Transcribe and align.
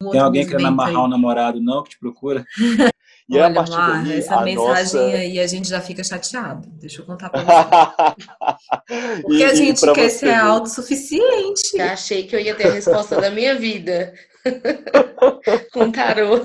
Um 0.00 0.10
Tem 0.10 0.20
alguém 0.20 0.46
querendo 0.46 0.68
amarrar 0.68 1.02
o 1.02 1.06
um 1.06 1.08
namorado, 1.08 1.60
não, 1.60 1.82
que 1.82 1.90
te 1.90 1.98
procura? 1.98 2.44
E 3.30 3.34
Olha, 3.36 3.48
a 3.48 3.52
partir 3.52 3.72
Mar, 3.72 4.04
daí, 4.04 4.18
essa 4.20 4.40
mensagem 4.40 5.02
nossa... 5.02 5.18
aí 5.18 5.38
a 5.38 5.46
gente 5.46 5.68
já 5.68 5.82
fica 5.82 6.02
chateado. 6.02 6.66
Deixa 6.80 7.02
eu 7.02 7.04
contar 7.04 7.28
pra 7.28 7.42
você. 7.44 9.20
Porque 9.20 9.36
e, 9.36 9.44
a 9.44 9.54
gente 9.54 9.92
quer 9.92 10.08
ser 10.08 10.32
autossuficiente. 10.32 11.76
Já 11.76 11.92
achei 11.92 12.22
que 12.22 12.34
eu 12.34 12.40
ia 12.40 12.54
ter 12.54 12.68
a 12.68 12.72
resposta 12.72 13.20
da 13.20 13.30
minha 13.30 13.54
vida 13.54 14.14
com 15.74 15.92
tarô. 15.92 16.40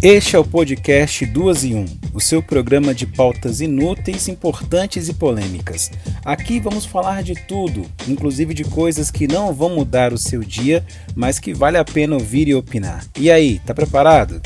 Este 0.00 0.36
é 0.36 0.38
o 0.38 0.44
podcast 0.44 1.26
Duas 1.26 1.64
em 1.64 1.74
Um, 1.74 2.03
o 2.14 2.20
seu 2.20 2.40
programa 2.40 2.94
de 2.94 3.06
pautas 3.06 3.60
inúteis, 3.60 4.28
importantes 4.28 5.08
e 5.08 5.14
polêmicas. 5.14 5.90
Aqui 6.24 6.60
vamos 6.60 6.86
falar 6.86 7.24
de 7.24 7.34
tudo, 7.34 7.84
inclusive 8.06 8.54
de 8.54 8.62
coisas 8.62 9.10
que 9.10 9.26
não 9.26 9.52
vão 9.52 9.70
mudar 9.70 10.12
o 10.12 10.18
seu 10.18 10.40
dia, 10.40 10.86
mas 11.16 11.40
que 11.40 11.52
vale 11.52 11.76
a 11.76 11.84
pena 11.84 12.14
ouvir 12.14 12.46
e 12.46 12.54
opinar. 12.54 13.04
E 13.18 13.30
aí, 13.30 13.58
tá 13.58 13.74
preparado? 13.74 14.40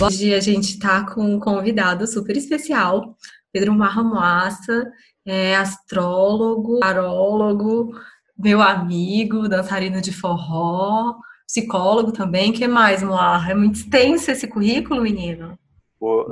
Hoje 0.00 0.34
a 0.34 0.40
gente 0.40 0.70
está 0.70 1.04
com 1.06 1.36
um 1.36 1.38
convidado 1.38 2.06
super 2.06 2.36
especial, 2.36 3.16
Pedro 3.52 3.72
Marramoassa, 3.72 4.90
é 5.24 5.56
astrólogo, 5.56 6.80
tarólogo, 6.80 7.92
meu 8.36 8.60
amigo, 8.60 9.48
dançarino 9.48 10.00
de 10.02 10.12
forró, 10.12 11.14
psicólogo 11.46 12.12
também. 12.12 12.52
que 12.52 12.66
mais, 12.66 13.02
Moar? 13.02 13.50
É 13.50 13.54
muito 13.54 13.76
extenso 13.76 14.30
esse 14.30 14.48
currículo, 14.48 15.02
menino? 15.02 15.58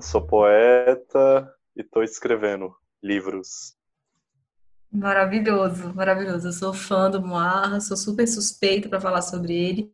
sou 0.01 0.27
poeta 0.27 1.49
e 1.77 1.81
estou 1.81 2.03
escrevendo 2.03 2.75
livros. 3.03 3.75
Maravilhoso, 4.93 5.93
maravilhoso. 5.95 6.49
Eu 6.49 6.53
sou 6.53 6.73
fã 6.73 7.11
do 7.11 7.21
Moar, 7.21 7.81
sou 7.81 7.97
super 7.97 8.29
suspeita 8.29 8.89
para 8.89 9.01
falar 9.01 9.23
sobre 9.23 9.53
ele. 9.53 9.91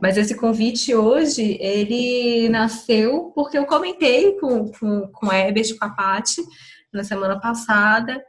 Mas 0.00 0.16
esse 0.16 0.34
convite 0.34 0.94
hoje, 0.94 1.56
ele 1.60 2.48
nasceu 2.50 3.32
porque 3.34 3.56
eu 3.56 3.64
comentei 3.64 4.38
com, 4.38 4.70
com, 4.70 5.08
com 5.08 5.30
a 5.30 5.38
Herbert 5.38 5.78
com 5.78 5.84
a 5.84 5.90
Paty, 5.90 6.42
na 6.92 7.02
semana 7.02 7.40
passada, 7.40 8.22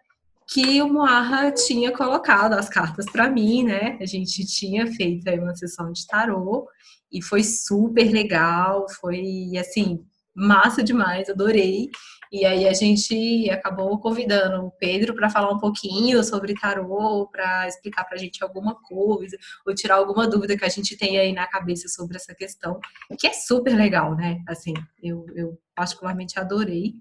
que 0.48 0.82
o 0.82 0.92
Moarra 0.92 1.52
tinha 1.52 1.92
colocado 1.92 2.54
as 2.54 2.70
cartas 2.70 3.06
para 3.12 3.30
mim, 3.30 3.64
né? 3.64 3.98
A 4.00 4.06
gente 4.06 4.46
tinha 4.46 4.86
feito 4.88 5.28
aí 5.28 5.40
uma 5.40 5.56
sessão 5.56 5.92
de 5.92 6.06
tarô 6.06 6.68
e 7.12 7.22
foi 7.22 7.44
super 7.44 8.12
legal, 8.12 8.86
foi 9.00 9.52
assim, 9.60 10.06
massa 10.36 10.84
demais, 10.84 11.30
adorei. 11.30 11.90
E 12.32 12.46
aí 12.46 12.68
a 12.68 12.74
gente 12.74 13.50
acabou 13.50 13.98
convidando 14.00 14.66
o 14.66 14.72
Pedro 14.72 15.16
para 15.16 15.30
falar 15.30 15.52
um 15.52 15.58
pouquinho 15.58 16.24
sobre 16.24 16.54
tarô, 16.54 17.28
para 17.32 17.68
explicar 17.68 18.04
para 18.04 18.16
a 18.16 18.20
gente 18.20 18.44
alguma 18.44 18.76
coisa, 18.82 19.38
ou 19.66 19.74
tirar 19.74 19.96
alguma 19.96 20.28
dúvida 20.28 20.58
que 20.58 20.66
a 20.66 20.70
gente 20.70 20.98
tem 20.98 21.18
aí 21.18 21.32
na 21.32 21.48
cabeça 21.48 21.88
sobre 21.88 22.18
essa 22.18 22.36
questão, 22.36 22.80
que 23.18 23.28
é 23.28 23.34
super 23.34 23.76
legal, 23.76 24.16
né? 24.16 24.44
Assim, 24.48 24.74
eu, 25.02 25.26
eu 25.36 25.58
particularmente 25.74 26.40
adorei. 26.40 26.96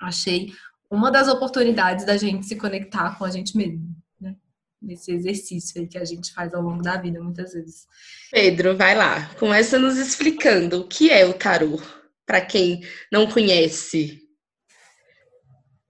Achei 0.00 0.52
uma 0.90 1.10
das 1.10 1.28
oportunidades 1.28 2.04
da 2.04 2.16
gente 2.16 2.46
se 2.46 2.56
conectar 2.56 3.18
com 3.18 3.24
a 3.24 3.30
gente 3.30 3.56
mesmo, 3.56 3.94
né? 4.20 4.36
Nesse 4.80 5.12
exercício 5.12 5.80
aí 5.80 5.86
que 5.86 5.98
a 5.98 6.04
gente 6.04 6.32
faz 6.32 6.54
ao 6.54 6.62
longo 6.62 6.82
da 6.82 6.96
vida, 6.96 7.20
muitas 7.22 7.52
vezes. 7.52 7.86
Pedro, 8.30 8.76
vai 8.76 8.94
lá, 8.94 9.34
começa 9.34 9.78
nos 9.78 9.96
explicando 9.96 10.80
o 10.80 10.88
que 10.88 11.10
é 11.10 11.24
o 11.24 11.34
tarô, 11.34 11.80
para 12.24 12.40
quem 12.40 12.82
não 13.10 13.26
conhece. 13.26 14.22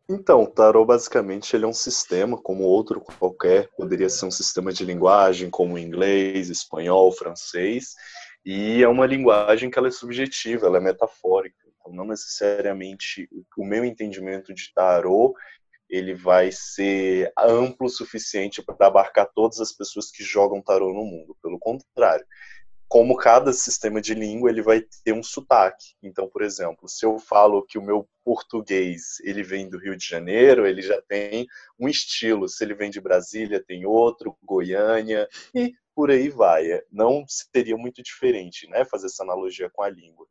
Então, 0.08 0.44
o 0.44 0.47
tarô 0.47 0.84
basicamente 0.84 1.56
ele 1.56 1.64
é 1.64 1.69
um 1.69 1.72
sistema, 1.72 2.41
como 2.41 2.62
outro 2.62 3.00
qualquer, 3.00 3.69
poderia 3.77 4.08
ser 4.08 4.27
um 4.27 4.31
sistema 4.31 4.72
de 4.72 4.84
linguagem, 4.84 5.50
como 5.50 5.77
inglês, 5.77 6.48
espanhol, 6.48 7.10
francês, 7.10 7.94
e 8.44 8.81
é 8.81 8.88
uma 8.88 9.05
linguagem 9.05 9.69
que 9.69 9.77
ela 9.77 9.88
é 9.88 9.91
subjetiva, 9.91 10.66
ela 10.66 10.77
é 10.77 10.81
metafórica. 10.81 11.66
Então, 11.86 11.94
não 11.94 12.04
necessariamente 12.04 13.28
o 13.56 13.64
meu 13.64 13.84
entendimento 13.84 14.52
de 14.52 14.72
tarô 14.74 15.34
ele 15.88 16.14
vai 16.14 16.50
ser 16.50 17.32
amplo 17.38 17.86
o 17.86 17.91
suficiente 17.91 18.60
para 18.60 18.88
abarcar 18.88 19.30
todas 19.32 19.60
as 19.60 19.70
pessoas 19.70 20.10
que 20.10 20.25
jogam 20.25 20.60
tarô 20.60 20.92
no 20.92 21.04
mundo. 21.04 21.36
Pelo 21.41 21.60
contrário, 21.60 22.26
como 22.88 23.16
cada 23.16 23.52
sistema 23.52 24.00
de 24.00 24.12
língua 24.12 24.50
ele 24.50 24.62
vai 24.62 24.84
ter 25.04 25.12
um 25.12 25.22
sotaque. 25.22 25.94
Então, 26.02 26.28
por 26.28 26.42
exemplo, 26.42 26.88
se 26.88 27.06
eu 27.06 27.20
falo 27.20 27.62
que 27.62 27.78
o 27.78 27.82
meu 27.82 28.08
português 28.25 29.20
ele 29.22 29.44
vem 29.44 29.69
do 29.69 29.78
Rio 29.78 29.96
de 29.96 30.04
Janeiro, 30.04 30.66
ele 30.66 30.82
já 30.82 31.00
tem 31.02 31.46
um 31.78 31.88
estilo. 31.88 32.48
Se 32.48 32.64
ele 32.64 32.75
vem 32.75 32.91
de 32.91 33.00
Brasília, 33.00 33.62
tem 33.64 33.86
outro, 33.86 34.36
Goiânia 34.42 35.28
e 35.54 35.72
por 35.94 36.10
aí 36.10 36.28
vai. 36.28 36.64
Não 36.91 37.25
seria 37.28 37.76
muito 37.76 38.02
diferente, 38.02 38.69
né? 38.69 38.84
Fazer 38.84 39.06
essa 39.06 39.22
analogia 39.22 39.70
com 39.70 39.82
a 39.84 39.88
língua. 39.88 40.26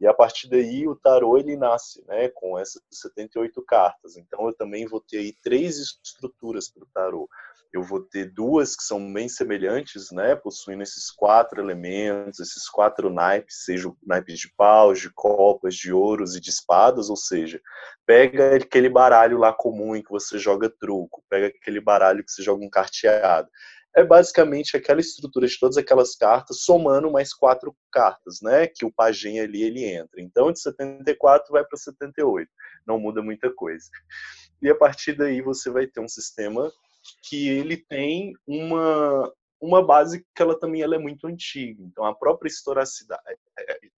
E 0.00 0.06
a 0.06 0.14
partir 0.14 0.48
daí 0.48 0.86
o 0.86 0.94
tarô 0.94 1.38
ele 1.38 1.56
nasce, 1.56 2.04
né, 2.06 2.28
com 2.28 2.58
essas 2.58 2.80
78 2.90 3.60
cartas. 3.62 4.16
Então 4.16 4.46
eu 4.46 4.54
também 4.54 4.86
vou 4.86 5.00
ter 5.00 5.18
aí 5.18 5.34
três 5.42 5.78
estruturas 5.78 6.68
para 6.70 6.84
o 6.84 6.88
tarô. 6.94 7.28
Eu 7.70 7.82
vou 7.82 8.00
ter 8.00 8.32
duas 8.32 8.74
que 8.74 8.82
são 8.82 9.12
bem 9.12 9.28
semelhantes, 9.28 10.10
né, 10.10 10.34
possuindo 10.34 10.82
esses 10.82 11.10
quatro 11.10 11.60
elementos, 11.60 12.40
esses 12.40 12.66
quatro 12.68 13.10
naipes, 13.10 13.64
seja 13.64 13.92
naipes 14.02 14.38
de 14.38 14.50
paus, 14.56 15.00
de 15.00 15.10
copas, 15.10 15.74
de 15.74 15.92
ouros 15.92 16.34
e 16.34 16.40
de 16.40 16.48
espadas, 16.48 17.10
ou 17.10 17.16
seja, 17.16 17.60
pega 18.06 18.56
aquele 18.56 18.88
baralho 18.88 19.36
lá 19.36 19.52
comum 19.52 19.94
em 19.94 20.02
que 20.02 20.10
você 20.10 20.38
joga 20.38 20.70
truco, 20.70 21.22
pega 21.28 21.48
aquele 21.48 21.80
baralho 21.80 22.24
que 22.24 22.32
você 22.32 22.42
joga 22.42 22.64
um 22.64 22.70
carteado 22.70 23.50
é 23.98 24.04
basicamente 24.04 24.76
aquela 24.76 25.00
estrutura 25.00 25.46
de 25.46 25.58
todas 25.58 25.76
aquelas 25.76 26.14
cartas, 26.16 26.62
somando 26.62 27.10
mais 27.10 27.34
quatro 27.34 27.74
cartas, 27.90 28.40
né? 28.42 28.66
Que 28.66 28.84
o 28.84 28.92
pajem 28.92 29.40
ali 29.40 29.62
ele 29.62 29.84
entra. 29.84 30.20
Então, 30.20 30.52
de 30.52 30.60
74 30.60 31.52
vai 31.52 31.64
para 31.64 31.76
78. 31.76 32.50
Não 32.86 32.98
muda 32.98 33.22
muita 33.22 33.52
coisa. 33.52 33.88
E 34.62 34.68
a 34.68 34.74
partir 34.74 35.14
daí 35.14 35.40
você 35.40 35.70
vai 35.70 35.86
ter 35.86 36.00
um 36.00 36.08
sistema 36.08 36.72
que 37.22 37.48
ele 37.48 37.76
tem 37.76 38.34
uma 38.46 39.32
uma 39.60 39.84
base 39.84 40.24
que 40.36 40.40
ela 40.40 40.56
também 40.58 40.82
ela 40.82 40.94
é 40.94 40.98
muito 40.98 41.26
antiga. 41.26 41.82
Então, 41.82 42.04
a 42.04 42.14
própria 42.14 42.48
historicidade, 42.48 43.22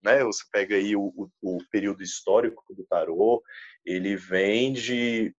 né? 0.02 0.24
Você 0.24 0.42
pega 0.50 0.74
aí 0.74 0.96
o, 0.96 1.12
o, 1.14 1.28
o 1.42 1.58
período 1.70 2.02
histórico 2.02 2.64
do 2.74 2.84
tarô, 2.84 3.42
ele 3.84 4.16
vem 4.16 4.72
de 4.72 5.34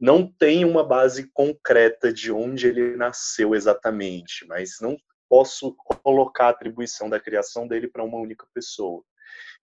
não 0.00 0.26
tem 0.26 0.64
uma 0.64 0.84
base 0.84 1.28
concreta 1.32 2.12
de 2.12 2.30
onde 2.30 2.68
ele 2.68 2.96
nasceu 2.96 3.54
exatamente, 3.54 4.46
mas 4.46 4.78
não 4.80 4.96
posso 5.28 5.74
colocar 6.02 6.46
a 6.46 6.50
atribuição 6.50 7.10
da 7.10 7.20
criação 7.20 7.66
dele 7.66 7.88
para 7.88 8.04
uma 8.04 8.18
única 8.18 8.46
pessoa. 8.54 9.02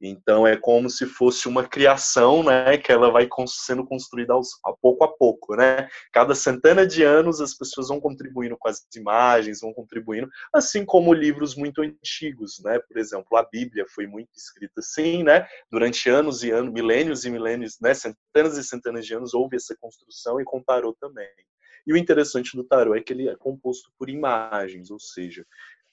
Então 0.01 0.45
é 0.45 0.57
como 0.57 0.89
se 0.89 1.05
fosse 1.05 1.47
uma 1.47 1.67
criação, 1.67 2.43
né, 2.43 2.77
que 2.77 2.91
ela 2.91 3.09
vai 3.09 3.27
sendo 3.47 3.85
construída 3.85 4.33
aos, 4.33 4.49
a 4.65 4.73
pouco 4.73 5.03
a 5.05 5.07
pouco, 5.07 5.55
né? 5.55 5.87
Cada 6.11 6.35
centena 6.35 6.85
de 6.85 7.03
anos 7.03 7.39
as 7.39 7.53
pessoas 7.55 7.87
vão 7.87 7.99
contribuindo 7.99 8.57
com 8.59 8.67
as 8.67 8.85
imagens, 8.95 9.61
vão 9.61 9.73
contribuindo, 9.73 10.29
assim 10.53 10.85
como 10.85 11.13
livros 11.13 11.55
muito 11.55 11.81
antigos, 11.81 12.61
né? 12.63 12.79
Por 12.79 12.97
exemplo, 12.97 13.37
a 13.37 13.43
Bíblia 13.43 13.85
foi 13.87 14.05
muito 14.05 14.29
escrita 14.35 14.79
assim, 14.79 15.23
né? 15.23 15.47
Durante 15.71 16.09
anos 16.09 16.43
e 16.43 16.51
anos, 16.51 16.73
milênios 16.73 17.23
e 17.23 17.29
milênios, 17.29 17.77
né? 17.81 17.93
Centenas 17.93 18.57
e 18.57 18.63
centenas 18.63 19.05
de 19.05 19.13
anos 19.13 19.33
houve 19.33 19.55
essa 19.55 19.75
construção 19.79 20.41
e 20.41 20.43
com 20.43 20.61
tarô 20.61 20.93
também. 20.99 21.29
E 21.87 21.93
o 21.93 21.97
interessante 21.97 22.55
do 22.57 22.63
tarô 22.63 22.95
é 22.95 23.01
que 23.01 23.13
ele 23.13 23.29
é 23.29 23.35
composto 23.35 23.91
por 23.97 24.09
imagens, 24.09 24.89
ou 24.89 24.99
seja, 24.99 25.45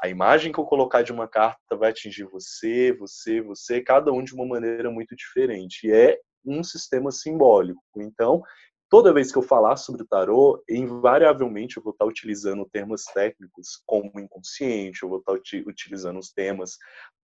a 0.02 0.08
imagem 0.08 0.50
que 0.50 0.58
eu 0.58 0.64
colocar 0.64 1.02
de 1.02 1.12
uma 1.12 1.28
carta 1.28 1.76
vai 1.76 1.90
atingir 1.90 2.24
você, 2.24 2.92
você, 2.92 3.40
você, 3.40 3.80
cada 3.80 4.12
um 4.12 4.22
de 4.22 4.34
uma 4.34 4.44
maneira 4.44 4.90
muito 4.90 5.14
diferente. 5.14 5.86
E 5.86 5.92
é 5.92 6.18
um 6.44 6.64
sistema 6.64 7.12
simbólico. 7.12 7.80
Então, 7.96 8.42
toda 8.90 9.12
vez 9.12 9.30
que 9.30 9.38
eu 9.38 9.42
falar 9.42 9.76
sobre 9.76 10.02
o 10.02 10.06
tarô, 10.06 10.60
invariavelmente 10.68 11.76
eu 11.76 11.82
vou 11.84 11.92
estar 11.92 12.04
utilizando 12.04 12.68
termos 12.72 13.04
técnicos 13.04 13.80
como 13.86 14.18
inconsciente, 14.18 15.04
eu 15.04 15.08
vou 15.08 15.20
estar 15.20 15.34
utilizando 15.66 16.18
os 16.18 16.32
temas 16.32 16.76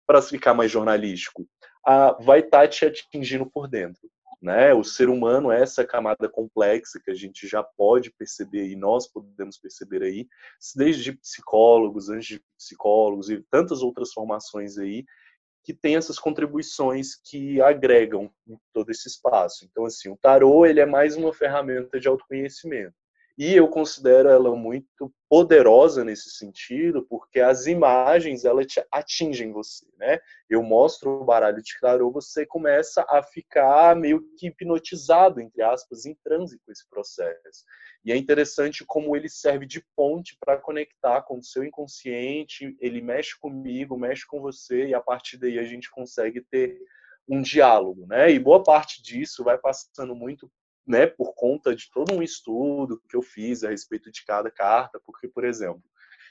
para 0.05 0.21
ficar 0.21 0.53
mais 0.53 0.71
jornalístico. 0.71 1.47
Ah, 1.87 2.17
vai 2.21 2.41
estar 2.41 2.67
te 2.67 2.85
atingindo 2.87 3.49
por 3.49 3.69
dentro. 3.69 4.03
Né? 4.45 4.75
O 4.75 4.85
ser 4.85 5.09
humano 5.09 5.51
é 5.51 5.63
essa 5.63 5.87
camada 5.87 6.29
complexa 6.29 7.01
que 7.03 7.11
a 7.11 7.15
gente 7.15 7.49
já 7.49 7.63
pode 7.63 8.11
perceber 8.11 8.69
e 8.69 8.77
nós 8.77 9.09
podemos 9.09 9.57
perceber 9.57 10.03
aí, 10.03 10.29
desde 10.77 11.17
psicólogos, 11.17 12.11
antes 12.11 12.27
de 12.27 12.45
psicólogos 12.59 13.31
e 13.31 13.43
tantas 13.51 13.81
outras 13.81 14.13
formações 14.13 14.77
aí 14.77 15.07
que 15.63 15.73
tem 15.73 15.97
essas 15.97 16.19
contribuições 16.19 17.17
que 17.17 17.59
agregam 17.63 18.31
todo 18.71 18.91
esse 18.91 19.09
espaço. 19.09 19.65
Então, 19.65 19.87
assim, 19.87 20.11
o 20.11 20.19
tarô 20.19 20.67
ele 20.67 20.79
é 20.79 20.85
mais 20.85 21.17
uma 21.17 21.33
ferramenta 21.33 21.99
de 21.99 22.07
autoconhecimento. 22.07 22.95
E 23.37 23.53
eu 23.53 23.67
considero 23.67 24.29
ela 24.29 24.55
muito 24.55 25.13
poderosa 25.29 26.05
nesse 26.05 26.31
sentido, 26.31 27.05
porque 27.09 27.41
as 27.41 27.67
imagens 27.67 28.45
elas 28.45 28.67
atingem 28.93 29.51
você, 29.51 29.85
né? 29.99 30.21
Eu 30.49 30.63
mostro 30.63 31.11
o 31.11 31.25
baralho 31.25 31.61
de 31.61 31.73
tarô, 31.81 32.13
você 32.13 32.47
começa 32.47 33.05
a 33.09 33.21
ficar 33.25 33.97
meio 33.97 34.25
que 34.39 34.47
hipnotizado, 34.47 35.41
entre 35.41 35.63
aspas, 35.63 36.07
em 36.07 36.15
transe 36.23 36.61
com 36.65 36.71
esse 36.71 36.89
processo. 36.89 37.65
E 38.05 38.13
é 38.13 38.17
interessante 38.17 38.85
como 38.87 39.17
ele 39.17 39.29
serve 39.29 39.67
de 39.67 39.85
ponte 39.97 40.37
para 40.39 40.57
conectar 40.57 41.23
com 41.23 41.39
o 41.39 41.43
seu 41.43 41.65
inconsciente, 41.65 42.77
ele 42.79 43.01
mexe 43.01 43.37
comigo, 43.41 43.99
mexe 43.99 44.25
com 44.25 44.41
você, 44.41 44.87
e 44.87 44.95
a 44.95 45.01
partir 45.01 45.39
daí 45.39 45.59
a 45.59 45.65
gente 45.65 45.91
consegue 45.91 46.41
ter 46.41 46.79
um 47.29 47.43
diálogo, 47.43 48.07
né? 48.07 48.31
E 48.31 48.39
boa 48.39 48.63
parte 48.63 49.03
disso 49.03 49.43
vai 49.43 49.59
passando 49.59 50.15
muito 50.15 50.49
né, 50.87 51.07
por 51.07 51.35
conta 51.35 51.75
de 51.75 51.91
todo 51.91 52.15
um 52.15 52.23
estudo 52.23 53.01
que 53.09 53.17
eu 53.17 53.23
fiz 53.23 53.65
a 53.65 53.71
respeito 53.71 54.11
de 54.11 54.25
cada 54.25 54.51
carta, 54.51 55.01
porque, 55.05 55.29
por 55.29 55.45
exemplo, 55.45 55.83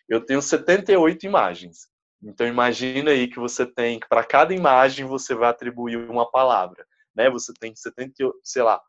eu 0.08 0.24
tenho 0.24 0.42
78 0.42 1.26
imagens. 1.26 1.88
Então 2.22 2.48
imagina 2.48 3.12
aí 3.12 3.28
que 3.28 3.40
você 3.40 3.66
tem, 3.66 4.00
para 4.00 4.24
cada 4.24 4.54
imagem 4.54 5.06
você 5.06 5.36
vai 5.36 5.50
atribuir 5.50 5.98
uma 6.10 6.30
palavra, 6.30 6.86
né? 7.14 7.30
Você 7.30 7.54
tem 7.54 7.76
70, 7.76 8.32
sei 8.44 8.64
lá, 8.64 8.82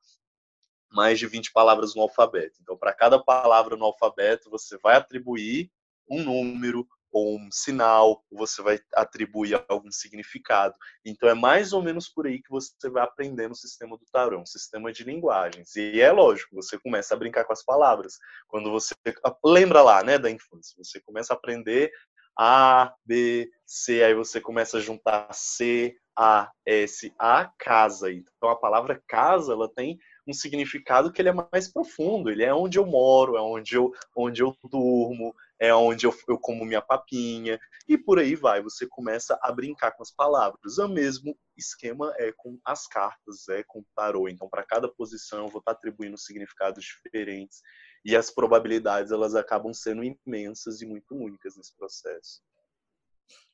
mais 0.93 1.19
de 1.19 1.27
20 1.27 1.53
palavras 1.53 1.95
no 1.95 2.03
alfabeto. 2.03 2.59
Então 2.63 2.77
para 2.77 2.95
cada 2.95 3.19
palavra 3.19 3.77
no 3.77 3.87
alfabeto 3.87 4.51
você 4.51 4.79
vai 4.79 4.97
atribuir 4.97 5.71
um 6.09 6.23
número, 6.23 6.87
ou 7.15 7.39
um 7.39 7.49
sinal, 7.49 8.25
você 8.29 8.61
vai 8.61 8.81
atribuir 8.93 9.65
algum 9.69 9.91
significado. 9.93 10.75
Então 11.07 11.29
é 11.29 11.35
mais 11.35 11.73
ou 11.73 11.81
menos 11.81 12.09
por 12.09 12.27
aí 12.27 12.43
que 12.43 12.51
você 12.51 12.91
vai 12.91 13.05
aprendendo 13.05 13.53
o 13.53 13.57
sistema 13.57 13.97
do 13.97 14.05
tarô, 14.13 14.41
um 14.41 14.47
sistema 14.47 14.93
de 14.93 15.05
linguagens. 15.05 15.77
E 15.77 16.01
é 16.01 16.11
lógico, 16.11 16.57
você 16.57 16.77
começa 16.77 17.15
a 17.15 17.17
brincar 17.17 17.45
com 17.45 17.53
as 17.53 17.65
palavras. 17.65 18.19
Quando 18.49 18.69
você 18.69 18.97
lembra 19.45 19.81
lá, 19.81 20.03
né, 20.03 20.19
da 20.19 20.29
infância, 20.29 20.75
você 20.77 21.01
começa 21.03 21.33
a 21.33 21.37
aprender 21.37 21.93
A, 22.37 22.93
B, 23.07 23.49
C, 23.65 24.03
aí 24.03 24.15
você 24.15 24.41
começa 24.41 24.79
a 24.79 24.81
juntar 24.81 25.33
C, 25.33 25.95
A, 26.19 26.51
S, 26.67 27.15
A, 27.17 27.49
casa. 27.61 28.11
Então 28.11 28.49
a 28.49 28.57
palavra 28.57 29.01
casa, 29.07 29.53
ela 29.53 29.73
tem 29.73 29.97
um 30.27 30.33
significado 30.33 31.13
que 31.13 31.23
ele 31.23 31.29
é 31.29 31.49
mais 31.53 31.71
profundo. 31.73 32.29
Ele 32.29 32.43
é 32.43 32.53
onde 32.53 32.77
eu 32.77 32.85
moro, 32.85 33.37
é 33.37 33.41
onde 33.41 33.77
eu, 33.77 33.93
onde 34.17 34.43
eu 34.43 34.53
durmo, 34.65 35.33
é 35.61 35.75
onde 35.75 36.07
eu, 36.07 36.15
eu 36.29 36.39
como 36.39 36.65
minha 36.65 36.83
papinha, 36.83 37.59
e 37.89 37.97
por 37.97 38.19
aí 38.19 38.35
vai. 38.35 38.63
Você 38.63 38.87
começa 38.87 39.39
a 39.43 39.53
brincar 39.53 39.93
com 39.93 40.03
as 40.03 40.11
palavras. 40.11 40.79
O 40.79 40.89
mesmo 40.89 41.37
esquema 41.57 42.13
é 42.19 42.33
com 42.37 42.59
as 42.65 42.87
cartas, 42.87 43.49
é 43.49 43.63
com 43.63 43.81
o 43.81 43.87
tarô. 43.95 44.29
Então, 44.29 44.49
para 44.49 44.65
cada 44.65 44.89
posição, 44.89 45.45
eu 45.45 45.49
vou 45.49 45.61
estar 45.61 45.73
atribuindo 45.73 46.19
significados 46.19 46.85
diferentes. 46.85 47.61
E 48.05 48.17
as 48.17 48.31
probabilidades, 48.31 49.13
elas 49.13 49.35
acabam 49.35 49.73
sendo 49.73 50.03
imensas 50.05 50.83
e 50.83 50.87
muito 50.87 51.15
únicas 51.15 51.57
nesse 51.57 51.75
processo. 51.77 52.43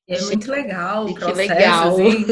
É 0.09 0.21
muito 0.23 0.51
legal 0.51 1.07
o 1.07 1.15
processo. 1.15 1.37
Que 1.37 1.49
legal. 1.49 1.89
Assim. 1.93 2.25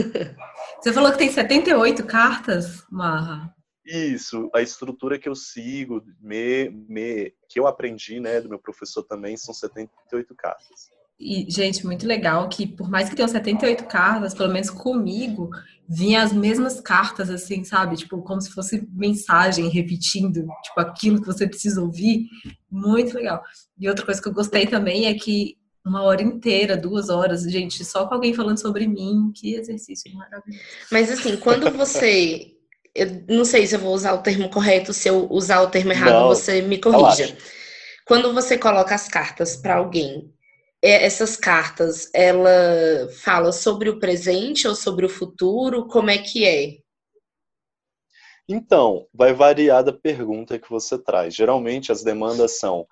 Você 0.81 0.93
falou 0.93 1.13
que 1.13 1.19
tem 1.19 1.31
78 1.31 2.05
cartas, 2.07 2.85
Marra. 2.91 3.55
Isso, 3.89 4.51
a 4.55 4.61
estrutura 4.61 5.19
que 5.19 5.29
eu 5.29 5.35
sigo, 5.35 6.05
me, 6.21 6.69
me, 6.69 7.33
que 7.49 7.59
eu 7.59 7.67
aprendi, 7.67 8.21
né, 8.21 8.39
do 8.39 8.49
meu 8.49 8.59
professor 8.59 9.03
também, 9.03 9.35
são 9.37 9.55
78 9.55 10.35
cartas. 10.35 10.91
E, 11.19 11.47
gente, 11.51 11.85
muito 11.85 12.07
legal 12.07 12.49
que, 12.49 12.67
por 12.67 12.89
mais 12.89 13.09
que 13.09 13.17
tenham 13.17 13.29
78 13.29 13.87
cartas, 13.87 14.35
pelo 14.35 14.53
menos 14.53 14.71
comigo, 14.71 15.51
vinha 15.89 16.23
as 16.23 16.33
mesmas 16.33 16.81
cartas, 16.81 17.29
assim, 17.29 17.65
sabe? 17.65 17.97
Tipo, 17.97 18.23
como 18.23 18.41
se 18.41 18.51
fosse 18.51 18.87
mensagem 18.93 19.69
repetindo, 19.69 20.47
tipo, 20.63 20.79
aquilo 20.79 21.21
que 21.21 21.27
você 21.27 21.49
precisa 21.49 21.81
ouvir. 21.81 22.29
Muito 22.71 23.17
legal. 23.17 23.43
E 23.77 23.89
outra 23.89 24.05
coisa 24.05 24.23
que 24.23 24.29
eu 24.29 24.35
gostei 24.35 24.67
também 24.67 25.07
é 25.07 25.15
que 25.15 25.57
uma 25.85 26.03
hora 26.03 26.23
inteira, 26.23 26.77
duas 26.77 27.09
horas, 27.09 27.43
gente, 27.43 27.85
só 27.85 28.07
com 28.07 28.15
alguém 28.15 28.35
falando 28.35 28.61
sobre 28.61 28.87
mim, 28.87 29.33
que 29.35 29.55
exercício 29.55 30.15
maravilhoso. 30.15 30.63
Mas 30.93 31.11
assim, 31.11 31.37
quando 31.39 31.71
você 31.73 32.55
eu 32.99 33.25
não 33.29 33.45
sei 33.45 33.67
se 33.67 33.75
eu 33.75 33.81
vou 33.81 33.95
usar 33.95 34.15
o 34.15 34.23
termo 34.23 34.49
correto, 34.51 34.93
se 34.93 35.09
eu 35.09 35.27
usar 35.31 35.63
o 35.63 35.71
termo 35.71 35.93
errado, 35.93 36.13
não, 36.13 36.29
você 36.29 36.61
me 36.63 36.79
corrija. 36.79 37.27
Relaxa. 37.27 37.37
Quando 38.07 38.33
você 38.33 38.57
coloca 38.57 38.95
as 38.95 39.07
cartas 39.07 39.57
para 39.57 39.77
alguém, 39.77 40.33
é, 40.83 41.05
essas 41.05 41.37
cartas, 41.37 42.11
ela 42.15 43.09
fala 43.23 43.53
sobre 43.53 43.91
o 43.91 43.99
presente 43.99 44.67
ou 44.67 44.75
sobre 44.75 45.05
o 45.05 45.09
futuro? 45.09 45.87
Como 45.87 46.11
é 46.11 46.19
que 46.19 46.47
é? 46.47 46.79
Então, 48.49 49.07
vai 49.13 49.35
variar 49.35 49.85
da 49.85 49.93
pergunta 49.93 50.59
que 50.59 50.71
você 50.71 50.97
traz. 50.99 51.35
Geralmente 51.35 51.93
as 51.93 52.03
demandas 52.03 52.59
são: 52.59 52.87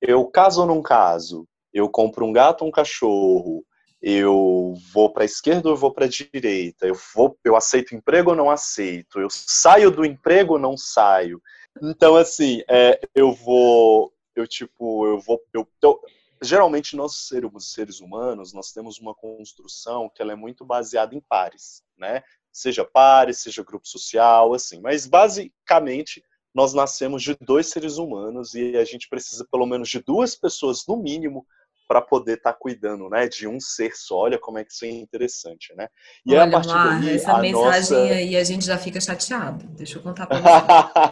eu 0.00 0.26
caso 0.26 0.62
ou 0.62 0.66
não 0.66 0.82
caso? 0.82 1.46
Eu 1.72 1.88
compro 1.88 2.26
um 2.26 2.32
gato 2.32 2.62
ou 2.62 2.68
um 2.68 2.72
cachorro? 2.72 3.64
Eu 4.02 4.74
vou 4.92 5.12
para 5.12 5.24
a 5.24 5.26
esquerda 5.26 5.68
ou 5.68 5.76
vou 5.76 5.92
para 5.92 6.06
a 6.06 6.08
direita, 6.08 6.86
eu 6.86 6.96
vou, 7.14 7.38
eu 7.44 7.54
aceito 7.54 7.94
emprego 7.94 8.30
ou 8.30 8.36
não 8.36 8.50
aceito, 8.50 9.20
eu 9.20 9.28
saio 9.30 9.90
do 9.90 10.04
emprego 10.04 10.54
ou 10.54 10.58
não 10.58 10.76
saio. 10.76 11.42
Então 11.82 12.16
assim, 12.16 12.62
é, 12.68 13.00
eu 13.14 13.32
vou, 13.32 14.12
eu 14.34 14.46
tipo, 14.46 15.06
eu 15.06 15.20
vou, 15.20 15.40
eu, 15.52 15.68
eu, 15.82 16.00
geralmente 16.42 16.96
nós 16.96 17.14
seres, 17.28 17.50
seres 17.60 18.00
humanos 18.00 18.52
nós 18.52 18.72
temos 18.72 18.98
uma 18.98 19.14
construção 19.14 20.08
que 20.08 20.22
ela 20.22 20.32
é 20.32 20.36
muito 20.36 20.64
baseada 20.64 21.14
em 21.14 21.20
pares, 21.20 21.82
né? 21.98 22.22
Seja 22.52 22.84
pares, 22.84 23.38
seja 23.38 23.62
grupo 23.62 23.86
social, 23.86 24.54
assim. 24.54 24.80
Mas 24.80 25.06
basicamente 25.06 26.24
nós 26.54 26.74
nascemos 26.74 27.22
de 27.22 27.36
dois 27.40 27.66
seres 27.68 27.96
humanos 27.96 28.54
e 28.54 28.76
a 28.76 28.84
gente 28.84 29.08
precisa 29.08 29.46
pelo 29.50 29.66
menos 29.66 29.88
de 29.88 30.00
duas 30.00 30.34
pessoas 30.34 30.84
no 30.86 30.96
mínimo 30.96 31.46
para 31.90 32.00
poder 32.00 32.34
estar 32.34 32.52
tá 32.52 32.56
cuidando, 32.56 33.08
né, 33.08 33.26
de 33.26 33.48
um 33.48 33.58
ser 33.58 33.96
só. 33.96 34.18
Olha 34.18 34.38
como 34.38 34.60
é 34.60 34.64
que 34.64 34.72
isso 34.72 34.84
é 34.84 34.90
interessante, 34.90 35.74
né? 35.74 35.88
E 36.24 36.32
Olha, 36.32 36.44
a 36.44 36.50
partir 36.52 36.68
Mar, 36.68 37.00
daí, 37.00 37.16
essa 37.16 37.38
mensagem 37.38 37.98
nossa... 37.98 38.14
aí 38.14 38.36
a 38.36 38.44
gente 38.44 38.64
já 38.64 38.78
fica 38.78 39.00
chateado. 39.00 39.66
Deixa 39.70 39.98
eu 39.98 40.02
contar 40.02 40.28
para 40.28 40.38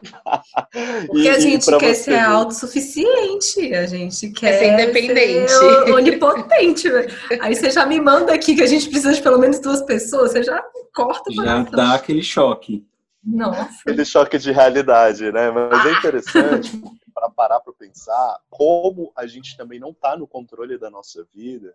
você. 0.71 1.07
Porque 1.09 1.21
e, 1.21 1.29
a 1.29 1.41
gente 1.41 1.67
quer 1.79 1.95
ser 1.95 2.13
ver. 2.13 2.21
autossuficiente, 2.21 3.75
a 3.75 3.87
gente 3.87 4.31
quer 4.31 4.57
ser 4.57 4.73
independente, 4.73 5.51
ser 5.51 5.93
onipotente. 5.93 6.89
Né? 6.89 7.09
aí 7.41 7.57
você 7.57 7.73
já 7.73 7.85
me 7.85 8.01
manda 8.01 8.33
aqui 8.33 8.55
que 8.55 8.63
a 8.63 8.67
gente 8.69 8.89
precisa 8.89 9.13
de 9.13 9.21
pelo 9.21 9.39
menos 9.39 9.59
duas 9.59 9.83
pessoas, 9.83 10.31
você 10.31 10.45
já 10.45 10.63
corta. 10.95 11.33
Já 11.33 11.63
dá 11.65 11.95
aquele 11.95 12.23
choque. 12.23 12.87
Nossa. 13.25 13.81
Aquele 13.85 14.05
choque 14.05 14.39
de 14.39 14.53
realidade, 14.53 15.33
né? 15.33 15.51
Mas 15.51 15.87
é 15.87 15.91
interessante 15.91 16.81
para 17.19 17.29
parar 17.31 17.61
para 17.61 17.73
pensar 17.73 18.41
como 18.49 19.13
a 19.17 19.27
gente 19.27 19.57
também 19.57 19.81
não 19.81 19.91
está 19.91 20.17
no 20.17 20.27
controle 20.27 20.79
da 20.79 20.89
nossa 20.89 21.27
vida. 21.35 21.75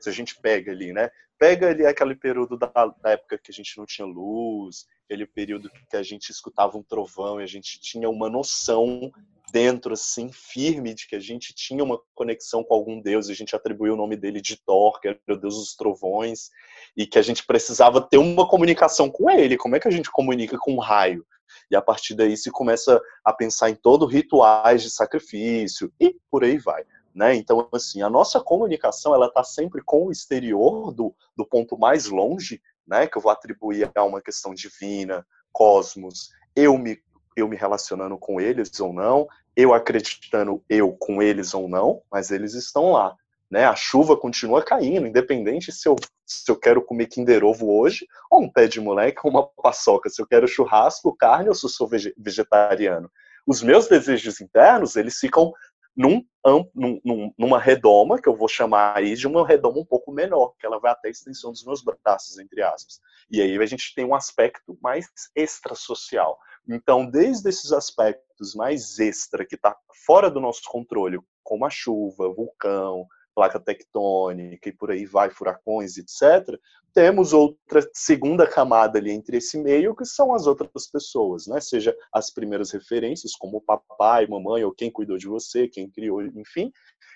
Se 0.00 0.08
a 0.08 0.12
gente 0.12 0.36
pega 0.40 0.72
ali, 0.72 0.92
né? 0.92 1.10
Pega 1.38 1.68
ali 1.68 1.84
aquele 1.84 2.14
período 2.14 2.56
da, 2.56 2.66
da, 2.66 3.10
época 3.10 3.38
que 3.38 3.50
a 3.50 3.54
gente 3.54 3.76
não 3.76 3.84
tinha 3.84 4.06
luz, 4.06 4.86
aquele 5.04 5.26
período 5.26 5.70
que 5.70 5.96
a 5.96 6.02
gente 6.02 6.30
escutava 6.30 6.76
um 6.76 6.82
trovão 6.82 7.40
e 7.40 7.44
a 7.44 7.46
gente 7.46 7.80
tinha 7.80 8.08
uma 8.08 8.28
noção 8.28 9.12
dentro, 9.50 9.94
assim, 9.94 10.30
firme 10.32 10.94
de 10.94 11.06
que 11.06 11.16
a 11.16 11.20
gente 11.20 11.54
tinha 11.54 11.82
uma 11.82 12.00
conexão 12.14 12.62
com 12.62 12.74
algum 12.74 13.00
deus, 13.00 13.28
e 13.28 13.32
a 13.32 13.34
gente 13.34 13.54
atribuiu 13.54 13.94
o 13.94 13.96
nome 13.96 14.16
dele 14.16 14.40
de 14.40 14.56
Thor, 14.56 15.00
que 15.00 15.08
era 15.08 15.18
o 15.28 15.36
deus 15.36 15.56
dos 15.56 15.74
trovões, 15.74 16.50
e 16.96 17.06
que 17.06 17.18
a 17.18 17.22
gente 17.22 17.44
precisava 17.44 18.00
ter 18.00 18.18
uma 18.18 18.48
comunicação 18.48 19.10
com 19.10 19.30
ele. 19.30 19.56
Como 19.56 19.76
é 19.76 19.80
que 19.80 19.88
a 19.88 19.90
gente 19.90 20.10
comunica 20.10 20.58
com 20.58 20.74
um 20.74 20.78
raio? 20.78 21.24
E 21.70 21.76
a 21.76 21.82
partir 21.82 22.14
daí 22.14 22.36
se 22.36 22.50
começa 22.50 23.00
a 23.24 23.32
pensar 23.32 23.70
em 23.70 23.74
todo 23.74 24.06
rituais 24.06 24.82
de 24.82 24.90
sacrifício 24.90 25.92
e 26.00 26.14
por 26.30 26.44
aí 26.44 26.58
vai. 26.58 26.84
Né? 27.14 27.34
Então, 27.34 27.68
assim, 27.72 28.02
a 28.02 28.10
nossa 28.10 28.40
comunicação 28.40 29.14
ela 29.14 29.26
está 29.26 29.42
sempre 29.42 29.82
com 29.82 30.06
o 30.06 30.12
exterior 30.12 30.92
do, 30.92 31.14
do 31.36 31.44
ponto 31.44 31.76
mais 31.76 32.06
longe, 32.06 32.60
né? 32.86 33.06
Que 33.06 33.18
eu 33.18 33.22
vou 33.22 33.32
atribuir 33.32 33.90
a 33.94 34.04
uma 34.04 34.22
questão 34.22 34.54
divina, 34.54 35.26
cosmos, 35.52 36.30
eu 36.54 36.76
me 36.78 37.00
eu 37.38 37.48
me 37.48 37.56
relacionando 37.56 38.16
com 38.18 38.40
eles 38.40 38.78
ou 38.80 38.92
não, 38.92 39.26
eu 39.56 39.72
acreditando 39.74 40.62
eu 40.68 40.92
com 40.92 41.22
eles 41.22 41.54
ou 41.54 41.68
não, 41.68 42.02
mas 42.10 42.30
eles 42.30 42.54
estão 42.54 42.92
lá 42.92 43.16
né? 43.50 43.64
A 43.64 43.74
chuva 43.74 44.16
continua 44.16 44.62
caindo, 44.62 45.06
independente 45.06 45.72
se 45.72 45.88
eu, 45.88 45.96
se 46.26 46.50
eu 46.50 46.56
quero 46.56 46.82
comer 46.82 47.06
Kinder 47.06 47.44
Ovo 47.44 47.78
hoje, 47.78 48.06
ou 48.30 48.42
um 48.42 48.50
pé 48.50 48.66
de 48.66 48.80
moleque, 48.80 49.20
ou 49.24 49.30
uma 49.30 49.46
paçoca, 49.46 50.10
se 50.10 50.20
eu 50.20 50.26
quero 50.26 50.46
churrasco, 50.46 51.16
carne, 51.16 51.48
ou 51.48 51.54
se 51.54 51.64
eu 51.64 51.70
sou 51.70 51.88
vegetariano. 52.16 53.10
Os 53.46 53.62
meus 53.62 53.88
desejos 53.88 54.40
internos, 54.40 54.96
eles 54.96 55.18
ficam 55.18 55.52
num, 55.98 56.24
num, 57.04 57.34
numa 57.36 57.58
redoma, 57.58 58.20
que 58.22 58.28
eu 58.28 58.36
vou 58.36 58.46
chamar 58.46 58.96
aí 58.96 59.16
de 59.16 59.26
uma 59.26 59.44
redoma 59.44 59.80
um 59.80 59.84
pouco 59.84 60.12
menor, 60.12 60.54
que 60.56 60.64
ela 60.64 60.78
vai 60.78 60.92
até 60.92 61.08
a 61.08 61.10
extensão 61.10 61.50
dos 61.50 61.64
meus 61.64 61.82
braços, 61.82 62.38
entre 62.38 62.62
aspas. 62.62 63.00
E 63.28 63.42
aí 63.42 63.58
a 63.58 63.66
gente 63.66 63.92
tem 63.96 64.04
um 64.04 64.14
aspecto 64.14 64.78
mais 64.80 65.08
extrasocial. 65.34 66.38
Então, 66.68 67.04
desde 67.04 67.48
esses 67.48 67.72
aspectos 67.72 68.54
mais 68.54 69.00
extra, 69.00 69.44
que 69.44 69.56
está 69.56 69.76
fora 70.06 70.30
do 70.30 70.40
nosso 70.40 70.62
controle, 70.68 71.18
como 71.42 71.66
a 71.66 71.70
chuva, 71.70 72.32
vulcão, 72.32 73.06
placa 73.38 73.60
tectônica 73.60 74.68
e 74.68 74.72
por 74.72 74.90
aí 74.90 75.06
vai, 75.06 75.30
furacões, 75.30 75.96
etc., 75.96 76.58
temos 76.92 77.32
outra 77.32 77.88
segunda 77.94 78.44
camada 78.44 78.98
ali 78.98 79.12
entre 79.12 79.36
esse 79.36 79.56
meio, 79.56 79.94
que 79.94 80.04
são 80.04 80.34
as 80.34 80.48
outras 80.48 80.90
pessoas, 80.90 81.46
né? 81.46 81.60
Seja 81.60 81.96
as 82.12 82.32
primeiras 82.32 82.72
referências, 82.72 83.36
como 83.38 83.60
papai, 83.60 84.26
mamãe, 84.26 84.64
ou 84.64 84.72
quem 84.72 84.90
cuidou 84.90 85.16
de 85.16 85.28
você, 85.28 85.68
quem 85.68 85.88
criou, 85.88 86.20
enfim, 86.20 86.72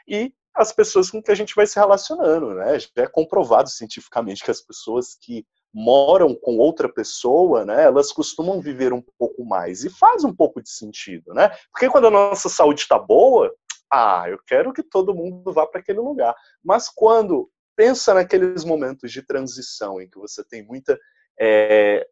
e 0.06 0.32
as 0.54 0.70
pessoas 0.72 1.10
com 1.10 1.20
que 1.20 1.32
a 1.32 1.34
gente 1.34 1.56
vai 1.56 1.66
se 1.66 1.76
relacionando, 1.76 2.54
né? 2.54 2.78
Já 2.78 2.88
é 2.98 3.06
comprovado 3.08 3.68
cientificamente 3.68 4.44
que 4.44 4.50
as 4.52 4.60
pessoas 4.60 5.16
que 5.20 5.44
moram 5.74 6.34
com 6.34 6.58
outra 6.58 6.88
pessoa, 6.92 7.64
né, 7.64 7.84
elas 7.84 8.12
costumam 8.12 8.60
viver 8.60 8.92
um 8.92 9.02
pouco 9.18 9.44
mais. 9.44 9.84
E 9.84 9.90
faz 9.90 10.22
um 10.22 10.34
pouco 10.34 10.62
de 10.62 10.70
sentido, 10.70 11.32
né? 11.32 11.50
Porque 11.72 11.88
quando 11.88 12.08
a 12.08 12.10
nossa 12.10 12.48
saúde 12.48 12.82
está 12.82 12.98
boa, 12.98 13.52
ah, 13.92 14.24
eu 14.28 14.38
quero 14.46 14.72
que 14.72 14.82
todo 14.82 15.14
mundo 15.14 15.52
vá 15.52 15.66
para 15.66 15.80
aquele 15.80 16.00
lugar. 16.00 16.34
Mas 16.64 16.88
quando 16.88 17.50
pensa 17.76 18.14
naqueles 18.14 18.64
momentos 18.64 19.12
de 19.12 19.22
transição 19.22 20.00
em 20.00 20.08
que 20.08 20.18
você 20.18 20.42
tem 20.44 20.64
muita. 20.64 20.98
É, 21.38 22.06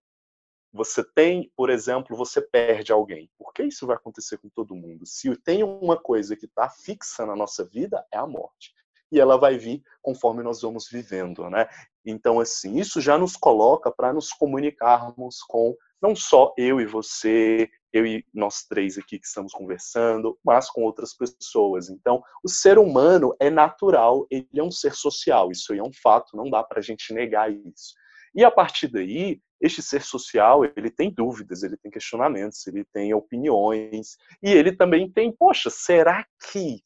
você 0.72 1.02
tem, 1.02 1.50
por 1.56 1.68
exemplo, 1.68 2.16
você 2.16 2.40
perde 2.40 2.92
alguém. 2.92 3.28
Por 3.36 3.52
que 3.52 3.64
isso 3.64 3.86
vai 3.86 3.96
acontecer 3.96 4.38
com 4.38 4.48
todo 4.48 4.76
mundo? 4.76 5.04
Se 5.04 5.34
tem 5.36 5.64
uma 5.64 6.00
coisa 6.00 6.36
que 6.36 6.46
está 6.46 6.68
fixa 6.68 7.26
na 7.26 7.34
nossa 7.34 7.64
vida, 7.64 8.06
é 8.12 8.18
a 8.18 8.26
morte 8.26 8.72
e 9.12 9.18
ela 9.18 9.36
vai 9.36 9.58
vir 9.58 9.82
conforme 10.00 10.42
nós 10.42 10.62
vamos 10.62 10.88
vivendo, 10.88 11.48
né? 11.50 11.68
Então, 12.04 12.40
assim, 12.40 12.78
isso 12.78 13.00
já 13.00 13.18
nos 13.18 13.36
coloca 13.36 13.90
para 13.90 14.12
nos 14.12 14.32
comunicarmos 14.32 15.42
com 15.42 15.76
não 16.00 16.14
só 16.14 16.54
eu 16.56 16.80
e 16.80 16.86
você, 16.86 17.68
eu 17.92 18.06
e 18.06 18.24
nós 18.32 18.62
três 18.62 18.96
aqui 18.96 19.18
que 19.18 19.26
estamos 19.26 19.52
conversando, 19.52 20.38
mas 20.44 20.70
com 20.70 20.82
outras 20.82 21.14
pessoas. 21.14 21.88
Então, 21.88 22.22
o 22.44 22.48
ser 22.48 22.78
humano 22.78 23.34
é 23.40 23.50
natural, 23.50 24.26
ele 24.30 24.48
é 24.54 24.62
um 24.62 24.70
ser 24.70 24.94
social, 24.94 25.50
isso 25.50 25.72
aí 25.72 25.78
é 25.78 25.82
um 25.82 25.92
fato, 25.92 26.36
não 26.36 26.48
dá 26.48 26.62
para 26.62 26.78
a 26.78 26.82
gente 26.82 27.12
negar 27.12 27.52
isso. 27.52 27.94
E 28.34 28.44
a 28.44 28.50
partir 28.50 28.88
daí, 28.88 29.40
este 29.60 29.82
ser 29.82 30.02
social, 30.02 30.64
ele 30.64 30.90
tem 30.90 31.12
dúvidas, 31.12 31.62
ele 31.62 31.76
tem 31.76 31.90
questionamentos, 31.90 32.66
ele 32.66 32.84
tem 32.84 33.12
opiniões, 33.12 34.16
e 34.42 34.50
ele 34.50 34.72
também 34.72 35.10
tem, 35.10 35.32
poxa, 35.32 35.68
será 35.68 36.24
que 36.50 36.82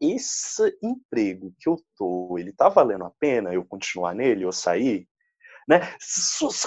esse 0.00 0.76
emprego 0.82 1.54
que 1.58 1.68
eu 1.68 1.76
tô, 1.96 2.36
ele 2.38 2.52
tá 2.52 2.68
valendo 2.68 3.04
a 3.04 3.10
pena 3.10 3.54
eu 3.54 3.64
continuar 3.64 4.14
nele 4.14 4.44
ou 4.44 4.52
sair? 4.52 5.08
Né? 5.66 5.88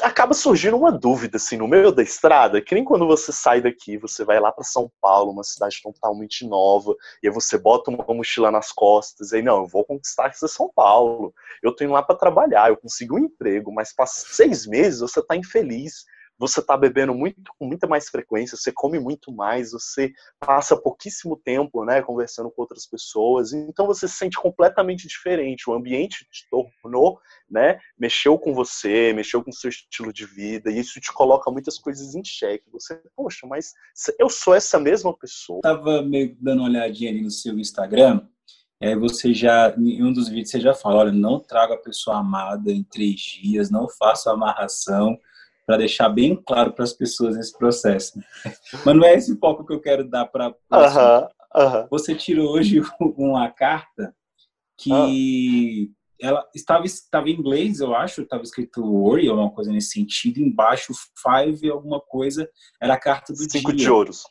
Acaba 0.01 0.33
surgindo 0.33 0.75
uma 0.75 0.91
dúvida 0.91 1.37
assim 1.37 1.57
no 1.57 1.67
meio 1.67 1.91
da 1.91 2.01
estrada, 2.01 2.61
que 2.61 2.73
nem 2.73 2.83
quando 2.83 3.05
você 3.05 3.31
sai 3.31 3.61
daqui, 3.61 3.97
você 3.97 4.25
vai 4.25 4.39
lá 4.39 4.51
para 4.51 4.63
São 4.63 4.91
Paulo, 4.99 5.31
uma 5.31 5.43
cidade 5.43 5.79
totalmente 5.81 6.45
nova, 6.47 6.95
e 7.21 7.27
aí 7.27 7.33
você 7.33 7.57
bota 7.57 7.91
uma 7.91 8.05
mochila 8.13 8.49
nas 8.49 8.71
costas, 8.71 9.31
e 9.31 9.37
aí 9.37 9.41
não, 9.41 9.57
eu 9.57 9.67
vou 9.67 9.85
conquistar 9.85 10.29
esse 10.29 10.47
São 10.47 10.71
Paulo. 10.75 11.33
Eu 11.61 11.75
tô 11.75 11.83
indo 11.83 11.93
lá 11.93 12.01
para 12.01 12.15
trabalhar, 12.15 12.69
eu 12.69 12.77
consegui 12.77 13.13
um 13.13 13.19
emprego, 13.19 13.71
mas 13.71 13.93
passa 13.93 14.25
seis 14.27 14.65
meses 14.65 14.99
você 14.99 15.21
tá 15.21 15.35
infeliz 15.35 16.05
você 16.37 16.59
está 16.59 16.77
bebendo 16.77 17.13
muito 17.13 17.41
com 17.57 17.65
muita 17.65 17.87
mais 17.87 18.09
frequência, 18.09 18.55
você 18.55 18.71
come 18.71 18.99
muito 18.99 19.31
mais, 19.31 19.71
você 19.71 20.11
passa 20.39 20.77
pouquíssimo 20.77 21.35
tempo, 21.35 21.83
né, 21.83 22.01
conversando 22.01 22.51
com 22.51 22.61
outras 22.61 22.85
pessoas, 22.85 23.53
então 23.53 23.87
você 23.87 24.07
se 24.07 24.15
sente 24.15 24.37
completamente 24.37 25.07
diferente. 25.07 25.69
O 25.69 25.73
ambiente 25.73 26.27
te 26.31 26.47
tornou, 26.49 27.19
né, 27.49 27.79
mexeu 27.97 28.37
com 28.37 28.53
você, 28.53 29.13
mexeu 29.13 29.43
com 29.43 29.49
o 29.49 29.53
seu 29.53 29.69
estilo 29.69 30.13
de 30.13 30.25
vida, 30.25 30.71
e 30.71 30.79
isso 30.79 30.99
te 30.99 31.11
coloca 31.11 31.49
muitas 31.49 31.79
coisas 31.79 32.13
em 32.15 32.23
xeque. 32.23 32.69
Você, 32.71 33.01
poxa, 33.15 33.47
mas 33.47 33.73
eu 34.19 34.29
sou 34.29 34.53
essa 34.53 34.79
mesma 34.79 35.17
pessoa. 35.17 35.61
Tava 35.61 36.01
meio 36.03 36.35
dando 36.39 36.59
uma 36.59 36.69
olhadinha 36.69 37.09
ali 37.09 37.21
no 37.21 37.31
seu 37.31 37.57
Instagram. 37.57 38.21
É, 38.79 38.95
você 38.95 39.33
já, 39.33 39.73
em 39.75 40.03
um 40.03 40.13
dos 40.13 40.29
vídeos, 40.29 40.51
você 40.51 40.59
já 40.59 40.73
fala: 40.73 40.97
olha, 40.97 41.11
não 41.11 41.39
traga 41.39 41.73
a 41.73 41.79
pessoa 41.79 42.19
amada 42.19 42.71
em 42.71 42.83
três 42.83 43.19
dias, 43.19 43.71
não 43.71 43.89
faça 43.89 44.31
amarração 44.31 45.17
para 45.67 45.77
deixar 45.77 46.07
bem 46.07 46.33
claro 46.33 46.71
para 46.71 46.85
as 46.85 46.93
pessoas 46.93 47.35
esse 47.35 47.55
processo. 47.55 48.17
Mas 48.85 48.95
não 48.95 49.03
é 49.03 49.13
esse 49.13 49.37
foco 49.37 49.65
que 49.65 49.73
eu 49.73 49.81
quero 49.81 50.09
dar 50.09 50.25
para. 50.25 50.55
Você 51.91 52.15
tirou 52.15 52.53
hoje 52.53 52.81
uma 53.17 53.51
carta 53.51 54.15
que 54.77 55.91
ela 56.21 56.47
estava, 56.55 56.85
estava 56.85 57.29
em 57.29 57.33
inglês, 57.33 57.81
eu 57.81 57.93
acho, 57.93 58.21
estava 58.21 58.43
escrito 58.43 58.81
Worry, 58.81 59.29
ou 59.29 59.37
uma 59.37 59.51
coisa 59.51 59.69
nesse 59.71 59.91
sentido. 59.91 60.39
Embaixo, 60.39 60.93
Five, 61.21 61.69
alguma 61.69 61.99
coisa, 61.99 62.49
era 62.81 62.93
a 62.93 62.99
carta 62.99 63.33
do 63.33 63.39
Cinco 63.39 63.73
dia. 63.73 63.85
de 63.85 63.91
ouros. 63.91 64.23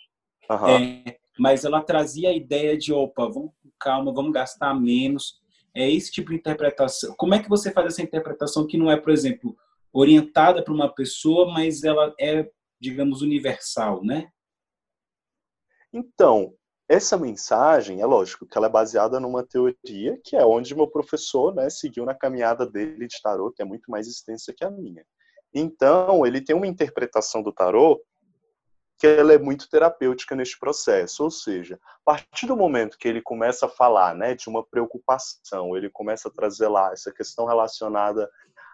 É, 0.69 1.19
mas 1.39 1.67
ela 1.67 1.83
trazia 1.83 2.31
a 2.31 2.35
ideia 2.35 2.79
de, 2.79 2.95
opa, 2.95 3.27
vamos 3.27 3.51
com 3.63 3.71
calma, 3.79 4.13
vamos 4.13 4.33
gastar 4.33 4.73
menos. 4.75 5.39
É 5.75 5.91
esse 5.91 6.11
tipo 6.11 6.31
de 6.31 6.37
interpretação. 6.37 7.15
Como 7.19 7.35
é 7.35 7.43
que 7.43 7.49
você 7.49 7.71
faz 7.71 7.89
essa 7.89 8.03
interpretação 8.03 8.67
que 8.67 8.79
não 8.79 8.91
é, 8.91 8.97
por 8.97 9.13
exemplo, 9.13 9.55
orientada 10.01 10.63
para 10.63 10.75
uma 10.75 10.93
pessoa, 10.93 11.51
mas 11.53 11.83
ela 11.83 12.15
é, 12.21 12.49
digamos, 12.79 13.23
universal, 13.23 14.05
né? 14.05 14.29
Então, 15.93 16.53
essa 16.89 17.17
mensagem, 17.17 18.01
é 18.01 18.07
lógico 18.07 18.47
que 18.47 18.57
ela 18.59 18.67
é 18.67 18.71
baseada 18.71 19.19
numa 19.19 19.43
teoria 19.43 20.21
que 20.23 20.37
é 20.37 20.45
onde 20.45 20.75
meu 20.75 20.87
professor 20.87 21.55
né, 21.55 21.71
seguiu 21.71 22.05
na 22.05 22.15
caminhada 22.15 22.67
dele 22.67 23.07
de 23.07 23.21
tarô, 23.23 23.51
que 23.51 23.63
é 23.63 23.65
muito 23.65 23.91
mais 23.91 24.07
extensa 24.07 24.53
que 24.55 24.65
a 24.65 24.71
minha. 24.71 25.05
Então, 25.55 26.27
ele 26.27 26.43
tem 26.43 26.55
uma 26.55 26.67
interpretação 26.67 27.43
do 27.43 27.53
tarô 27.53 28.01
que 28.99 29.07
ela 29.07 29.33
é 29.33 29.39
muito 29.39 29.69
terapêutica 29.69 30.35
neste 30.35 30.59
processo, 30.59 31.25
ou 31.25 31.31
seja, 31.31 31.79
a 31.83 32.05
partir 32.05 32.47
do 32.47 32.57
momento 32.57 32.97
que 32.97 33.07
ele 33.07 33.21
começa 33.21 33.67
a 33.67 33.69
falar, 33.69 34.15
né, 34.15 34.35
de 34.35 34.49
uma 34.49 34.65
preocupação, 34.65 35.77
ele 35.77 35.91
começa 35.91 36.29
a 36.29 36.33
trazer 36.33 36.69
lá 36.69 36.93
essa 36.93 37.13
questão 37.13 37.47
relacionada 37.47 38.31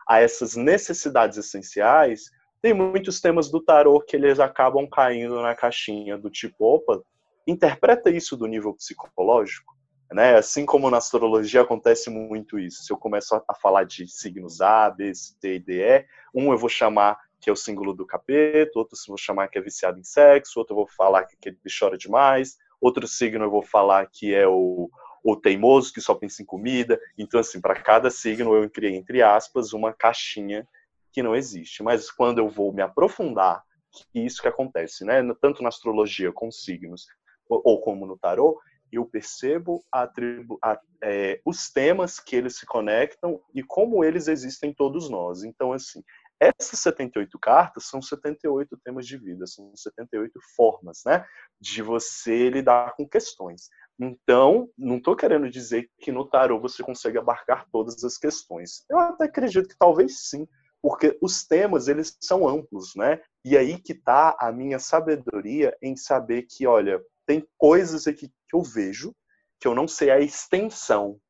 a 0.09 0.21
essas 0.21 0.57
necessidades 0.57 1.39
essenciais, 1.39 2.31
tem 2.61 2.73
muitos 2.73 3.21
temas 3.21 3.51
do 3.51 3.61
tarô 3.61 4.01
que 4.01 4.15
eles 4.15 4.39
acabam 4.39 4.89
caindo 4.89 5.43
na 5.43 5.55
caixinha 5.55 6.17
do 6.17 6.31
tipo, 6.31 6.65
opa, 6.65 7.03
interpreta 7.47 8.09
isso 8.09 8.37
do 8.37 8.47
nível 8.47 8.73
psicológico, 8.75 9.75
né? 10.13 10.37
Assim 10.37 10.65
como 10.65 10.89
na 10.91 10.99
astrologia 10.99 11.63
acontece 11.63 12.09
muito 12.09 12.59
isso. 12.59 12.85
Se 12.85 12.93
eu 12.93 12.97
começo 12.97 13.35
a 13.49 13.55
falar 13.55 13.85
de 13.85 14.07
signos 14.07 14.61
A, 14.61 14.89
B, 14.91 15.13
C 15.15 15.59
D, 15.59 15.83
E, 15.83 16.07
um 16.33 16.53
eu 16.53 16.59
vou 16.59 16.69
chamar 16.69 17.19
que 17.41 17.51
é 17.51 17.53
o 17.53 17.57
símbolo 17.57 17.93
do 17.93 18.07
capeta, 18.07 18.79
outro 18.79 18.97
eu 18.97 19.09
vou 19.09 19.19
chamar 19.19 19.49
que 19.49 19.59
é 19.59 19.61
viciado 19.61 19.99
em 19.99 20.05
sexo, 20.05 20.61
outro 20.61 20.75
eu 20.75 20.77
vou 20.77 20.87
falar 20.87 21.25
que 21.25 21.37
ele 21.49 21.59
chora 21.77 21.99
demais, 21.99 22.57
outro 22.81 23.09
signo 23.09 23.45
eu 23.45 23.51
vou 23.51 23.63
falar 23.63 24.07
que 24.07 24.33
é 24.33 24.47
o, 24.47 24.89
o 25.23 25.37
teimoso 25.37 25.93
que 25.93 26.01
só 26.01 26.15
pensa 26.15 26.43
em 26.43 26.47
comida. 26.47 27.01
Então, 27.17 27.39
assim, 27.39 27.61
para 27.61 27.81
cada 27.81 28.11
signo 28.11 28.55
eu 28.55 28.69
criei, 28.69 28.97
entre 28.97 29.23
aspas, 29.23 29.73
uma 29.73 29.93
caixinha 29.93 30.67
que 31.13 31.23
não 31.23 31.37
existe. 31.37 31.83
Mas 31.83 32.11
quando 32.11 32.39
eu 32.39 32.49
vou 32.49 32.73
me 32.73 32.83
aprofundar, 32.83 33.63
que 33.91 34.21
isso 34.21 34.41
que 34.41 34.49
acontece, 34.49 35.05
né? 35.05 35.23
Tanto 35.41 35.63
na 35.63 35.69
astrologia 35.69 36.33
com 36.33 36.51
signos, 36.51 37.07
ou 37.49 37.81
como 37.81 38.07
no 38.07 38.17
tarô, 38.17 38.61
eu 38.91 39.07
percebo 39.07 39.83
a 39.91 40.07
tribo, 40.07 40.59
a, 40.63 40.79
é, 41.03 41.41
os 41.47 41.71
temas 41.71 42.21
que 42.21 42.37
eles 42.37 42.57
se 42.57 42.67
conectam 42.67 43.41
e 43.55 43.63
como 43.63 44.05
eles 44.05 44.29
existem 44.29 44.71
em 44.71 44.75
todos 44.75 45.09
nós. 45.09 45.45
Então, 45.45 45.73
assim, 45.73 46.03
essas 46.39 46.81
78 46.81 47.39
cartas 47.39 47.85
são 47.85 48.03
78 48.03 48.77
temas 48.85 49.07
de 49.07 49.17
vida, 49.17 49.47
são 49.47 49.73
78 49.75 50.39
formas, 50.57 51.03
né, 51.07 51.25
de 51.61 51.83
você 51.83 52.51
lidar 52.51 52.95
com 52.97 53.09
questões. 53.09 53.71
Então, 54.01 54.69
não 54.77 54.97
estou 54.97 55.15
querendo 55.15 55.49
dizer 55.51 55.89
que 55.99 56.11
no 56.11 56.29
tarô 56.29 56.61
você 56.61 56.83
consegue 56.83 57.19
abarcar 57.19 57.67
todas 57.71 58.03
as 58.05 58.19
questões. 58.19 58.85
Eu 58.91 58.99
até 58.99 59.25
acredito 59.25 59.69
que 59.69 59.79
talvez 59.79 60.29
sim, 60.29 60.47
porque 60.81 61.17
os 61.23 61.47
temas 61.47 61.89
eles 61.89 62.17
são 62.21 62.49
amplos, 62.49 62.95
né? 62.97 63.21
E 63.45 63.57
aí 63.57 63.79
que 63.79 63.93
está 63.93 64.37
a 64.41 64.51
minha 64.51 64.79
sabedoria 64.79 65.77
em 65.81 65.97
saber 65.97 66.43
que, 66.43 66.67
olha, 66.67 67.01
tem 67.27 67.47
coisas 67.57 68.07
aqui 68.07 68.29
que 68.49 68.57
eu 68.57 68.63
vejo 68.63 69.15
que 69.61 69.69
eu 69.69 69.75
não 69.77 69.87
sei 69.87 70.11
a 70.11 70.19
extensão, 70.19 71.21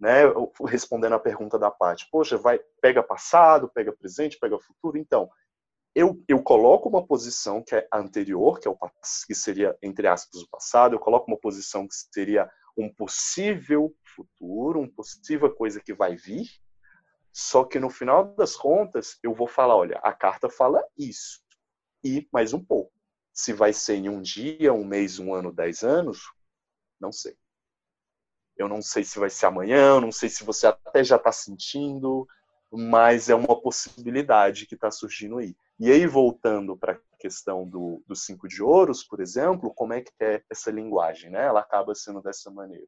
né? 0.00 0.22
Respondendo 0.66 1.12
a 1.14 1.20
pergunta 1.20 1.56
da 1.56 1.70
Paty, 1.70 2.08
poxa, 2.10 2.36
vai 2.36 2.58
pega 2.82 3.00
passado, 3.00 3.70
pega 3.72 3.92
presente, 3.92 4.38
pega 4.40 4.58
futuro, 4.58 4.98
então 4.98 5.30
eu, 5.94 6.22
eu 6.28 6.42
coloco 6.42 6.88
uma 6.88 7.04
posição 7.04 7.62
que 7.62 7.74
é 7.74 7.88
anterior, 7.92 8.60
que, 8.60 8.68
é 8.68 8.70
o, 8.70 8.76
que 9.26 9.34
seria, 9.34 9.76
entre 9.82 10.06
aspas, 10.06 10.42
o 10.42 10.48
passado, 10.48 10.94
eu 10.94 11.00
coloco 11.00 11.30
uma 11.30 11.38
posição 11.38 11.86
que 11.86 11.94
seria 12.12 12.50
um 12.76 12.92
possível 12.92 13.94
futuro, 14.14 14.80
uma 14.80 14.90
possível 14.90 15.52
coisa 15.54 15.80
que 15.80 15.92
vai 15.92 16.14
vir, 16.16 16.46
só 17.32 17.64
que 17.64 17.78
no 17.78 17.90
final 17.90 18.34
das 18.34 18.56
contas, 18.56 19.18
eu 19.22 19.34
vou 19.34 19.46
falar, 19.46 19.76
olha, 19.76 19.98
a 20.02 20.12
carta 20.12 20.48
fala 20.48 20.82
isso, 20.96 21.40
e 22.04 22.28
mais 22.32 22.52
um 22.52 22.64
pouco. 22.64 22.92
Se 23.32 23.52
vai 23.52 23.72
ser 23.72 23.96
em 23.96 24.08
um 24.08 24.20
dia, 24.20 24.72
um 24.72 24.84
mês, 24.84 25.18
um 25.18 25.34
ano, 25.34 25.52
dez 25.52 25.82
anos, 25.82 26.20
não 27.00 27.12
sei. 27.12 27.36
Eu 28.56 28.68
não 28.68 28.82
sei 28.82 29.04
se 29.04 29.18
vai 29.18 29.30
ser 29.30 29.46
amanhã, 29.46 30.00
não 30.00 30.12
sei 30.12 30.28
se 30.28 30.44
você 30.44 30.66
até 30.66 31.02
já 31.02 31.16
está 31.16 31.32
sentindo, 31.32 32.26
mas 32.70 33.28
é 33.28 33.34
uma 33.34 33.60
possibilidade 33.60 34.66
que 34.66 34.74
está 34.74 34.90
surgindo 34.90 35.38
aí. 35.38 35.56
E 35.82 35.90
aí, 35.90 36.06
voltando 36.06 36.76
para 36.76 36.92
a 36.92 36.98
questão 37.18 37.66
do, 37.66 38.04
do 38.06 38.14
cinco 38.14 38.46
de 38.46 38.62
ouros, 38.62 39.02
por 39.02 39.18
exemplo, 39.18 39.72
como 39.72 39.94
é 39.94 40.02
que 40.02 40.12
é 40.20 40.42
essa 40.50 40.70
linguagem? 40.70 41.30
Né? 41.30 41.46
Ela 41.46 41.60
acaba 41.60 41.94
sendo 41.94 42.20
dessa 42.20 42.50
maneira. 42.50 42.86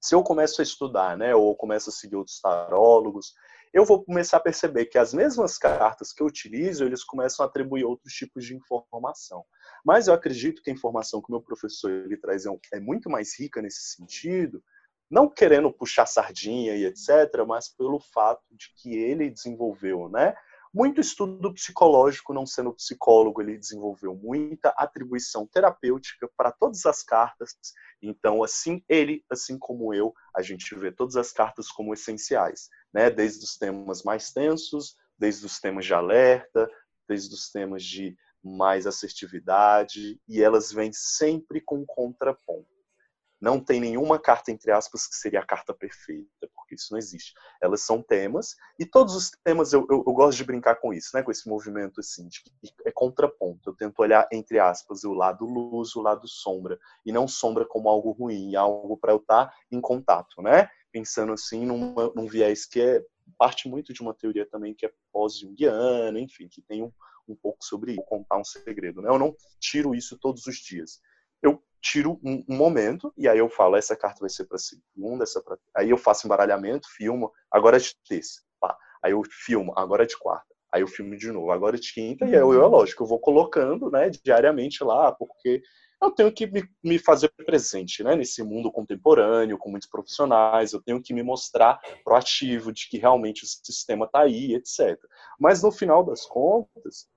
se 0.00 0.12
eu 0.12 0.20
começo 0.24 0.60
a 0.60 0.64
estudar, 0.64 1.16
né, 1.16 1.32
ou 1.32 1.54
começo 1.54 1.90
a 1.90 1.92
seguir 1.92 2.16
outros 2.16 2.40
tarólogos, 2.40 3.32
eu 3.72 3.84
vou 3.84 4.04
começar 4.04 4.38
a 4.38 4.40
perceber 4.40 4.86
que 4.86 4.98
as 4.98 5.14
mesmas 5.14 5.56
cartas 5.56 6.12
que 6.12 6.20
eu 6.20 6.26
utilizo, 6.26 6.84
eles 6.84 7.04
começam 7.04 7.46
a 7.46 7.48
atribuir 7.48 7.84
outros 7.84 8.12
tipos 8.12 8.44
de 8.44 8.56
informação. 8.56 9.44
Mas 9.84 10.08
eu 10.08 10.14
acredito 10.14 10.60
que 10.60 10.70
a 10.70 10.74
informação 10.74 11.22
que 11.22 11.28
o 11.28 11.32
meu 11.32 11.40
professor 11.40 11.88
ele 11.88 12.16
traz 12.16 12.44
é, 12.46 12.50
é 12.72 12.80
muito 12.80 13.08
mais 13.08 13.38
rica 13.38 13.62
nesse 13.62 13.94
sentido, 13.96 14.60
não 15.08 15.28
querendo 15.28 15.72
puxar 15.72 16.06
sardinha 16.06 16.74
e 16.74 16.84
etc, 16.84 17.46
mas 17.46 17.68
pelo 17.68 18.00
fato 18.12 18.42
de 18.50 18.74
que 18.74 18.92
ele 18.92 19.30
desenvolveu, 19.30 20.08
né, 20.08 20.34
muito 20.72 21.00
estudo 21.00 21.52
psicológico, 21.52 22.32
não 22.32 22.46
sendo 22.46 22.72
psicólogo, 22.72 23.42
ele 23.42 23.58
desenvolveu 23.58 24.14
muita 24.14 24.70
atribuição 24.70 25.46
terapêutica 25.46 26.28
para 26.36 26.50
todas 26.50 26.86
as 26.86 27.02
cartas. 27.02 27.54
Então, 28.00 28.42
assim, 28.42 28.82
ele, 28.88 29.22
assim 29.30 29.58
como 29.58 29.92
eu, 29.92 30.14
a 30.34 30.40
gente 30.40 30.74
vê 30.74 30.90
todas 30.90 31.16
as 31.16 31.30
cartas 31.30 31.68
como 31.68 31.92
essenciais, 31.92 32.68
né? 32.92 33.10
Desde 33.10 33.44
os 33.44 33.56
temas 33.58 34.02
mais 34.02 34.32
tensos, 34.32 34.96
desde 35.18 35.44
os 35.44 35.60
temas 35.60 35.84
de 35.84 35.92
alerta, 35.92 36.68
desde 37.06 37.34
os 37.34 37.50
temas 37.50 37.84
de 37.84 38.16
mais 38.42 38.86
assertividade, 38.86 40.18
e 40.26 40.42
elas 40.42 40.72
vêm 40.72 40.90
sempre 40.92 41.60
com 41.60 41.84
contraponto. 41.86 42.71
Não 43.42 43.58
tem 43.58 43.80
nenhuma 43.80 44.20
carta, 44.20 44.52
entre 44.52 44.70
aspas, 44.70 45.08
que 45.08 45.16
seria 45.16 45.40
a 45.40 45.44
carta 45.44 45.74
perfeita, 45.74 46.48
porque 46.54 46.76
isso 46.76 46.92
não 46.92 46.98
existe. 46.98 47.34
Elas 47.60 47.82
são 47.82 48.00
temas, 48.00 48.54
e 48.78 48.86
todos 48.86 49.16
os 49.16 49.32
temas, 49.42 49.72
eu, 49.72 49.84
eu, 49.90 50.04
eu 50.06 50.12
gosto 50.12 50.38
de 50.38 50.44
brincar 50.44 50.76
com 50.76 50.94
isso, 50.94 51.10
né? 51.12 51.24
com 51.24 51.30
esse 51.32 51.48
movimento 51.48 51.98
assim, 51.98 52.28
de 52.28 52.40
que 52.40 52.52
é 52.86 52.92
contraponto. 52.92 53.70
Eu 53.70 53.74
tento 53.74 53.98
olhar, 53.98 54.28
entre 54.30 54.60
aspas, 54.60 55.02
o 55.02 55.12
lado 55.12 55.44
luz, 55.44 55.96
o 55.96 56.00
lado 56.00 56.28
sombra, 56.28 56.78
e 57.04 57.10
não 57.10 57.26
sombra 57.26 57.66
como 57.66 57.88
algo 57.88 58.12
ruim, 58.12 58.54
algo 58.54 58.96
para 58.96 59.12
eu 59.12 59.16
estar 59.16 59.46
tá 59.46 59.54
em 59.72 59.80
contato, 59.80 60.40
né? 60.40 60.70
Pensando 60.92 61.32
assim 61.32 61.66
numa, 61.66 62.12
num 62.14 62.28
viés 62.28 62.64
que 62.64 62.80
é 62.80 63.04
parte 63.36 63.68
muito 63.68 63.92
de 63.92 64.02
uma 64.02 64.14
teoria 64.14 64.46
também 64.46 64.72
que 64.72 64.86
é 64.86 64.92
pós-junguiana, 65.12 66.20
enfim, 66.20 66.46
que 66.48 66.62
tem 66.62 66.80
um, 66.80 66.92
um 67.26 67.34
pouco 67.34 67.64
sobre 67.64 67.96
contar 68.04 68.38
um 68.38 68.44
segredo. 68.44 69.02
Né? 69.02 69.08
Eu 69.08 69.18
não 69.18 69.34
tiro 69.58 69.96
isso 69.96 70.16
todos 70.16 70.46
os 70.46 70.56
dias. 70.58 71.00
Eu 71.42 71.60
tiro 71.82 72.20
um, 72.22 72.44
um, 72.48 72.56
momento 72.56 73.12
e 73.18 73.28
aí 73.28 73.38
eu 73.38 73.50
falo, 73.50 73.76
essa 73.76 73.96
carta 73.96 74.20
vai 74.20 74.30
ser 74.30 74.44
para 74.44 74.56
segunda, 74.56 75.24
essa 75.24 75.42
pra... 75.42 75.58
aí 75.76 75.90
eu 75.90 75.98
faço 75.98 76.26
embaralhamento, 76.26 76.88
filmo, 76.96 77.30
agora 77.50 77.76
é 77.76 77.80
de 77.80 77.94
terça, 78.08 78.40
pá. 78.60 78.76
aí 79.02 79.12
eu 79.12 79.22
filmo, 79.24 79.72
agora 79.76 80.04
é 80.04 80.06
de 80.06 80.16
quarta, 80.16 80.54
aí 80.72 80.82
eu 80.82 80.86
filmo 80.86 81.16
de 81.16 81.30
novo, 81.32 81.50
agora 81.50 81.76
é 81.76 81.80
de 81.80 81.92
quinta, 81.92 82.24
e 82.24 82.34
eu, 82.34 82.54
eu 82.54 82.62
é 82.62 82.66
lógico, 82.66 83.02
eu 83.02 83.08
vou 83.08 83.18
colocando, 83.18 83.90
né, 83.90 84.08
diariamente 84.08 84.84
lá, 84.84 85.10
porque 85.10 85.60
eu 86.00 86.10
tenho 86.10 86.32
que 86.32 86.46
me, 86.46 86.64
me 86.82 86.98
fazer 86.98 87.32
presente, 87.44 88.02
né, 88.02 88.14
nesse 88.14 88.42
mundo 88.42 88.70
contemporâneo, 88.70 89.58
com 89.58 89.70
muitos 89.70 89.88
profissionais, 89.88 90.72
eu 90.72 90.82
tenho 90.82 91.02
que 91.02 91.12
me 91.12 91.22
mostrar 91.22 91.80
proativo 92.04 92.72
de 92.72 92.88
que 92.88 92.98
realmente 92.98 93.44
o 93.44 93.46
sistema 93.46 94.06
está 94.06 94.20
aí, 94.20 94.54
etc. 94.54 94.98
Mas 95.38 95.62
no 95.62 95.70
final 95.70 96.04
das 96.04 96.24
contas, 96.26 97.08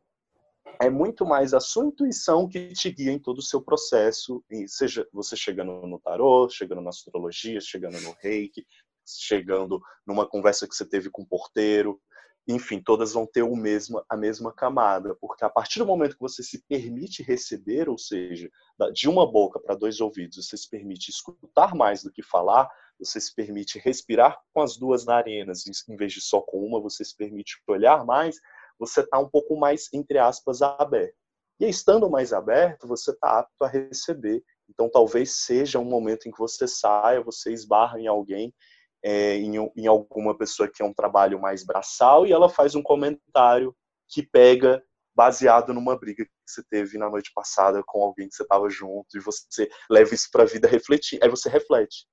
é 0.80 0.90
muito 0.90 1.26
mais 1.26 1.54
a 1.54 1.60
sua 1.60 1.86
intuição 1.86 2.48
que 2.48 2.74
te 2.74 2.92
guia 2.92 3.12
em 3.12 3.20
todo 3.20 3.40
o 3.40 3.44
seu 3.44 3.62
processo, 3.62 4.44
seja 4.68 5.08
você 5.12 5.36
chegando 5.36 5.86
no 5.88 6.00
tarô, 6.00 6.50
chegando 6.50 6.82
na 6.82 6.90
astrologia, 6.90 7.60
chegando 7.62 8.00
no 8.02 8.16
reiki, 8.20 8.66
chegando 9.06 9.82
numa 10.06 10.28
conversa 10.28 10.68
que 10.68 10.76
você 10.76 10.86
teve 10.86 11.10
com 11.10 11.22
o 11.22 11.28
porteiro, 11.28 12.02
enfim, 12.48 12.80
todas 12.80 13.14
vão 13.14 13.26
ter 13.26 13.42
o 13.42 13.56
mesmo, 13.56 14.04
a 14.08 14.16
mesma 14.16 14.54
camada, 14.54 15.16
porque 15.20 15.44
a 15.44 15.50
partir 15.50 15.80
do 15.80 15.86
momento 15.86 16.16
que 16.16 16.22
você 16.22 16.44
se 16.44 16.64
permite 16.68 17.24
receber, 17.24 17.90
ou 17.90 17.98
seja, 17.98 18.50
de 18.94 19.10
uma 19.10 19.30
boca 19.30 19.60
para 19.60 19.76
dois 19.76 20.00
ouvidos, 20.00 20.46
você 20.46 20.56
se 20.56 20.70
permite 20.70 21.10
escutar 21.10 21.74
mais 21.74 22.04
do 22.04 22.12
que 22.12 22.22
falar, 22.22 22.70
você 23.00 23.20
se 23.20 23.34
permite 23.34 23.80
respirar 23.80 24.40
com 24.54 24.62
as 24.62 24.78
duas 24.78 25.06
narinas, 25.06 25.64
em 25.90 25.96
vez 25.96 26.14
de 26.14 26.22
só 26.22 26.40
com 26.40 26.60
uma, 26.60 26.80
você 26.80 27.04
se 27.04 27.16
permite 27.16 27.60
olhar 27.68 28.06
mais, 28.06 28.40
você 28.80 29.02
está 29.02 29.20
um 29.20 29.30
pouco 29.30 29.58
mais, 29.58 29.88
entre 29.94 30.18
aspas, 30.18 30.62
aberto. 30.62 31.16
E 31.60 31.68
estando 31.68 32.10
mais 32.10 32.34
aberto, 32.34 32.88
você 32.88 33.12
está 33.12 33.40
apto 33.40 33.64
a 33.64 33.68
receber. 33.68 34.44
Então, 34.70 34.90
talvez 34.90 35.38
seja 35.44 35.80
um 35.80 35.86
momento 35.86 36.28
em 36.28 36.32
que 36.32 36.38
você 36.40 36.68
saia, 36.68 37.22
você 37.22 37.54
esbarra 37.54 38.00
em 38.00 38.08
alguém, 38.08 38.54
é, 39.04 39.38
em, 39.38 39.56
em 39.76 39.88
alguma 39.88 40.38
pessoa 40.38 40.70
que 40.70 40.82
é 40.82 40.86
um 40.86 40.94
trabalho 40.94 41.40
mais 41.40 41.64
braçal, 41.64 42.26
e 42.26 42.32
ela 42.32 42.50
faz 42.50 42.76
um 42.76 42.84
comentário 42.84 43.76
que 44.10 44.24
pega 44.24 44.84
baseado 45.16 45.74
numa 45.74 45.98
briga 45.98 46.26
que 46.26 46.32
você 46.46 46.62
teve 46.70 46.98
na 46.98 47.10
noite 47.10 47.32
passada 47.34 47.82
com 47.86 48.04
alguém 48.04 48.28
que 48.28 48.36
você 48.36 48.44
estava 48.44 48.70
junto, 48.70 49.08
e 49.16 49.20
você 49.22 49.70
leva 49.90 50.14
isso 50.14 50.28
para 50.32 50.44
a 50.44 50.48
vida 50.48 50.68
refletir. 50.68 51.20
Aí 51.24 51.30
você 51.30 51.48
reflete. 51.48 52.06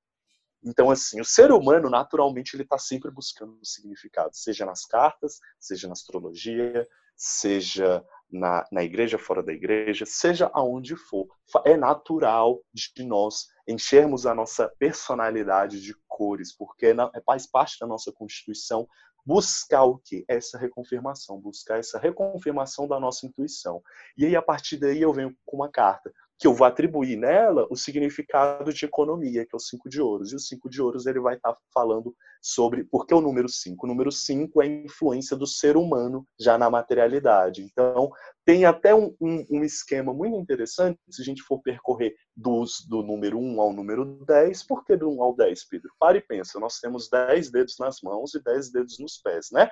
Então, 0.65 0.91
assim, 0.91 1.21
o 1.21 1.25
ser 1.25 1.51
humano, 1.51 1.91
naturalmente, 1.91 2.55
ele 2.55 2.63
está 2.63 2.79
sempre 2.79 3.11
buscando 3.11 3.59
significado, 3.65 4.31
seja 4.33 4.65
nas 4.65 4.85
cartas, 4.85 5.41
seja 5.59 5.89
na 5.89 5.93
astrologia, 5.93 6.87
seja 7.17 8.05
na, 8.31 8.67
na 8.73 8.83
igreja, 8.83 9.19
fora 9.19 9.43
da 9.43 9.53
igreja, 9.53 10.07
seja 10.07 10.51
aonde 10.55 10.97
for. 10.97 11.27
É 11.65 11.77
natural 11.77 12.63
de 12.73 13.05
nós 13.05 13.49
enchermos 13.69 14.25
a 14.25 14.35
nossa 14.35 14.69
personalidade 14.79 15.81
de 15.81 15.95
cores, 16.09 16.57
porque 16.57 16.87
é, 16.87 17.21
faz 17.27 17.47
parte 17.47 17.79
da 17.81 17.87
nossa 17.87 18.13
constituição 18.13 18.89
buscar 19.25 19.85
o 19.85 19.99
que? 19.99 20.25
Essa 20.27 20.59
reconfirmação, 20.59 21.41
buscar 21.41 21.79
essa 21.79 21.99
reconfirmação 21.99 22.89
da 22.89 22.99
nossa 22.99 23.27
intuição. 23.27 23.81
E 24.17 24.27
aí, 24.27 24.35
a 24.35 24.43
partir 24.43 24.77
daí, 24.77 25.01
eu 25.01 25.13
venho 25.13 25.37
com 25.47 25.57
uma 25.57 25.71
carta 25.71 26.13
que 26.43 26.47
eu 26.49 26.53
vou 26.53 26.67
atribuir 26.67 27.17
nela 27.17 27.69
o 27.71 27.77
significado 27.77 28.73
de 28.73 28.85
economia, 28.85 29.47
que 29.47 29.55
é 29.55 29.57
o 29.57 29.61
cinco 29.61 29.89
de 29.89 30.01
ouros. 30.01 30.33
E 30.33 30.35
o 30.35 30.41
cinco 30.41 30.69
de 30.69 30.83
ouros 30.83 31.07
ele 31.07 31.21
vai 31.21 31.37
estar 31.37 31.57
falando 31.73 32.13
sobre 32.41 32.83
por 32.83 33.07
que 33.07 33.15
o 33.15 33.21
número 33.21 33.49
5. 33.49 33.87
O 33.87 33.89
número 33.89 34.11
5 34.11 34.61
é 34.61 34.65
a 34.65 34.69
influência 34.69 35.37
do 35.37 35.47
ser 35.47 35.77
humano 35.77 36.27
já 36.41 36.59
na 36.59 36.69
materialidade. 36.69 37.63
Então, 37.63 38.11
tem 38.45 38.65
até 38.65 38.93
um, 38.93 39.15
um, 39.21 39.47
um, 39.53 39.63
esquema 39.63 40.13
muito 40.13 40.37
interessante 40.37 40.99
se 41.09 41.23
a 41.23 41.25
gente 41.25 41.43
for 41.43 41.63
percorrer 41.63 42.13
dos, 42.37 42.85
do 42.89 43.05
número 43.05 43.39
1 43.39 43.61
ao 43.61 43.73
número 43.73 44.05
10. 44.27 44.65
Por 44.65 44.85
que 44.85 44.97
do 44.97 45.09
1 45.13 45.23
ao 45.23 45.37
10, 45.37 45.65
Pedro? 45.69 45.93
Para 45.97 46.19
e 46.19 46.21
pensa, 46.21 46.59
nós 46.59 46.81
temos 46.81 47.09
10 47.09 47.53
dedos 47.53 47.77
nas 47.79 48.01
mãos 48.03 48.35
e 48.35 48.43
10 48.43 48.73
dedos 48.73 48.99
nos 48.99 49.17
pés, 49.17 49.53
né? 49.53 49.71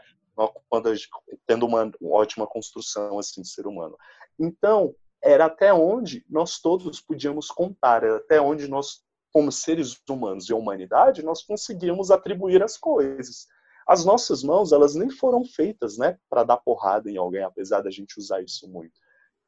Quando 0.68 0.94
gente, 0.94 1.08
tendo 1.48 1.66
uma 1.66 1.90
ótima 2.00 2.46
construção 2.46 3.18
assim 3.18 3.42
de 3.42 3.48
ser 3.48 3.66
humano. 3.66 3.96
Então, 4.38 4.94
era 5.22 5.46
até 5.46 5.72
onde 5.72 6.24
nós 6.28 6.58
todos 6.58 7.00
podíamos 7.00 7.48
contar, 7.48 8.02
era 8.02 8.16
até 8.16 8.40
onde 8.40 8.66
nós, 8.68 9.02
como 9.32 9.52
seres 9.52 9.96
humanos 10.08 10.48
e 10.48 10.54
humanidade, 10.54 11.22
nós 11.22 11.42
conseguíamos 11.42 12.10
atribuir 12.10 12.62
as 12.62 12.76
coisas. 12.76 13.46
As 13.86 14.04
nossas 14.04 14.42
mãos, 14.42 14.72
elas 14.72 14.94
nem 14.94 15.10
foram 15.10 15.44
feitas, 15.44 15.98
né, 15.98 16.18
para 16.28 16.44
dar 16.44 16.58
porrada 16.58 17.10
em 17.10 17.16
alguém, 17.16 17.42
apesar 17.42 17.80
da 17.80 17.90
gente 17.90 18.18
usar 18.18 18.40
isso 18.40 18.68
muito. 18.68 18.98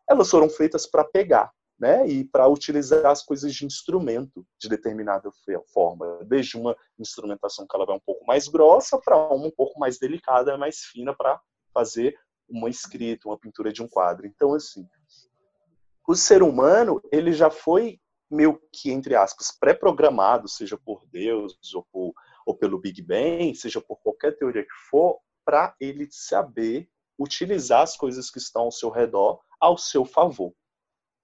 Elas 0.08 0.30
foram 0.30 0.48
feitas 0.48 0.86
para 0.86 1.04
pegar, 1.04 1.50
né, 1.78 2.06
e 2.06 2.24
para 2.24 2.48
utilizar 2.48 3.06
as 3.06 3.22
coisas 3.22 3.54
de 3.54 3.64
instrumento 3.64 4.46
de 4.60 4.68
determinada 4.68 5.30
forma, 5.72 6.18
desde 6.24 6.56
uma 6.56 6.76
instrumentação 6.98 7.66
que 7.66 7.74
ela 7.74 7.86
vai 7.86 7.96
um 7.96 8.02
pouco 8.04 8.26
mais 8.26 8.48
grossa 8.48 8.98
para 8.98 9.16
uma 9.16 9.46
um 9.46 9.50
pouco 9.50 9.78
mais 9.78 9.98
delicada, 9.98 10.58
mais 10.58 10.80
fina 10.80 11.14
para 11.16 11.40
fazer 11.72 12.14
uma 12.48 12.68
escrita, 12.68 13.28
uma 13.28 13.38
pintura 13.38 13.72
de 13.72 13.82
um 13.82 13.88
quadro. 13.88 14.26
Então, 14.26 14.54
assim, 14.54 14.86
o 16.06 16.14
ser 16.14 16.42
humano 16.42 17.00
ele 17.10 17.32
já 17.32 17.50
foi 17.50 18.00
meio 18.30 18.60
que, 18.72 18.90
entre 18.90 19.14
aspas, 19.14 19.50
pré-programado, 19.50 20.48
seja 20.48 20.78
por 20.78 21.04
Deus 21.06 21.54
ou, 21.74 21.86
por, 21.92 22.14
ou 22.46 22.56
pelo 22.56 22.78
Big 22.78 23.02
Bang, 23.02 23.54
seja 23.54 23.80
por 23.80 24.00
qualquer 24.00 24.36
teoria 24.36 24.62
que 24.62 24.88
for, 24.88 25.18
para 25.44 25.74
ele 25.78 26.08
saber 26.10 26.88
utilizar 27.18 27.82
as 27.82 27.96
coisas 27.96 28.30
que 28.30 28.38
estão 28.38 28.62
ao 28.62 28.72
seu 28.72 28.88
redor 28.88 29.40
ao 29.60 29.78
seu 29.78 30.04
favor. 30.04 30.52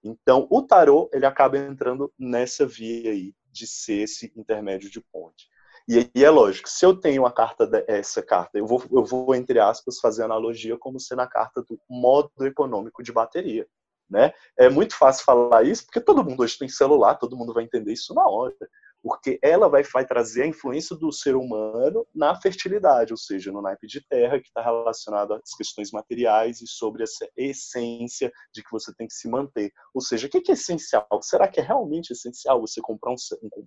Então, 0.01 0.47
o 0.49 0.61
tarô 0.61 1.09
ele 1.11 1.25
acaba 1.25 1.57
entrando 1.57 2.11
nessa 2.17 2.65
via 2.65 3.11
aí 3.11 3.33
de 3.51 3.67
ser 3.67 4.03
esse 4.03 4.31
intermédio 4.35 4.89
de 4.89 5.01
ponte. 5.01 5.49
E, 5.89 6.09
e 6.15 6.23
é 6.23 6.29
lógico, 6.29 6.69
se 6.69 6.85
eu 6.85 6.95
tenho 6.95 7.25
a 7.25 7.31
carta 7.33 7.67
essa 7.85 8.23
carta, 8.23 8.57
eu 8.57 8.65
vou, 8.65 8.81
eu 8.91 9.03
vou 9.03 9.35
entre 9.35 9.59
aspas 9.59 9.99
fazer 9.99 10.23
analogia 10.23 10.77
como 10.77 10.99
sendo 10.99 11.21
a 11.21 11.27
carta 11.27 11.61
do 11.63 11.77
modo 11.89 12.31
econômico 12.45 13.03
de 13.03 13.11
bateria. 13.11 13.67
Né? 14.09 14.33
É 14.57 14.69
muito 14.69 14.95
fácil 14.95 15.23
falar 15.23 15.63
isso 15.63 15.85
porque 15.85 16.01
todo 16.01 16.23
mundo 16.23 16.41
hoje 16.41 16.57
tem 16.57 16.67
celular, 16.67 17.15
todo 17.15 17.37
mundo 17.37 17.53
vai 17.53 17.63
entender 17.63 17.93
isso 17.93 18.13
na 18.13 18.27
hora. 18.27 18.55
Porque 19.01 19.39
ela 19.41 19.69
vai, 19.69 19.83
vai 19.83 20.05
trazer 20.05 20.43
a 20.43 20.47
influência 20.47 20.93
do 20.95 21.11
ser 21.11 21.35
humano 21.35 22.05
na 22.13 22.35
fertilidade, 22.35 23.13
ou 23.13 23.17
seja, 23.17 23.49
no 23.49 23.61
naipe 23.61 23.87
de 23.87 24.05
terra, 24.05 24.39
que 24.39 24.47
está 24.47 24.61
relacionado 24.61 25.35
às 25.35 25.55
questões 25.55 25.91
materiais 25.91 26.59
e 26.59 26.67
sobre 26.67 27.03
essa 27.03 27.29
essência 27.37 28.29
de 28.53 28.61
que 28.61 28.71
você 28.71 28.93
tem 28.95 29.07
que 29.07 29.13
se 29.13 29.29
manter. 29.29 29.71
Ou 29.93 30.01
seja, 30.01 30.27
o 30.27 30.29
que 30.29 30.51
é 30.51 30.53
essencial? 30.53 31.07
Será 31.21 31.47
que 31.47 31.61
é 31.61 31.63
realmente 31.63 32.11
essencial 32.11 32.59
você 32.59 32.81
comprar 32.81 33.13
um, 33.13 33.17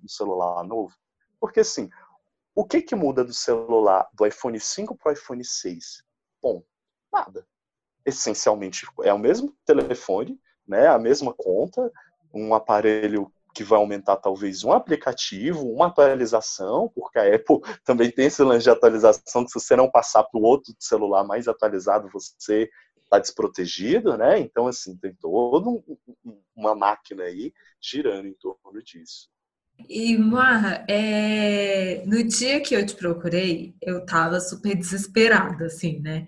celular 0.06 0.62
novo? 0.64 0.92
Porque 1.40 1.60
assim, 1.60 1.88
o 2.54 2.66
que, 2.66 2.82
que 2.82 2.94
muda 2.94 3.24
do 3.24 3.32
celular 3.32 4.06
do 4.12 4.26
iPhone 4.26 4.60
5 4.60 4.98
para 4.98 5.12
o 5.12 5.14
iPhone 5.14 5.42
6? 5.42 6.02
Bom, 6.42 6.62
nada 7.10 7.46
essencialmente 8.04 8.86
é 9.02 9.12
o 9.12 9.18
mesmo 9.18 9.54
telefone, 9.64 10.38
né, 10.66 10.86
a 10.86 10.98
mesma 10.98 11.32
conta, 11.32 11.90
um 12.32 12.54
aparelho 12.54 13.30
que 13.54 13.62
vai 13.62 13.78
aumentar 13.78 14.16
talvez 14.16 14.64
um 14.64 14.72
aplicativo, 14.72 15.68
uma 15.70 15.88
atualização, 15.88 16.90
porque 16.94 17.18
a 17.18 17.34
Apple 17.34 17.60
também 17.84 18.10
tem 18.10 18.26
esse 18.26 18.42
lance 18.42 18.64
de 18.64 18.70
atualização 18.70 19.44
que 19.44 19.50
se 19.50 19.60
você 19.60 19.76
não 19.76 19.90
passar 19.90 20.24
para 20.24 20.40
o 20.40 20.44
outro 20.44 20.74
celular 20.78 21.24
mais 21.24 21.46
atualizado, 21.46 22.08
você 22.10 22.70
está 23.04 23.18
desprotegido, 23.18 24.16
né? 24.16 24.38
Então, 24.38 24.66
assim, 24.66 24.96
tem 24.96 25.14
toda 25.14 25.68
um, 25.68 25.82
uma 26.56 26.74
máquina 26.74 27.24
aí 27.24 27.52
girando 27.78 28.26
em 28.26 28.32
torno 28.32 28.82
disso. 28.82 29.28
E, 29.88 30.16
Marra, 30.16 30.84
é... 30.88 32.02
no 32.06 32.22
dia 32.24 32.60
que 32.60 32.74
eu 32.74 32.86
te 32.86 32.94
procurei, 32.94 33.74
eu 33.82 34.06
tava 34.06 34.40
super 34.40 34.74
desesperada, 34.74 35.66
assim, 35.66 35.98
né? 36.00 36.26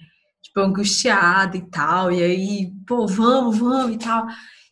Tipo, 0.54 0.60
angustiada 0.60 1.56
e 1.56 1.62
tal. 1.68 2.12
E 2.12 2.22
aí, 2.22 2.72
pô, 2.86 3.08
vamos, 3.08 3.58
vamos 3.58 3.96
e 3.96 3.98
tal. 3.98 4.24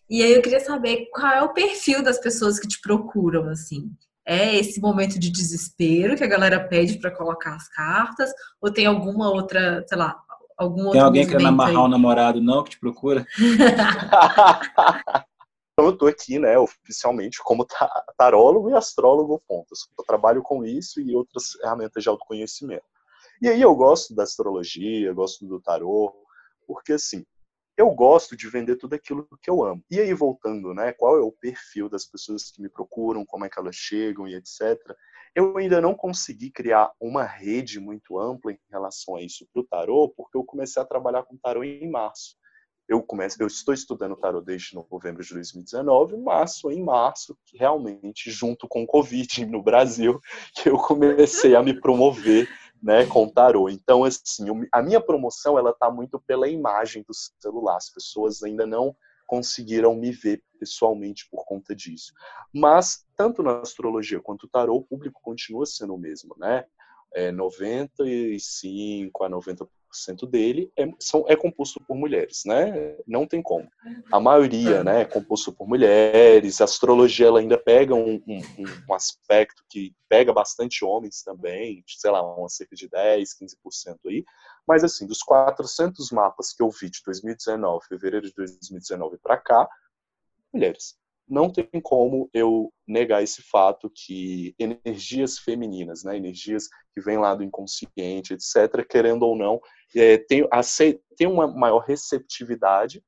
E 0.09 0.23
aí 0.23 0.33
eu 0.33 0.41
queria 0.41 0.61
saber 0.61 1.09
qual 1.13 1.33
é 1.33 1.43
o 1.43 1.53
perfil 1.53 2.03
das 2.03 2.19
pessoas 2.19 2.61
que 2.61 2.69
te 2.69 2.81
procuram, 2.81 3.49
assim. 3.49 3.91
É 4.25 4.55
esse 4.55 4.81
momento 4.81 5.19
de 5.19 5.29
desespero 5.29 6.17
que 6.17 6.23
a 6.23 6.29
galera 6.29 6.63
pede 6.69 7.01
para 7.01 7.11
colocar 7.11 7.57
as 7.57 7.69
cartas? 7.69 8.31
Ou 8.61 8.71
tem 8.71 8.87
alguma 8.87 9.29
outra, 9.31 9.85
sei 9.89 9.99
lá, 9.99 10.17
algum 10.57 10.77
tem 10.77 10.85
outro 10.85 10.93
Tem 10.93 11.03
alguém 11.03 11.27
querendo 11.27 11.49
amarrar 11.49 11.85
o 11.85 11.89
namorado, 11.89 12.41
não, 12.41 12.63
que 12.63 12.71
te 12.71 12.79
procura? 12.79 13.27
Então, 15.73 15.87
eu 15.87 15.91
estou 15.91 16.07
aqui, 16.07 16.39
né, 16.39 16.57
oficialmente, 16.57 17.41
como 17.43 17.67
tarólogo 18.17 18.71
e 18.71 18.75
astrólogo, 18.75 19.43
ponto. 19.49 19.75
Eu 19.99 20.05
trabalho 20.05 20.43
com 20.43 20.65
isso 20.65 21.01
e 21.01 21.17
outras 21.17 21.53
ferramentas 21.53 22.03
de 22.05 22.09
autoconhecimento. 22.09 22.85
E 23.43 23.49
aí 23.49 23.61
eu 23.61 23.75
gosto 23.75 24.15
da 24.15 24.23
astrologia, 24.23 25.13
gosto 25.13 25.45
do 25.45 25.61
tarô, 25.61 26.15
porque, 26.65 26.93
assim, 26.93 27.27
eu 27.77 27.91
gosto 27.91 28.37
de 28.37 28.49
vender 28.49 28.77
tudo 28.77 28.95
aquilo 28.95 29.27
que 29.43 29.51
eu 29.51 29.65
amo. 29.65 29.83
E 29.91 29.99
aí, 29.99 30.15
voltando, 30.15 30.73
né, 30.73 30.93
qual 30.93 31.17
é 31.17 31.21
o 31.21 31.33
perfil 31.33 31.89
das 31.89 32.07
pessoas 32.07 32.53
que 32.53 32.63
me 32.63 32.69
procuram, 32.69 33.27
como 33.27 33.45
é 33.45 33.49
que 33.49 33.59
elas 33.59 33.75
chegam 33.75 34.29
e 34.29 34.37
etc., 34.37 34.79
eu 35.35 35.57
ainda 35.57 35.81
não 35.81 35.93
consegui 35.93 36.53
criar 36.53 36.93
uma 37.01 37.25
rede 37.25 37.81
muito 37.81 38.17
ampla 38.17 38.53
em 38.53 38.59
relação 38.71 39.17
a 39.17 39.23
isso 39.23 39.45
para 39.53 39.61
o 39.61 39.67
tarô, 39.67 40.09
porque 40.17 40.39
eu 40.39 40.45
comecei 40.45 40.81
a 40.81 40.87
trabalhar 40.87 41.25
com 41.25 41.37
tarô 41.37 41.65
em 41.65 41.91
março 41.91 42.37
eu 42.89 43.03
começo, 43.03 43.41
eu 43.41 43.47
estou 43.47 43.73
estudando 43.73 44.17
tarot 44.17 44.45
desde 44.45 44.75
novembro 44.75 45.25
de 45.25 45.33
2019, 45.33 46.17
março 46.19 46.71
em 46.71 46.83
março, 46.83 47.37
realmente 47.55 48.31
junto 48.31 48.69
com 48.69 48.83
o 48.83 48.87
Covid 48.87 49.47
no 49.47 49.63
Brasil, 49.63 50.21
que 50.55 50.69
eu 50.69 50.77
comecei 50.77 51.55
a 51.55 51.63
me 51.63 51.79
promover, 51.79 52.49
né, 52.83 53.07
com 53.07 53.29
tarot. 53.29 53.73
Então, 53.73 54.05
assim, 54.05 54.47
a 54.73 54.83
minha 54.83 55.01
promoção 55.01 55.59
ela 55.59 55.73
tá 55.73 55.91
muito 55.91 56.19
pela 56.19 56.49
imagem 56.49 57.05
do 57.07 57.15
celular. 57.15 57.77
As 57.77 57.91
pessoas 57.91 58.43
ainda 58.43 58.67
não 58.67 58.97
conseguiram 59.27 59.95
me 59.95 60.11
ver 60.11 60.43
pessoalmente 60.59 61.29
por 61.31 61.45
conta 61.47 61.75
disso. 61.75 62.13
Mas 62.53 63.07
tanto 63.17 63.43
na 63.43 63.61
astrologia 63.61 64.21
quanto 64.21 64.45
no 64.45 64.51
tarot, 64.51 64.79
o 64.79 64.87
público 64.87 65.21
continua 65.23 65.65
sendo 65.65 65.95
o 65.95 65.99
mesmo, 65.99 66.35
né? 66.39 66.65
É 67.15 67.31
95 67.31 69.25
a 69.25 69.31
90% 69.31 69.69
dele 70.27 70.73
é, 70.77 70.89
são, 70.99 71.25
é 71.29 71.37
composto 71.37 71.81
por 71.81 71.97
mulheres, 71.97 72.45
né? 72.45 72.97
Não 73.07 73.27
tem 73.27 73.43
como. 73.43 73.69
A 74.11 74.19
maioria, 74.19 74.83
né, 74.83 75.03
é 75.03 75.05
composto 75.05 75.53
por 75.53 75.69
mulheres. 75.69 76.61
A 76.61 76.65
astrologia 76.65 77.27
ela 77.27 77.41
ainda 77.41 77.59
pega 77.59 77.95
um, 77.95 78.23
um, 78.27 78.41
um, 78.89 78.95
aspecto 78.95 79.63
que 79.69 79.95
pega 80.09 80.33
bastante 80.33 80.85
homens 80.85 81.23
também, 81.23 81.85
sei 81.87 82.11
lá, 82.11 82.23
uma 82.23 82.49
cerca 82.49 82.75
de 82.75 82.89
10, 82.89 83.35
15% 83.39 83.99
aí. 84.07 84.25
Mas 84.67 84.85
assim, 84.85 85.07
dos 85.07 85.23
400 85.23 86.11
mapas 86.11 86.53
que 86.53 86.63
eu 86.63 86.71
vi 86.71 86.89
de 86.89 87.01
2019, 87.05 87.87
fevereiro 87.87 88.27
de 88.27 88.35
2019 88.35 89.19
para 89.19 89.37
cá, 89.37 89.69
mulheres 90.53 91.02
não 91.29 91.51
tem 91.51 91.69
como 91.83 92.29
eu 92.33 92.73
negar 92.87 93.23
esse 93.23 93.43
fato 93.43 93.91
que 93.95 94.55
energias 94.59 95.39
femininas, 95.39 96.05
né, 96.05 96.17
energias 96.17 96.69
que 96.93 97.01
vêm 97.01 97.19
lá 97.19 97.35
do 97.35 97.43
inconsciente, 97.43 98.35
etc., 98.35 98.87
querendo 98.89 99.23
ou 99.23 99.37
não, 99.37 99.61
é, 99.97 100.19
tem, 100.19 100.47
tem 101.17 101.27
uma 101.27 101.47
maior 101.47 101.81
receptividade 101.81 103.03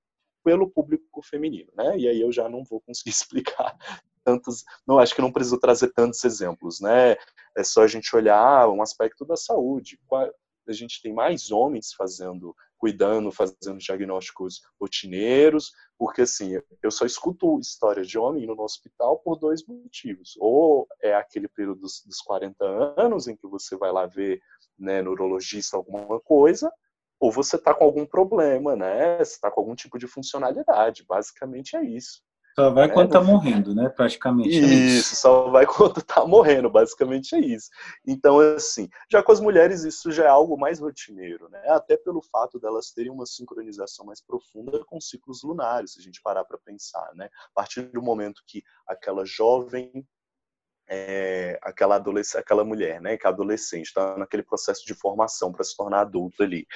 pelo 0.45 0.71
público 0.71 1.23
feminino, 1.23 1.73
né? 1.75 1.97
E 1.99 2.07
aí 2.07 2.21
eu 2.21 2.31
já 2.31 2.49
não 2.49 2.63
vou 2.65 2.81
conseguir 2.83 3.11
explicar 3.17 3.77
tantos, 4.23 4.65
não 4.87 4.99
acho 4.99 5.15
que 5.15 5.21
não 5.21 5.33
preciso 5.33 5.59
trazer 5.59 5.93
tantos 5.93 6.23
exemplos, 6.25 6.81
né? 6.81 7.17
É 7.57 7.63
só 7.63 7.83
a 7.83 7.87
gente 7.87 8.15
olhar 8.15 8.69
um 8.69 8.83
aspecto 8.83 9.25
da 9.25 9.37
saúde. 9.37 9.99
A 10.67 10.73
gente 10.73 11.01
tem 11.03 11.13
mais 11.13 11.51
homens 11.51 11.93
fazendo 11.93 12.55
cuidando, 12.79 13.31
fazendo 13.31 13.79
diagnósticos 13.79 14.61
rotineiros, 14.81 15.73
porque 16.05 16.21
assim, 16.21 16.61
eu 16.83 16.91
só 16.91 17.07
escuto 17.07 17.59
histórias 17.59 18.07
de 18.07 18.19
homem 18.19 18.47
no 18.47 18.61
hospital 18.61 19.21
por 19.21 19.39
dois 19.39 19.67
motivos. 19.67 20.35
Ou 20.39 20.87
é 21.01 21.15
aquele 21.15 21.49
período 21.49 21.81
dos, 21.81 22.05
dos 22.05 22.21
40 22.21 22.63
anos 23.01 23.27
em 23.27 23.35
que 23.35 23.47
você 23.47 23.75
vai 23.75 23.91
lá 23.91 24.05
ver 24.05 24.39
né, 24.79 25.01
neurologista 25.01 25.79
alguma 25.79 26.21
coisa, 26.21 26.71
ou 27.19 27.33
você 27.33 27.57
está 27.57 27.75
com 27.75 27.85
algum 27.85 28.05
problema, 28.05 28.77
né? 28.77 29.17
Você 29.17 29.37
está 29.37 29.51
com 29.51 29.63
algum 29.63 29.75
tipo 29.75 29.99
de 29.99 30.07
funcionalidade. 30.07 31.07
Basicamente 31.09 31.75
é 31.75 31.83
isso. 31.83 32.21
Só 32.57 32.71
vai 32.71 32.85
é, 32.85 32.89
quando 32.89 33.11
tá 33.11 33.21
morrendo, 33.21 33.75
né? 33.75 33.89
Praticamente. 33.89 34.51
Isso, 34.51 34.65
é 34.65 34.75
isso, 34.75 35.17
só 35.17 35.51
vai 35.51 35.67
quando 35.67 36.01
tá 36.03 36.25
morrendo, 36.25 36.71
basicamente 36.71 37.35
é 37.35 37.41
isso. 37.41 37.69
Então, 38.07 38.39
assim, 38.39 38.89
já 39.11 39.23
com 39.23 39.33
as 39.33 39.41
mulheres 39.41 39.83
isso 39.83 40.13
já 40.13 40.25
é 40.25 40.29
algo 40.29 40.57
mais 40.57 40.79
rotineiro, 40.79 41.49
né? 41.49 41.63
Até 41.69 41.97
pelo 41.97 42.23
fato 42.23 42.61
delas 42.61 42.93
terem 42.93 43.11
uma 43.11 43.27
sincronização 43.27 44.07
mais 44.07 44.21
profunda 44.21 44.85
com 44.85 45.01
ciclos 45.01 45.43
lunares, 45.43 45.95
se 45.95 46.01
a 46.01 46.03
gente 46.03 46.23
parar 46.23 46.45
para 46.45 46.59
pensar, 46.59 47.11
né? 47.15 47.27
A 47.27 47.55
partir 47.55 47.83
do 47.83 48.01
momento 48.01 48.43
que 48.47 48.63
aquela 48.87 49.25
jovem 49.25 50.07
é, 50.89 51.59
aquela 51.63 51.97
adolescente, 51.97 52.41
aquela 52.41 52.65
mulher, 52.65 53.01
né, 53.01 53.17
que 53.17 53.27
é 53.27 53.31
adolescente, 53.31 53.87
está 53.87 54.17
naquele 54.19 54.43
processo 54.43 54.85
de 54.85 54.95
formação 54.95 55.51
para 55.51 55.65
se 55.65 55.75
tornar 55.75 56.01
adulta 56.03 56.45
ali. 56.45 56.67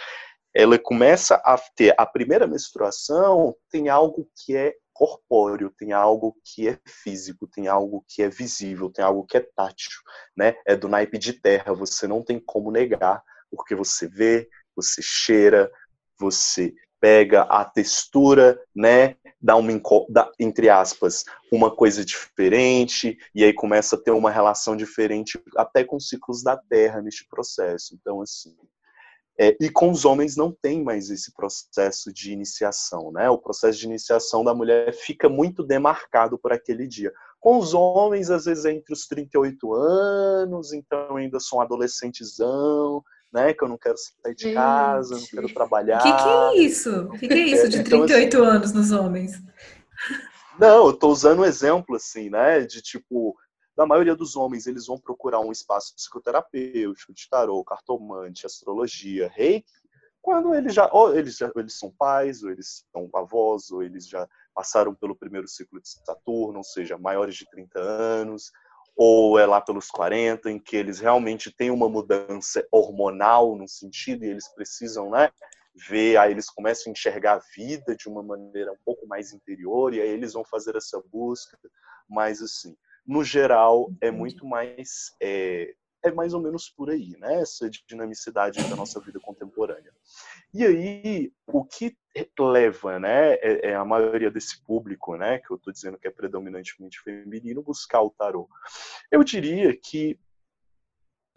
Ela 0.54 0.78
começa 0.78 1.36
a 1.44 1.58
ter 1.76 1.94
a 1.98 2.06
primeira 2.06 2.46
menstruação, 2.46 3.54
tem 3.70 3.88
algo 3.88 4.28
que 4.34 4.56
é 4.56 4.74
corpóreo, 4.98 5.72
tem 5.78 5.92
algo 5.92 6.36
que 6.44 6.66
é 6.66 6.76
físico, 6.84 7.46
tem 7.46 7.68
algo 7.68 8.04
que 8.08 8.20
é 8.20 8.28
visível, 8.28 8.90
tem 8.90 9.04
algo 9.04 9.24
que 9.24 9.36
é 9.36 9.48
tátil, 9.54 9.92
né? 10.36 10.56
É 10.66 10.74
do 10.74 10.88
naipe 10.88 11.16
de 11.16 11.32
terra, 11.32 11.72
você 11.72 12.08
não 12.08 12.20
tem 12.20 12.40
como 12.40 12.72
negar, 12.72 13.22
porque 13.48 13.76
você 13.76 14.08
vê, 14.08 14.48
você 14.74 15.00
cheira, 15.00 15.70
você 16.18 16.74
pega 17.00 17.42
a 17.42 17.64
textura, 17.64 18.60
né, 18.74 19.14
dá 19.40 19.54
uma 19.54 19.70
dá, 20.08 20.32
entre 20.36 20.68
aspas, 20.68 21.24
uma 21.52 21.70
coisa 21.70 22.04
diferente 22.04 23.16
e 23.32 23.44
aí 23.44 23.52
começa 23.52 23.94
a 23.94 24.00
ter 24.00 24.10
uma 24.10 24.32
relação 24.32 24.76
diferente 24.76 25.40
até 25.56 25.84
com 25.84 25.94
os 25.94 26.08
ciclos 26.08 26.42
da 26.42 26.56
Terra 26.56 27.00
neste 27.00 27.24
processo. 27.28 27.94
Então 27.94 28.20
assim, 28.20 28.56
é, 29.40 29.56
e 29.60 29.70
com 29.70 29.90
os 29.90 30.04
homens 30.04 30.36
não 30.36 30.50
tem 30.50 30.82
mais 30.82 31.10
esse 31.10 31.32
processo 31.32 32.12
de 32.12 32.32
iniciação, 32.32 33.12
né? 33.12 33.30
O 33.30 33.38
processo 33.38 33.78
de 33.78 33.86
iniciação 33.86 34.42
da 34.42 34.52
mulher 34.52 34.92
fica 34.92 35.28
muito 35.28 35.62
demarcado 35.62 36.36
por 36.36 36.52
aquele 36.52 36.88
dia. 36.88 37.12
Com 37.38 37.56
os 37.56 37.72
homens, 37.72 38.30
às 38.30 38.46
vezes, 38.46 38.64
é 38.64 38.72
entre 38.72 38.92
os 38.92 39.06
38 39.06 39.72
anos, 39.72 40.72
então 40.72 41.16
ainda 41.16 41.38
sou 41.38 41.60
um 41.60 41.62
adolescentezão, 41.62 43.00
né? 43.32 43.54
Que 43.54 43.62
eu 43.62 43.68
não 43.68 43.78
quero 43.78 43.96
sair 43.96 44.34
de 44.34 44.52
casa, 44.52 45.14
não 45.14 45.26
quero 45.26 45.54
trabalhar. 45.54 46.00
O 46.00 46.02
que, 46.02 46.12
que, 46.12 46.28
é 46.28 46.64
isso? 46.64 47.02
O 47.02 47.18
que, 47.18 47.28
que, 47.28 47.34
é 47.34 47.46
isso 47.46 47.68
de 47.68 47.84
38 47.84 48.12
é, 48.12 48.22
então, 48.22 48.42
assim, 48.42 48.56
anos 48.56 48.72
nos 48.72 48.90
homens? 48.90 49.40
Não, 50.58 50.88
eu 50.88 50.92
tô 50.92 51.10
usando 51.10 51.40
um 51.40 51.44
exemplo, 51.44 51.94
assim, 51.94 52.28
né? 52.28 52.62
De 52.62 52.82
tipo, 52.82 53.36
da 53.78 53.86
maioria 53.86 54.16
dos 54.16 54.34
homens, 54.34 54.66
eles 54.66 54.86
vão 54.86 54.98
procurar 54.98 55.38
um 55.38 55.52
espaço 55.52 55.94
psicoterapêutico, 55.94 57.14
de 57.14 57.28
tarô, 57.30 57.62
cartomante, 57.62 58.44
astrologia, 58.44 59.30
reiki, 59.32 59.70
quando 60.20 60.52
eles 60.52 60.74
já, 60.74 60.90
ou 60.92 61.16
eles 61.16 61.36
já, 61.36 61.48
eles 61.54 61.78
são 61.78 61.88
pais, 61.96 62.42
ou 62.42 62.50
eles 62.50 62.84
são 62.92 63.08
avós, 63.14 63.70
ou 63.70 63.80
eles 63.80 64.08
já 64.08 64.28
passaram 64.52 64.92
pelo 64.96 65.14
primeiro 65.14 65.46
ciclo 65.46 65.80
de 65.80 65.88
Saturno, 65.88 66.58
ou 66.58 66.64
seja, 66.64 66.98
maiores 66.98 67.36
de 67.36 67.48
30 67.48 67.78
anos, 67.78 68.50
ou 68.96 69.38
é 69.38 69.46
lá 69.46 69.60
pelos 69.60 69.86
40, 69.86 70.50
em 70.50 70.58
que 70.58 70.76
eles 70.76 70.98
realmente 70.98 71.52
têm 71.52 71.70
uma 71.70 71.88
mudança 71.88 72.66
hormonal 72.72 73.54
no 73.54 73.68
sentido 73.68 74.24
e 74.24 74.28
eles 74.28 74.48
precisam, 74.48 75.08
né, 75.08 75.30
ver, 75.72 76.16
aí 76.16 76.32
eles 76.32 76.50
começam 76.50 76.90
a 76.90 76.92
enxergar 76.92 77.34
a 77.34 77.42
vida 77.54 77.94
de 77.94 78.08
uma 78.08 78.24
maneira 78.24 78.72
um 78.72 78.78
pouco 78.84 79.06
mais 79.06 79.32
interior 79.32 79.94
e 79.94 80.00
aí 80.00 80.08
eles 80.08 80.32
vão 80.32 80.44
fazer 80.44 80.74
essa 80.74 81.00
busca, 81.12 81.56
mas 82.08 82.42
assim, 82.42 82.76
no 83.08 83.24
geral, 83.24 83.90
é 84.02 84.10
muito 84.10 84.46
mais. 84.46 85.16
É, 85.20 85.74
é 86.04 86.12
mais 86.12 86.32
ou 86.32 86.40
menos 86.40 86.70
por 86.70 86.90
aí, 86.90 87.16
né? 87.18 87.40
Essa 87.40 87.68
dinamicidade 87.86 88.62
da 88.68 88.76
nossa 88.76 89.00
vida 89.00 89.18
contemporânea. 89.18 89.92
E 90.54 90.64
aí, 90.64 91.32
o 91.46 91.64
que 91.64 91.96
leva, 92.38 92.98
né, 92.98 93.34
é, 93.34 93.70
é 93.70 93.74
a 93.74 93.84
maioria 93.84 94.30
desse 94.30 94.62
público, 94.62 95.16
né, 95.16 95.38
que 95.38 95.50
eu 95.50 95.56
estou 95.56 95.72
dizendo 95.72 95.98
que 95.98 96.06
é 96.06 96.10
predominantemente 96.10 97.00
feminino, 97.00 97.62
buscar 97.62 98.00
o 98.02 98.10
tarô? 98.10 98.48
Eu 99.10 99.24
diria 99.24 99.76
que 99.76 100.18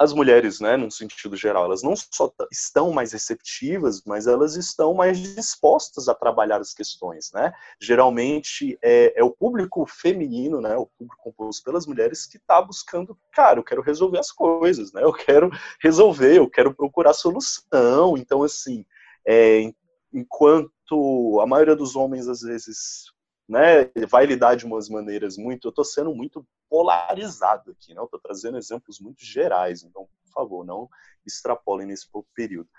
as 0.01 0.13
mulheres, 0.13 0.59
né, 0.59 0.75
num 0.75 0.89
sentido 0.89 1.37
geral, 1.37 1.65
elas 1.65 1.83
não 1.83 1.93
só 1.95 2.33
estão 2.51 2.91
mais 2.91 3.13
receptivas, 3.13 4.01
mas 4.03 4.25
elas 4.25 4.55
estão 4.55 4.95
mais 4.95 5.19
dispostas 5.19 6.09
a 6.09 6.15
trabalhar 6.15 6.59
as 6.59 6.73
questões, 6.73 7.31
né? 7.31 7.53
Geralmente 7.79 8.79
é, 8.81 9.13
é 9.15 9.23
o 9.23 9.29
público 9.29 9.85
feminino, 9.85 10.59
né, 10.59 10.75
o 10.75 10.87
público 10.87 11.21
composto 11.23 11.63
pelas 11.63 11.85
mulheres 11.85 12.25
que 12.25 12.37
está 12.37 12.59
buscando, 12.59 13.15
cara, 13.31 13.59
eu 13.59 13.63
quero 13.63 13.83
resolver 13.83 14.17
as 14.17 14.31
coisas, 14.31 14.91
né? 14.91 15.03
Eu 15.03 15.13
quero 15.13 15.51
resolver, 15.79 16.35
eu 16.35 16.49
quero 16.49 16.73
procurar 16.73 17.13
solução. 17.13 18.17
Então, 18.17 18.41
assim, 18.41 18.83
é, 19.23 19.71
enquanto 20.11 21.39
a 21.39 21.45
maioria 21.45 21.75
dos 21.75 21.95
homens 21.95 22.27
às 22.27 22.41
vezes 22.41 23.11
né, 23.47 23.85
vai 24.09 24.25
lidar 24.25 24.55
de 24.55 24.65
umas 24.65 24.89
maneiras 24.89 25.37
muito. 25.37 25.67
Eu 25.67 25.69
estou 25.69 25.85
sendo 25.85 26.13
muito 26.13 26.45
polarizado 26.69 27.71
aqui, 27.71 27.93
né? 27.93 27.99
Eu 27.99 28.05
estou 28.05 28.19
trazendo 28.19 28.57
exemplos 28.57 28.99
muito 28.99 29.23
gerais, 29.23 29.83
então, 29.83 30.07
por 30.23 30.31
favor, 30.31 30.65
não 30.65 30.89
extrapolem 31.25 31.87
nesse 31.87 32.07
período. 32.33 32.69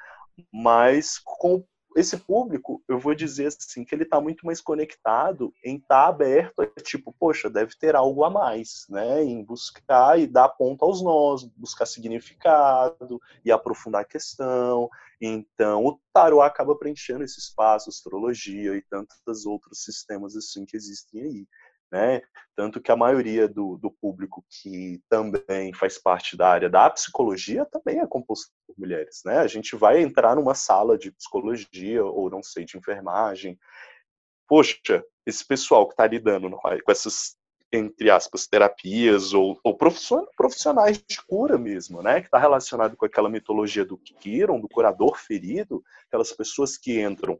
Mas 0.52 1.18
com 1.18 1.64
esse 1.96 2.16
público, 2.16 2.82
eu 2.88 2.98
vou 2.98 3.14
dizer 3.14 3.46
assim, 3.46 3.84
que 3.84 3.94
ele 3.94 4.04
está 4.04 4.20
muito 4.20 4.46
mais 4.46 4.60
conectado 4.60 5.52
em 5.64 5.76
estar 5.76 6.02
tá 6.02 6.08
aberto, 6.08 6.66
tipo, 6.82 7.12
poxa, 7.12 7.50
deve 7.50 7.76
ter 7.76 7.94
algo 7.94 8.24
a 8.24 8.30
mais, 8.30 8.86
né? 8.88 9.22
Em 9.22 9.44
buscar 9.44 10.18
e 10.18 10.26
dar 10.26 10.48
ponta 10.48 10.84
aos 10.84 11.02
nós, 11.02 11.44
buscar 11.56 11.86
significado 11.86 13.20
e 13.44 13.50
aprofundar 13.50 14.02
a 14.02 14.06
questão. 14.06 14.88
Então, 15.20 15.84
o 15.84 16.00
tarot 16.12 16.42
acaba 16.42 16.76
preenchendo 16.76 17.24
esse 17.24 17.38
espaço, 17.38 17.88
astrologia 17.88 18.74
e 18.76 18.82
tantos 18.82 19.46
outros 19.46 19.84
sistemas 19.84 20.36
assim 20.36 20.64
que 20.64 20.76
existem 20.76 21.22
aí. 21.22 21.46
Né? 21.92 22.22
Tanto 22.56 22.80
que 22.80 22.90
a 22.90 22.96
maioria 22.96 23.46
do, 23.46 23.76
do, 23.76 23.90
público 23.90 24.42
que 24.48 24.98
também 25.10 25.74
faz 25.74 25.98
parte 25.98 26.38
da 26.38 26.48
área 26.48 26.70
da 26.70 26.88
psicologia 26.88 27.66
também 27.66 28.00
é 28.00 28.06
composto 28.06 28.50
por 28.66 28.74
mulheres, 28.78 29.20
né? 29.26 29.40
A 29.40 29.46
gente 29.46 29.76
vai 29.76 30.00
entrar 30.00 30.34
numa 30.34 30.54
sala 30.54 30.96
de 30.96 31.12
psicologia 31.12 32.02
ou 32.02 32.30
não 32.30 32.42
sei 32.42 32.64
de 32.64 32.78
enfermagem, 32.78 33.58
poxa, 34.48 35.04
esse 35.26 35.46
pessoal 35.46 35.86
que 35.86 35.92
está 35.92 36.06
lidando 36.06 36.50
com 36.50 36.90
essas 36.90 37.36
entre 37.70 38.10
aspas 38.10 38.46
terapias 38.46 39.32
ou, 39.32 39.58
ou 39.64 39.76
profissionais 39.76 40.98
de 40.98 41.22
cura 41.26 41.58
mesmo, 41.58 42.02
né? 42.02 42.20
Que 42.20 42.26
está 42.26 42.38
relacionado 42.38 42.96
com 42.96 43.04
aquela 43.04 43.30
mitologia 43.30 43.84
do 43.84 43.98
Kiron, 43.98 44.60
do 44.60 44.68
curador 44.68 45.18
ferido, 45.18 45.82
aquelas 46.06 46.32
pessoas 46.32 46.76
que 46.76 47.02
entram 47.02 47.38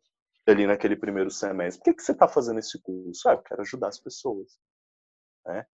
ali 0.50 0.66
naquele 0.66 0.96
primeiro 0.96 1.31
semestre. 1.31 1.78
Por 1.78 1.85
que, 1.85 1.94
que 1.94 2.02
você 2.02 2.12
está 2.12 2.28
fazendo 2.28 2.59
esse 2.59 2.81
curso? 2.81 3.28
Ah, 3.28 3.33
eu 3.33 3.42
quero 3.42 3.62
ajudar 3.62 3.88
as 3.88 3.98
pessoas. 3.98 4.59
Né? 5.46 5.66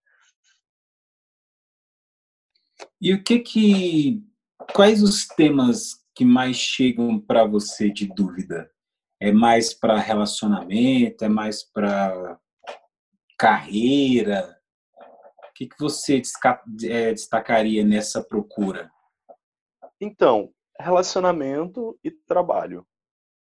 E 3.00 3.14
o 3.14 3.22
que 3.22 3.40
que. 3.40 4.22
Quais 4.74 5.02
os 5.02 5.26
temas 5.26 6.04
que 6.14 6.24
mais 6.24 6.56
chegam 6.56 7.18
para 7.20 7.44
você 7.44 7.90
de 7.90 8.06
dúvida? 8.06 8.70
É 9.20 9.32
mais 9.32 9.72
para 9.72 9.98
relacionamento? 9.98 11.24
É 11.24 11.28
mais 11.28 11.62
para 11.62 12.38
carreira? 13.38 14.60
O 15.48 15.52
que, 15.54 15.66
que 15.66 15.78
você 15.78 16.20
é, 16.84 17.12
destacaria 17.12 17.84
nessa 17.84 18.22
procura? 18.22 18.90
Então, 20.00 20.52
relacionamento 20.78 21.98
e 22.04 22.10
trabalho 22.10 22.86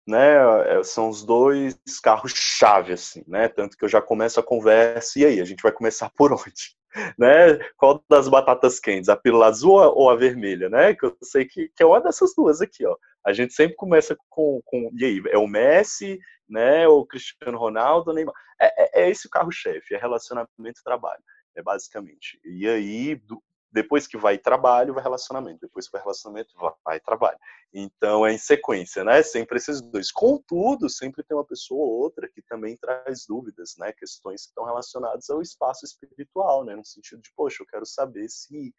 né? 0.06 0.78
É, 0.78 0.82
são 0.82 1.08
os 1.08 1.24
dois 1.24 1.76
carros-chave, 2.02 2.92
assim, 2.92 3.24
né? 3.26 3.48
Tanto 3.48 3.76
que 3.76 3.84
eu 3.84 3.88
já 3.88 4.02
começo 4.02 4.38
a 4.38 4.42
conversa, 4.42 5.18
e 5.18 5.24
aí, 5.24 5.40
a 5.40 5.44
gente 5.44 5.62
vai 5.62 5.72
começar 5.72 6.10
por 6.10 6.32
onde? 6.32 6.74
Né? 7.18 7.58
Qual 7.76 8.04
das 8.08 8.28
batatas 8.28 8.78
quentes? 8.78 9.08
A 9.08 9.16
pílula 9.16 9.46
azul 9.46 9.72
ou 9.72 10.08
a 10.10 10.14
vermelha, 10.14 10.68
né? 10.68 10.94
Que 10.94 11.06
eu 11.06 11.16
sei 11.24 11.44
que, 11.44 11.68
que 11.74 11.82
é 11.82 11.86
uma 11.86 12.00
dessas 12.00 12.32
duas 12.36 12.60
aqui, 12.60 12.86
ó. 12.86 12.96
A 13.26 13.32
gente 13.32 13.52
sempre 13.52 13.74
começa 13.74 14.16
com, 14.28 14.60
com 14.64 14.90
e 14.96 15.04
aí, 15.04 15.22
é 15.28 15.36
o 15.36 15.48
Messi, 15.48 16.20
né? 16.48 16.86
O 16.86 17.04
Cristiano 17.04 17.58
Ronaldo, 17.58 18.12
Neymar. 18.12 18.32
É, 18.60 19.00
é, 19.00 19.02
é 19.06 19.10
esse 19.10 19.26
o 19.26 19.30
carro-chefe, 19.30 19.92
é 19.92 19.98
relacionamento 19.98 20.78
e 20.80 20.84
trabalho, 20.84 21.20
é 21.56 21.62
basicamente. 21.62 22.38
E 22.44 22.68
aí, 22.68 23.16
do, 23.16 23.42
depois 23.74 24.06
que 24.06 24.16
vai 24.16 24.38
trabalho, 24.38 24.94
vai 24.94 25.02
relacionamento. 25.02 25.58
Depois 25.60 25.86
que 25.86 25.92
vai 25.92 26.00
relacionamento, 26.00 26.54
vai 26.84 27.00
trabalho. 27.00 27.36
Então 27.72 28.24
é 28.24 28.32
em 28.32 28.38
sequência, 28.38 29.02
né? 29.02 29.20
Sempre 29.24 29.56
esses 29.58 29.82
dois. 29.82 30.12
Contudo, 30.12 30.88
sempre 30.88 31.24
tem 31.24 31.36
uma 31.36 31.44
pessoa 31.44 31.84
ou 31.84 32.02
outra 32.02 32.30
que 32.32 32.40
também 32.42 32.76
traz 32.76 33.26
dúvidas, 33.26 33.74
né? 33.76 33.92
Questões 33.92 34.42
que 34.42 34.50
estão 34.50 34.64
relacionadas 34.64 35.28
ao 35.28 35.42
espaço 35.42 35.84
espiritual, 35.84 36.64
né? 36.64 36.76
No 36.76 36.84
sentido 36.84 37.20
de, 37.20 37.32
poxa, 37.34 37.62
eu 37.62 37.66
quero 37.66 37.84
saber 37.84 38.28
se 38.28 38.72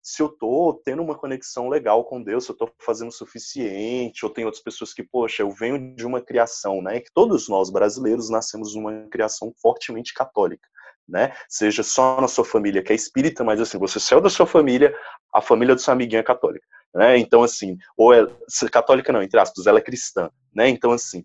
se 0.00 0.22
eu 0.22 0.28
tô 0.28 0.82
tendo 0.84 1.02
uma 1.02 1.16
conexão 1.16 1.68
legal 1.68 2.04
com 2.04 2.22
Deus, 2.22 2.44
se 2.44 2.52
eu 2.52 2.56
tô 2.56 2.70
fazendo 2.78 3.08
o 3.08 3.12
suficiente, 3.12 4.24
ou 4.24 4.30
tem 4.30 4.44
outras 4.44 4.62
pessoas 4.62 4.92
que, 4.92 5.02
poxa, 5.02 5.42
eu 5.42 5.50
venho 5.50 5.94
de 5.96 6.06
uma 6.06 6.20
criação, 6.20 6.82
né? 6.82 7.00
Que 7.00 7.10
todos 7.12 7.48
nós 7.48 7.70
brasileiros 7.70 8.28
nascemos 8.28 8.74
numa 8.76 9.08
criação 9.08 9.52
fortemente 9.60 10.12
católica 10.12 10.68
né? 11.08 11.32
Seja 11.48 11.82
só 11.82 12.20
na 12.20 12.28
sua 12.28 12.44
família 12.44 12.82
que 12.82 12.92
é 12.92 12.96
espírita, 12.96 13.44
mas 13.44 13.60
assim, 13.60 13.78
você 13.78 14.00
saiu 14.00 14.20
da 14.20 14.30
sua 14.30 14.46
família, 14.46 14.94
a 15.32 15.40
família 15.40 15.74
do 15.74 15.80
seu 15.80 15.92
amiguinho 15.92 16.20
é 16.20 16.22
católica, 16.22 16.66
né? 16.94 17.18
Então 17.18 17.42
assim, 17.42 17.76
ou 17.96 18.12
é 18.12 18.26
católica 18.70 19.12
não, 19.12 19.22
entre 19.22 19.38
aspas, 19.38 19.66
ela 19.66 19.78
é 19.78 19.82
cristã, 19.82 20.30
né? 20.54 20.68
Então 20.68 20.92
assim, 20.92 21.24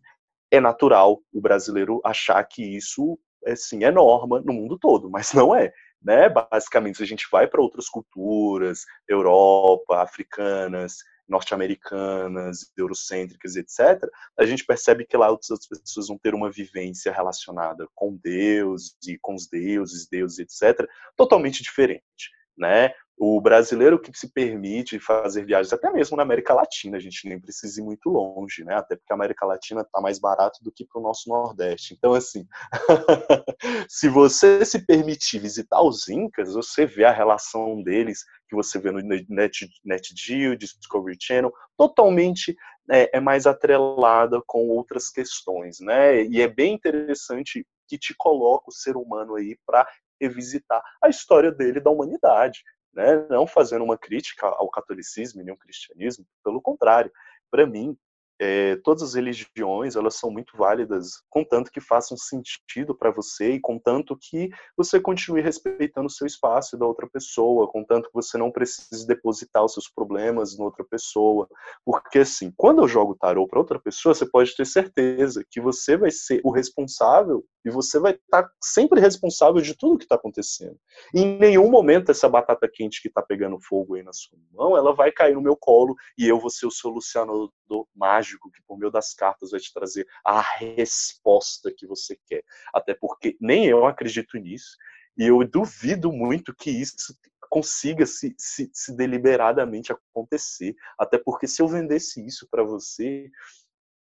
é 0.52 0.60
natural 0.60 1.20
o 1.34 1.42
brasileiro 1.42 2.02
achar 2.04 2.44
que 2.44 2.63
isso 2.63 3.18
assim 3.46 3.84
é 3.84 3.92
norma 3.92 4.42
no 4.42 4.54
mundo 4.54 4.78
todo, 4.78 5.10
mas 5.12 5.34
não 5.34 5.56
é. 5.56 5.72
Né? 6.02 6.30
Basicamente, 6.30 6.98
se 6.98 7.04
a 7.04 7.08
gente 7.08 7.28
vai 7.30 7.46
para 7.46 7.62
outras 7.62 7.89
culturas, 7.89 8.86
Europa, 9.08 10.02
africanas, 10.02 10.98
norte-americanas, 11.30 12.72
eurocêntricas, 12.76 13.56
etc., 13.56 14.10
a 14.38 14.46
gente 14.46 14.65
percebe 14.65 15.06
que 15.06 15.15
lá 15.15 15.30
outras 15.30 15.68
pessoas 15.68 16.08
vão 16.08 16.18
ter 16.18 16.34
uma 16.34 16.50
vivência 16.50 17.12
relacionada 17.12 17.88
com 17.94 18.18
Deus 18.22 18.96
e 19.08 19.18
com 19.20 19.36
os 19.36 19.48
deuses, 19.48 20.08
deuses, 20.08 20.39
etc., 20.39 20.88
totalmente 21.15 21.62
diferente. 21.62 22.32
Né? 22.58 22.92
O 23.21 23.41
brasileiro 23.41 23.99
que 23.99 24.17
se 24.17 24.32
permite 24.32 24.97
fazer 24.97 25.45
viagens, 25.45 25.73
até 25.73 25.91
mesmo 25.91 26.15
na 26.15 26.23
América 26.23 26.53
Latina, 26.53 26.95
a 26.95 27.01
gente 27.01 27.27
nem 27.27 27.38
precisa 27.38 27.82
ir 27.82 27.84
muito 27.84 28.10
longe, 28.10 28.63
né? 28.63 28.75
Até 28.75 28.95
porque 28.95 29.12
a 29.12 29.15
América 29.15 29.45
Latina 29.45 29.82
está 29.82 29.99
mais 29.99 30.17
barato 30.17 30.63
do 30.63 30.71
que 30.71 30.86
para 30.86 31.01
o 31.01 31.03
nosso 31.03 31.27
Nordeste. 31.27 31.93
Então, 31.93 32.13
assim, 32.13 32.47
se 33.89 34.08
você 34.08 34.63
se 34.63 34.86
permitir 34.86 35.39
visitar 35.39 35.82
os 35.82 36.08
Incas, 36.08 36.53
você 36.53 36.86
vê 36.86 37.03
a 37.03 37.12
relação 37.12 37.84
deles, 37.84 38.23
que 38.47 38.55
você 38.55 38.79
vê 38.79 38.89
no 38.89 39.01
Net, 39.01 39.67
NetGeo, 39.84 40.55
Discovery 40.55 41.17
Channel, 41.19 41.51
totalmente 41.77 42.55
é, 42.89 43.17
é 43.17 43.19
mais 43.19 43.45
atrelada 43.45 44.41
com 44.47 44.69
outras 44.69 45.10
questões, 45.10 45.82
né? 45.82 46.23
E 46.23 46.41
é 46.41 46.47
bem 46.47 46.73
interessante 46.73 47.67
que 47.86 47.97
te 47.97 48.15
coloca 48.17 48.69
o 48.69 48.73
ser 48.73 48.95
humano 48.95 49.36
aí 49.36 49.58
para 49.65 49.86
revisitar 50.21 50.82
a 51.03 51.10
história 51.10 51.51
dele 51.51 51.82
da 51.82 51.89
humanidade 51.89 52.63
né? 52.93 53.28
não 53.30 53.45
fazendo 53.47 53.84
uma 53.84 53.97
crítica 53.97 54.47
ao 54.47 54.69
catolicismo 54.69 55.41
nem 55.41 55.52
ao 55.52 55.58
cristianismo, 55.58 56.25
pelo 56.43 56.62
contrário, 56.62 57.12
para 57.52 57.65
mim, 57.65 57.97
é, 58.39 58.78
todas 58.78 59.04
as 59.04 59.13
religiões 59.15 59.95
elas 59.95 60.15
são 60.15 60.32
muito 60.32 60.56
válidas, 60.56 61.21
contanto 61.30 61.69
que 61.71 61.82
façam 61.82 62.17
sentido 62.17 62.95
para 62.95 63.12
você 63.12 63.52
e 63.54 63.60
contanto 63.60 64.17
que 64.19 64.49
você 64.78 64.99
continue 64.99 65.41
respeitando 65.41 66.08
o 66.08 66.12
seu 66.12 66.25
espaço 66.25 66.78
da 66.78 66.86
outra 66.86 67.08
pessoa, 67.08 67.69
contanto 67.69 68.08
que 68.08 68.13
você 68.13 68.38
não 68.38 68.52
precise 68.52 69.06
depositar 69.06 69.63
os 69.63 69.73
seus 69.73 69.89
problemas 69.89 70.58
na 70.58 70.63
outra 70.63 70.86
pessoa, 70.86 71.49
porque 71.84 72.19
assim, 72.19 72.54
quando 72.56 72.82
eu 72.82 72.88
jogo 72.88 73.15
tarô 73.15 73.45
para 73.45 73.60
outra 73.60 73.80
pessoa, 73.80 74.15
você 74.15 74.25
pode 74.25 74.56
ter 74.56 74.65
certeza 74.65 75.43
que 75.49 75.60
você 75.60 75.97
vai 75.97 76.12
ser 76.12 76.39
o 76.43 76.52
responsável 76.52 77.43
e 77.65 77.69
você 77.69 77.99
vai 77.99 78.13
estar 78.13 78.43
tá 78.43 78.52
sempre 78.63 79.02
responsável 79.02 79.62
de 79.62 79.75
tudo 79.75 79.97
que 79.97 80.06
está 80.06 80.15
acontecendo. 80.15 80.78
E 81.13 81.21
em 81.21 81.38
nenhum 81.38 81.69
momento 81.69 82.10
essa 82.10 82.30
batata 82.30 82.69
quente 82.71 83.02
que 83.02 83.10
está 83.10 83.21
pegando 83.21 83.60
fogo 83.60 83.95
aí 83.95 84.04
na 84.04 84.13
sua 84.13 84.38
mão, 84.54 84.78
ela 84.78 84.93
vai 84.93 85.12
cair 85.12 85.36
no 85.36 85.41
meu 85.41 85.58
colo 85.58 85.93
e 86.17 86.25
eu 86.25 86.39
vou 86.39 86.49
ser 86.49 86.65
o 86.65 86.71
solucionador 86.71 87.52
mágico 87.95 88.29
que 88.38 88.62
por 88.68 88.78
meio 88.78 88.92
das 88.92 89.13
cartas 89.13 89.52
vai 89.52 89.60
te 89.60 89.74
trazer 89.74 90.08
a 90.26 90.42
resposta 90.42 91.74
que 91.76 91.88
você 91.88 92.18
quer. 92.28 92.44
Até 92.74 92.94
porque 92.94 93.38
nem 93.39 93.65
eu 93.65 93.86
acredito 93.86 94.38
nisso 94.38 94.78
e 95.18 95.26
eu 95.26 95.44
duvido 95.46 96.12
muito 96.12 96.56
que 96.56 96.70
isso 96.70 97.13
consiga 97.50 98.06
se, 98.06 98.34
se, 98.38 98.70
se 98.72 98.96
deliberadamente 98.96 99.92
acontecer. 99.92 100.76
Até 100.98 101.18
porque 101.18 101.48
se 101.48 101.62
eu 101.62 101.68
vendesse 101.68 102.26
isso 102.26 102.48
para 102.50 102.63
você, 102.63 103.30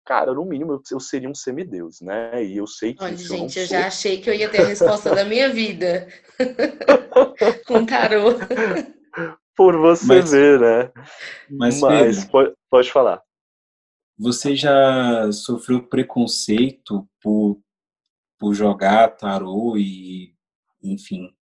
cara, 0.04 0.34
no 0.34 0.44
mínimo 0.44 0.82
eu, 0.92 1.00
seria 1.00 1.30
um 1.30 1.36
semideus, 1.36 2.02
né? 2.02 2.44
E 2.44 2.58
eu 2.58 2.68
sei 2.68 2.94
que. 2.94 3.04
Olha, 3.04 3.16
gente, 3.16 3.58
eu, 3.58 3.64
eu 3.64 3.70
já 3.70 3.88
achei 3.88 4.20
que 4.20 4.30
eu 4.30 4.34
ia 4.34 4.50
ter 4.50 4.62
a 4.62 4.68
resposta 4.68 5.14
da 5.14 5.24
minha 5.24 5.50
vida 5.50 6.08
com 7.66 7.86
tarô. 7.86 8.34
Por 9.56 9.78
você 9.78 10.06
mas, 10.06 10.32
ver, 10.32 10.60
né? 10.60 10.92
Mas, 11.50 11.80
mas 11.80 12.26
pode, 12.26 12.54
pode 12.70 12.92
falar. 12.92 13.22
Você 14.18 14.56
já 14.56 15.32
sofreu 15.32 15.88
preconceito 15.88 17.08
por, 17.22 17.62
por 18.40 18.54
jogar 18.54 19.10
tarô 19.18 19.76
e, 19.78 20.34
enfim, 20.82 21.36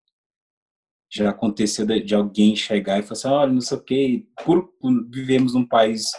já 1.12 1.29
aconteceu 1.29 1.86
de, 1.86 2.15
alguém 2.15 2.55
chegar 2.55 2.99
e 2.99 3.03
falar 3.03 3.13
assim, 3.13 3.27
olha, 3.27 3.53
não 3.53 3.62
sei 3.62 3.77
o 3.77 3.84
quê, 3.84 4.27
por, 4.45 4.67
por, 4.79 5.10
vivemos 5.10 5.53
num 5.53 5.67
país 5.67 6.12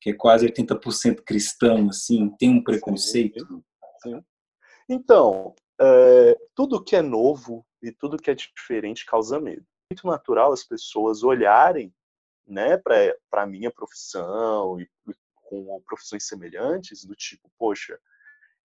que 0.00 0.10
é 0.10 0.14
quase 0.14 0.46
80% 0.46 1.22
cristão, 1.22 1.90
assim, 1.90 2.34
tem 2.38 2.50
um 2.50 2.64
preconceito? 2.64 3.44
Sim. 3.46 3.62
sim. 4.02 4.24
Então, 4.88 5.54
é, 5.78 6.36
tudo 6.54 6.82
que 6.82 6.96
é 6.96 7.02
novo 7.02 7.66
e 7.82 7.92
tudo 7.92 8.16
que 8.16 8.30
é 8.30 8.34
diferente 8.34 9.04
causa 9.04 9.38
medo. 9.38 9.62
É 9.62 9.94
muito 9.94 10.06
natural 10.06 10.52
as 10.52 10.64
pessoas 10.64 11.22
olharem 11.22 11.92
né, 12.46 12.78
para 12.78 13.42
a 13.42 13.46
minha 13.46 13.70
profissão 13.70 14.80
e 14.80 14.88
com 15.48 15.80
profissões 15.86 16.26
semelhantes, 16.26 17.04
do 17.04 17.14
tipo, 17.14 17.50
poxa, 17.58 17.98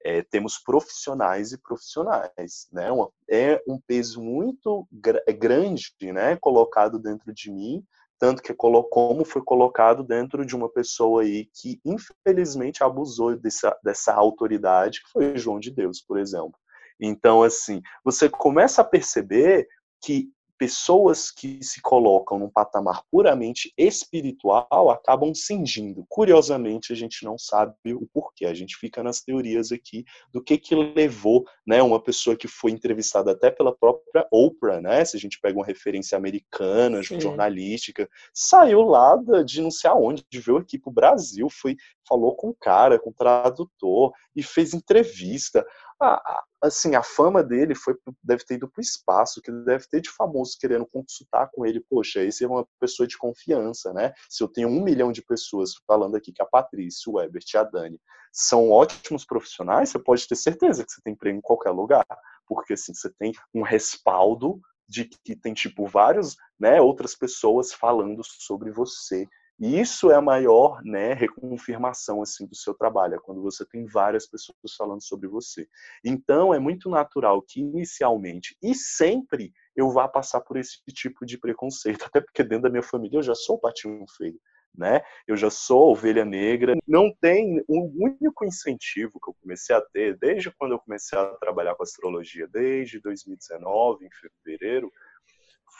é, 0.04 0.22
temos 0.22 0.58
profissionais 0.58 1.54
e 1.54 1.58
profissionais, 1.58 2.68
né? 2.72 2.90
é 3.30 3.62
um 3.68 3.80
peso 3.80 4.22
muito 4.22 4.86
gr 4.92 5.18
é 5.26 5.32
grande, 5.32 5.94
né, 6.02 6.36
colocado 6.36 7.00
dentro 7.00 7.34
de 7.34 7.50
mim, 7.50 7.86
tanto 8.20 8.42
que 8.42 8.54
como 8.54 9.26
foi 9.26 9.42
colocado 9.42 10.04
dentro 10.04 10.46
de 10.46 10.56
uma 10.56 10.70
pessoa 10.70 11.24
aí 11.24 11.50
que 11.54 11.80
infelizmente 11.86 12.84
abusou 12.84 13.36
dessa, 13.38 13.78
dessa 13.84 14.14
autoridade, 14.14 15.02
que 15.02 15.10
foi 15.10 15.38
João 15.38 15.60
de 15.60 15.72
Deus, 15.72 16.02
por 16.02 16.20
exemplo. 16.20 16.54
Então, 17.00 17.42
assim, 17.42 17.82
você 18.04 18.30
começa 18.30 18.82
a 18.82 18.86
perceber 18.86 19.68
que 20.02 20.30
pessoas 20.64 21.30
que 21.30 21.62
se 21.62 21.82
colocam 21.82 22.40
num 22.40 22.50
patamar 22.50 23.04
puramente 23.12 23.74
espiritual 23.78 24.90
acabam 24.90 25.36
cingindo. 25.36 26.06
Curiosamente, 26.08 26.94
a 26.94 26.96
gente 26.96 27.26
não 27.26 27.38
sabe 27.38 27.94
o 27.94 28.08
porquê. 28.14 28.46
A 28.46 28.54
gente 28.54 28.78
fica 28.78 29.04
nas 29.04 29.20
teorias 29.20 29.74
aqui 29.74 30.06
do 30.32 30.42
que 30.42 30.58
que 30.58 30.74
levou, 30.74 31.44
né, 31.68 31.84
uma 31.84 32.02
pessoa 32.02 32.38
que 32.38 32.48
foi 32.48 32.72
entrevistada 32.72 33.32
até 33.32 33.52
pela 33.52 33.76
própria 33.76 34.26
Oprah, 34.32 34.80
né? 34.80 35.04
Se 35.04 35.18
a 35.18 35.20
gente 35.20 35.38
pega 35.42 35.60
uma 35.60 35.66
referência 35.66 36.18
americana, 36.18 37.04
Sim. 37.04 37.20
jornalística, 37.20 38.10
saiu 38.34 38.84
lá 38.84 39.18
de 39.46 39.62
não 39.62 39.70
sei 39.70 39.90
aonde, 39.90 40.24
de 40.32 40.40
veio 40.40 40.60
aqui 40.60 40.80
pro 40.80 40.94
Brasil, 40.94 41.50
foi 41.50 41.76
falou 42.08 42.36
com 42.36 42.50
o 42.50 42.56
cara, 42.56 42.98
com 42.98 43.10
o 43.10 43.14
tradutor 43.14 44.14
e 44.34 44.42
fez 44.42 44.74
entrevista 44.74 45.66
a, 46.04 46.44
assim, 46.62 46.96
a 46.96 47.04
fama 47.04 47.44
dele 47.44 47.76
foi 47.76 47.96
deve 48.24 48.44
ter 48.46 48.56
ido 48.56 48.70
para 48.70 48.80
o 48.80 48.84
espaço, 48.84 49.42
que 49.42 49.52
deve 49.52 49.88
ter 49.88 50.02
de 50.02 50.10
famoso 50.10 50.58
querendo 50.60 50.86
consultar 50.86 51.50
com 51.52 51.66
ele. 51.66 51.84
Poxa, 51.90 52.22
esse 52.22 52.44
é 52.44 52.48
uma 52.48 52.68
pessoa 52.80 53.08
de 53.08 53.18
confiança, 53.18 53.94
né? 53.94 54.14
Se 54.30 54.44
eu 54.44 54.48
tenho 54.48 54.68
um 54.68 54.84
milhão 54.84 55.12
de 55.12 55.22
pessoas 55.22 55.74
falando 55.88 56.16
aqui 56.16 56.32
que 56.32 56.42
a 56.42 56.46
Patrícia, 56.46 57.12
o 57.12 57.20
Ebert 57.20 57.46
e 57.54 57.58
a 57.58 57.64
Dani 57.64 58.00
são 58.32 58.72
ótimos 58.72 59.26
profissionais, 59.26 59.90
você 59.90 60.00
pode 60.00 60.28
ter 60.28 60.36
certeza 60.36 60.84
que 60.84 60.92
você 60.92 61.02
tem 61.04 61.14
emprego 61.14 61.38
em 61.38 61.42
qualquer 61.42 61.70
lugar, 61.72 62.06
porque 62.48 62.74
assim, 62.74 62.94
você 62.94 63.10
tem 63.20 63.32
um 63.54 63.62
respaldo 63.62 64.60
de 64.88 65.06
que 65.06 65.36
tem 65.36 65.54
tipo 65.54 65.86
vários, 65.86 66.36
né, 66.60 66.82
outras 66.82 67.16
pessoas 67.16 67.74
falando 67.74 68.22
sobre 68.24 68.72
você 68.72 69.28
e 69.60 69.80
isso 69.80 70.12
é 70.12 70.16
a 70.16 70.22
maior 70.22 70.82
né, 70.84 71.14
reconfirmação 71.14 72.22
assim, 72.22 72.46
do 72.46 72.56
seu 72.56 72.74
trabalho, 72.74 73.16
é 73.16 73.20
quando 73.20 73.42
você 73.42 73.66
tem 73.66 73.86
várias 73.86 74.28
pessoas 74.28 74.76
falando 74.78 75.02
sobre 75.04 75.28
você. 75.28 75.68
Então, 76.04 76.54
é 76.54 76.60
muito 76.60 76.90
natural 76.90 77.42
que, 77.42 77.60
inicialmente 77.62 78.58
e 78.62 78.74
sempre, 78.74 79.54
eu 79.76 79.90
vá 79.90 80.08
passar 80.08 80.42
por 80.42 80.58
esse 80.58 80.82
tipo 80.90 81.26
de 81.26 81.38
preconceito, 81.38 82.06
até 82.12 82.22
porque 82.22 82.44
dentro 82.44 82.64
da 82.64 82.70
minha 82.70 82.84
família 82.84 83.18
eu 83.18 83.24
já 83.24 83.36
sou 83.36 83.60
patinho 83.60 84.06
feio. 84.18 84.40
Né? 84.76 85.02
Eu 85.28 85.38
já 85.38 85.52
sou 85.52 85.92
ovelha 85.92 86.26
negra. 86.26 86.74
Não 86.88 87.14
tem 87.22 87.64
um 87.70 87.94
único 87.96 88.44
incentivo 88.44 89.20
que 89.24 89.30
eu 89.30 89.36
comecei 89.40 89.76
a 89.76 89.80
ter 89.80 90.18
desde 90.18 90.50
quando 90.50 90.72
eu 90.72 90.80
comecei 90.80 91.16
a 91.16 91.26
trabalhar 91.36 91.76
com 91.76 91.84
astrologia, 91.84 92.48
desde 92.48 93.00
2019, 93.00 94.04
em 94.04 94.10
fevereiro, 94.44 94.92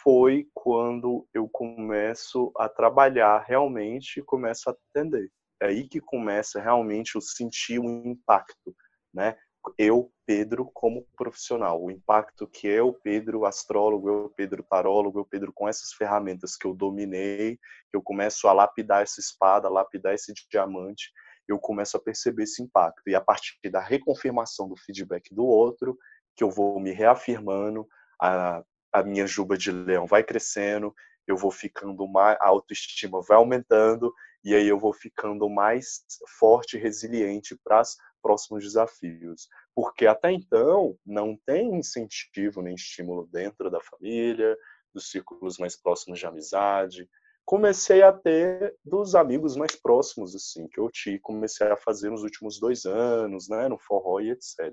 foi 0.04 0.46
quando 0.52 1.26
eu 1.32 1.48
começo 1.48 2.52
a 2.58 2.68
trabalhar 2.68 3.42
realmente 3.42 4.20
e 4.20 4.22
começo 4.22 4.68
a 4.68 4.74
atender. 4.74 5.30
É 5.62 5.68
aí 5.68 5.88
que 5.88 5.98
começa 5.98 6.60
realmente 6.60 7.16
o 7.16 7.22
sentir 7.22 7.78
o 7.78 7.88
impacto, 8.06 8.76
né? 9.14 9.34
Eu, 9.78 10.12
Pedro, 10.26 10.70
como 10.74 11.06
profissional, 11.16 11.82
o 11.82 11.90
impacto 11.90 12.46
que 12.46 12.66
eu, 12.66 12.92
Pedro, 13.02 13.46
astrólogo, 13.46 14.10
eu, 14.10 14.32
Pedro, 14.36 14.62
tarólogo, 14.62 15.20
eu, 15.20 15.24
Pedro, 15.24 15.50
com 15.54 15.66
essas 15.66 15.90
ferramentas 15.94 16.54
que 16.54 16.66
eu 16.66 16.74
dominei, 16.74 17.56
que 17.90 17.96
eu 17.96 18.02
começo 18.02 18.46
a 18.46 18.52
lapidar 18.52 19.02
essa 19.02 19.20
espada, 19.20 19.70
lapidar 19.70 20.12
esse 20.12 20.34
diamante, 20.50 21.10
eu 21.48 21.58
começo 21.58 21.96
a 21.96 22.00
perceber 22.00 22.42
esse 22.42 22.62
impacto. 22.62 23.08
E 23.08 23.14
a 23.14 23.22
partir 23.22 23.56
da 23.70 23.80
reconfirmação 23.80 24.68
do 24.68 24.76
feedback 24.76 25.34
do 25.34 25.46
outro, 25.46 25.96
que 26.36 26.44
eu 26.44 26.50
vou 26.50 26.78
me 26.78 26.92
reafirmando, 26.92 27.86
a 28.20 28.62
a 28.94 29.02
minha 29.02 29.26
juba 29.26 29.58
de 29.58 29.72
leão 29.72 30.06
vai 30.06 30.22
crescendo, 30.22 30.94
eu 31.26 31.36
vou 31.36 31.50
ficando 31.50 32.06
mais, 32.06 32.38
a 32.40 32.46
autoestima 32.46 33.20
vai 33.26 33.36
aumentando, 33.36 34.14
e 34.44 34.54
aí 34.54 34.68
eu 34.68 34.78
vou 34.78 34.92
ficando 34.92 35.50
mais 35.50 36.04
forte 36.38 36.76
e 36.76 36.80
resiliente 36.80 37.58
para 37.64 37.80
os 37.80 37.96
próximos 38.22 38.62
desafios. 38.62 39.48
Porque 39.74 40.06
até 40.06 40.30
então 40.30 40.96
não 41.04 41.36
tem 41.44 41.74
incentivo 41.74 42.62
nem 42.62 42.76
estímulo 42.76 43.26
dentro 43.32 43.68
da 43.68 43.80
família, 43.80 44.56
dos 44.94 45.10
círculos 45.10 45.58
mais 45.58 45.74
próximos 45.74 46.20
de 46.20 46.26
amizade. 46.26 47.08
Comecei 47.44 48.00
a 48.02 48.12
ter 48.12 48.76
dos 48.84 49.16
amigos 49.16 49.56
mais 49.56 49.74
próximos, 49.74 50.36
assim, 50.36 50.68
que 50.68 50.78
eu 50.78 50.88
te 50.88 51.18
comecei 51.18 51.66
a 51.66 51.76
fazer 51.76 52.10
nos 52.10 52.22
últimos 52.22 52.60
dois 52.60 52.84
anos, 52.84 53.48
né, 53.48 53.68
no 53.68 53.78
forró 53.78 54.20
e 54.20 54.30
etc. 54.30 54.72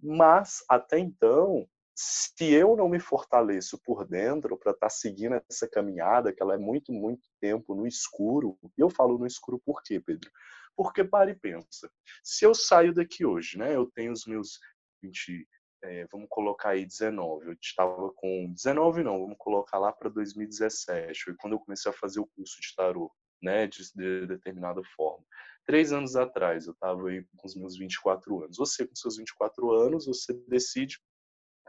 Mas, 0.00 0.64
até 0.68 0.98
então, 0.98 1.68
se 2.00 2.54
eu 2.54 2.76
não 2.76 2.88
me 2.88 3.00
fortaleço 3.00 3.76
por 3.76 4.06
dentro 4.06 4.56
para 4.56 4.70
estar 4.70 4.86
tá 4.86 4.88
seguindo 4.88 5.42
essa 5.50 5.68
caminhada, 5.68 6.32
que 6.32 6.40
ela 6.40 6.54
é 6.54 6.56
muito, 6.56 6.92
muito 6.92 7.28
tempo 7.40 7.74
no 7.74 7.88
escuro, 7.88 8.56
e 8.62 8.80
eu 8.80 8.88
falo 8.88 9.18
no 9.18 9.26
escuro 9.26 9.58
por 9.58 9.82
quê, 9.82 9.98
Pedro? 9.98 10.30
Porque 10.76 11.02
pare 11.02 11.32
e 11.32 11.34
pensa. 11.34 11.90
Se 12.22 12.44
eu 12.44 12.54
saio 12.54 12.94
daqui 12.94 13.26
hoje, 13.26 13.58
né, 13.58 13.74
eu 13.74 13.90
tenho 13.90 14.12
os 14.12 14.26
meus 14.26 14.60
20, 15.02 15.44
é, 15.82 16.06
vamos 16.12 16.28
colocar 16.30 16.68
aí 16.68 16.86
19, 16.86 17.48
eu 17.48 17.56
estava 17.60 18.12
com 18.12 18.52
19 18.52 19.02
não, 19.02 19.18
vamos 19.18 19.36
colocar 19.36 19.80
lá 19.80 19.92
para 19.92 20.08
2017, 20.08 21.24
foi 21.24 21.34
quando 21.34 21.54
eu 21.54 21.58
comecei 21.58 21.90
a 21.90 21.94
fazer 21.94 22.20
o 22.20 22.28
curso 22.28 22.60
de 22.60 22.76
tarô, 22.76 23.12
né, 23.42 23.66
de, 23.66 23.82
de 23.92 24.24
determinada 24.24 24.80
forma. 24.94 25.24
Três 25.66 25.92
anos 25.92 26.14
atrás, 26.14 26.68
eu 26.68 26.74
estava 26.74 27.08
aí 27.08 27.26
com 27.36 27.48
os 27.48 27.56
meus 27.56 27.76
24 27.76 28.44
anos. 28.44 28.56
Você, 28.56 28.86
com 28.86 28.94
seus 28.94 29.16
24 29.16 29.72
anos, 29.72 30.06
você 30.06 30.32
decide 30.46 31.00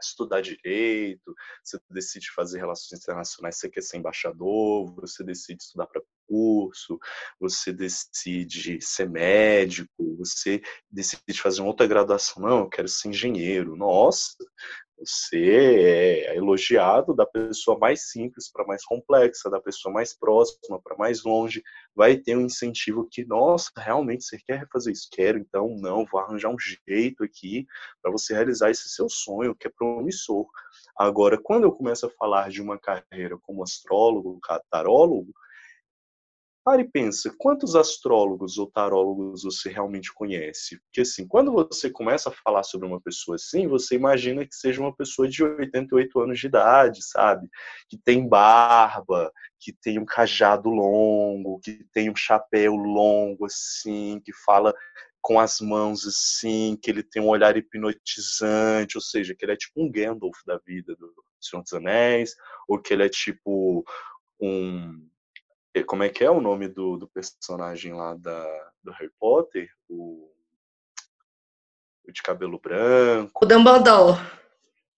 estudar 0.00 0.40
direito, 0.40 1.34
você 1.62 1.78
decide 1.90 2.30
fazer 2.30 2.58
relações 2.58 3.00
internacionais, 3.00 3.56
você 3.56 3.68
quer 3.68 3.82
ser 3.82 3.98
embaixador, 3.98 4.94
você 4.94 5.22
decide 5.24 5.62
estudar 5.62 5.86
para 5.86 6.02
curso, 6.26 6.98
você 7.40 7.72
decide 7.72 8.80
ser 8.80 9.08
médico, 9.10 10.16
você 10.16 10.62
decide 10.88 11.40
fazer 11.40 11.60
uma 11.60 11.68
outra 11.68 11.86
graduação, 11.86 12.42
não, 12.42 12.58
eu 12.60 12.68
quero 12.68 12.86
ser 12.86 13.08
engenheiro. 13.08 13.76
Nossa, 13.76 14.36
você 15.00 16.26
é 16.28 16.36
elogiado 16.36 17.14
da 17.14 17.24
pessoa 17.24 17.78
mais 17.78 18.10
simples 18.10 18.50
para 18.52 18.66
mais 18.66 18.84
complexa, 18.84 19.48
da 19.48 19.60
pessoa 19.60 19.92
mais 19.92 20.12
próxima 20.14 20.80
para 20.82 20.96
mais 20.96 21.24
longe. 21.24 21.62
Vai 21.94 22.16
ter 22.18 22.36
um 22.36 22.42
incentivo 22.42 23.08
que, 23.10 23.24
nossa, 23.24 23.70
realmente 23.76 24.24
você 24.24 24.38
quer 24.38 24.68
fazer 24.70 24.92
isso? 24.92 25.08
Quero, 25.10 25.38
então 25.38 25.74
não, 25.78 26.04
vou 26.04 26.20
arranjar 26.20 26.50
um 26.50 26.58
jeito 26.58 27.24
aqui 27.24 27.66
para 28.02 28.12
você 28.12 28.34
realizar 28.34 28.70
esse 28.70 28.90
seu 28.90 29.08
sonho, 29.08 29.54
que 29.54 29.66
é 29.66 29.70
promissor. 29.70 30.46
Agora, 30.98 31.40
quando 31.42 31.64
eu 31.64 31.72
começo 31.72 32.06
a 32.06 32.10
falar 32.10 32.50
de 32.50 32.60
uma 32.60 32.78
carreira 32.78 33.38
como 33.38 33.62
astrólogo, 33.62 34.38
tarólogo, 34.70 35.32
Pare 36.62 36.82
e 36.82 36.88
pensa, 36.88 37.34
quantos 37.38 37.74
astrólogos 37.74 38.58
ou 38.58 38.70
tarólogos 38.70 39.44
você 39.44 39.70
realmente 39.70 40.12
conhece? 40.12 40.78
Porque 40.80 41.00
assim, 41.00 41.26
quando 41.26 41.50
você 41.50 41.90
começa 41.90 42.28
a 42.28 42.32
falar 42.32 42.62
sobre 42.64 42.86
uma 42.86 43.00
pessoa 43.00 43.36
assim, 43.36 43.66
você 43.66 43.94
imagina 43.94 44.44
que 44.44 44.54
seja 44.54 44.80
uma 44.80 44.94
pessoa 44.94 45.26
de 45.26 45.42
88 45.42 46.20
anos 46.20 46.38
de 46.38 46.46
idade, 46.46 47.02
sabe? 47.02 47.48
Que 47.88 47.96
tem 47.96 48.28
barba, 48.28 49.32
que 49.58 49.72
tem 49.72 49.98
um 49.98 50.04
cajado 50.04 50.68
longo, 50.68 51.60
que 51.60 51.82
tem 51.94 52.10
um 52.10 52.16
chapéu 52.16 52.74
longo 52.74 53.46
assim, 53.46 54.20
que 54.22 54.32
fala 54.44 54.74
com 55.22 55.40
as 55.40 55.60
mãos 55.60 56.06
assim, 56.06 56.78
que 56.82 56.90
ele 56.90 57.02
tem 57.02 57.22
um 57.22 57.28
olhar 57.28 57.56
hipnotizante, 57.56 58.98
ou 58.98 59.02
seja, 59.02 59.34
que 59.34 59.44
ele 59.44 59.52
é 59.52 59.56
tipo 59.56 59.82
um 59.82 59.90
Gandalf 59.90 60.38
da 60.46 60.58
vida 60.58 60.94
do 60.96 61.10
Senhor 61.40 61.62
dos 61.62 61.72
Anéis, 61.72 62.34
ou 62.68 62.78
que 62.78 62.92
ele 62.92 63.04
é 63.04 63.08
tipo 63.08 63.82
um 64.38 65.08
como 65.84 66.02
é 66.02 66.08
que 66.08 66.24
é 66.24 66.30
o 66.30 66.40
nome 66.40 66.68
do, 66.68 66.96
do 66.96 67.08
personagem 67.08 67.92
lá 67.92 68.14
da, 68.14 68.72
do 68.82 68.92
Harry 68.92 69.12
Potter? 69.18 69.70
O, 69.88 70.30
o 72.06 72.12
de 72.12 72.22
cabelo 72.22 72.58
branco. 72.58 73.44
O 73.44 73.46
Dumbledore. 73.46 74.18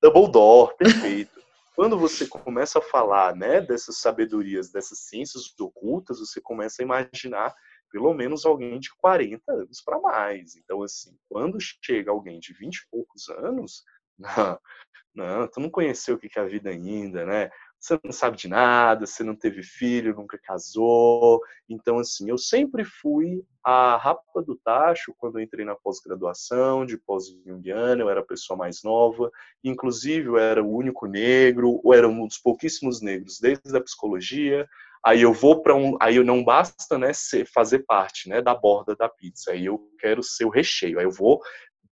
Dumbledore, 0.02 0.76
perfeito. 0.76 1.30
Quando 1.74 1.98
você 1.98 2.26
começa 2.26 2.78
a 2.78 2.82
falar 2.82 3.34
né, 3.34 3.60
dessas 3.60 3.98
sabedorias, 3.98 4.70
dessas 4.70 4.98
ciências 4.98 5.58
ocultas, 5.58 6.18
você 6.18 6.40
começa 6.40 6.82
a 6.82 6.84
imaginar 6.84 7.54
pelo 7.90 8.12
menos 8.14 8.46
alguém 8.46 8.80
de 8.80 8.94
40 8.96 9.42
anos 9.52 9.82
para 9.82 10.00
mais. 10.00 10.56
Então, 10.56 10.82
assim, 10.82 11.16
quando 11.28 11.58
chega 11.60 12.10
alguém 12.10 12.40
de 12.40 12.54
20 12.54 12.76
e 12.76 12.88
poucos 12.90 13.28
anos, 13.28 13.84
não, 14.18 14.58
não, 15.14 15.48
tu 15.48 15.60
não 15.60 15.70
conheceu 15.70 16.16
o 16.16 16.18
que 16.18 16.38
é 16.38 16.42
a 16.42 16.46
vida 16.46 16.70
ainda, 16.70 17.24
né? 17.24 17.50
Você 17.82 17.98
não 18.04 18.12
sabe 18.12 18.36
de 18.36 18.46
nada, 18.46 19.04
você 19.06 19.24
não 19.24 19.34
teve 19.34 19.60
filho, 19.60 20.14
nunca 20.14 20.38
casou. 20.38 21.40
Então, 21.68 21.98
assim, 21.98 22.30
eu 22.30 22.38
sempre 22.38 22.84
fui 22.84 23.44
a 23.64 23.96
rapa 23.96 24.40
do 24.40 24.54
tacho 24.54 25.12
quando 25.18 25.40
entrei 25.40 25.64
na 25.64 25.74
pós-graduação, 25.74 26.86
de 26.86 26.96
pós-junguiana, 26.96 28.00
eu 28.00 28.08
era 28.08 28.20
a 28.20 28.24
pessoa 28.24 28.56
mais 28.56 28.84
nova, 28.84 29.32
inclusive 29.64 30.28
eu 30.28 30.38
era 30.38 30.62
o 30.62 30.72
único 30.72 31.06
negro, 31.06 31.80
ou 31.82 31.92
era 31.92 32.08
um 32.08 32.24
dos 32.24 32.38
pouquíssimos 32.38 33.02
negros 33.02 33.40
desde 33.40 33.76
a 33.76 33.80
psicologia. 33.80 34.68
Aí 35.04 35.22
eu 35.22 35.32
vou 35.32 35.60
para 35.60 35.74
um, 35.74 35.96
aí 36.00 36.14
eu 36.14 36.24
não 36.24 36.44
basta, 36.44 36.96
né, 36.96 37.12
ser, 37.12 37.44
fazer 37.46 37.80
parte, 37.80 38.28
né, 38.28 38.40
da 38.40 38.54
borda 38.54 38.94
da 38.94 39.08
pizza. 39.08 39.50
Aí 39.50 39.66
eu 39.66 39.90
quero 39.98 40.22
ser 40.22 40.44
o 40.44 40.50
recheio. 40.50 41.00
Aí 41.00 41.04
eu 41.04 41.10
vou 41.10 41.40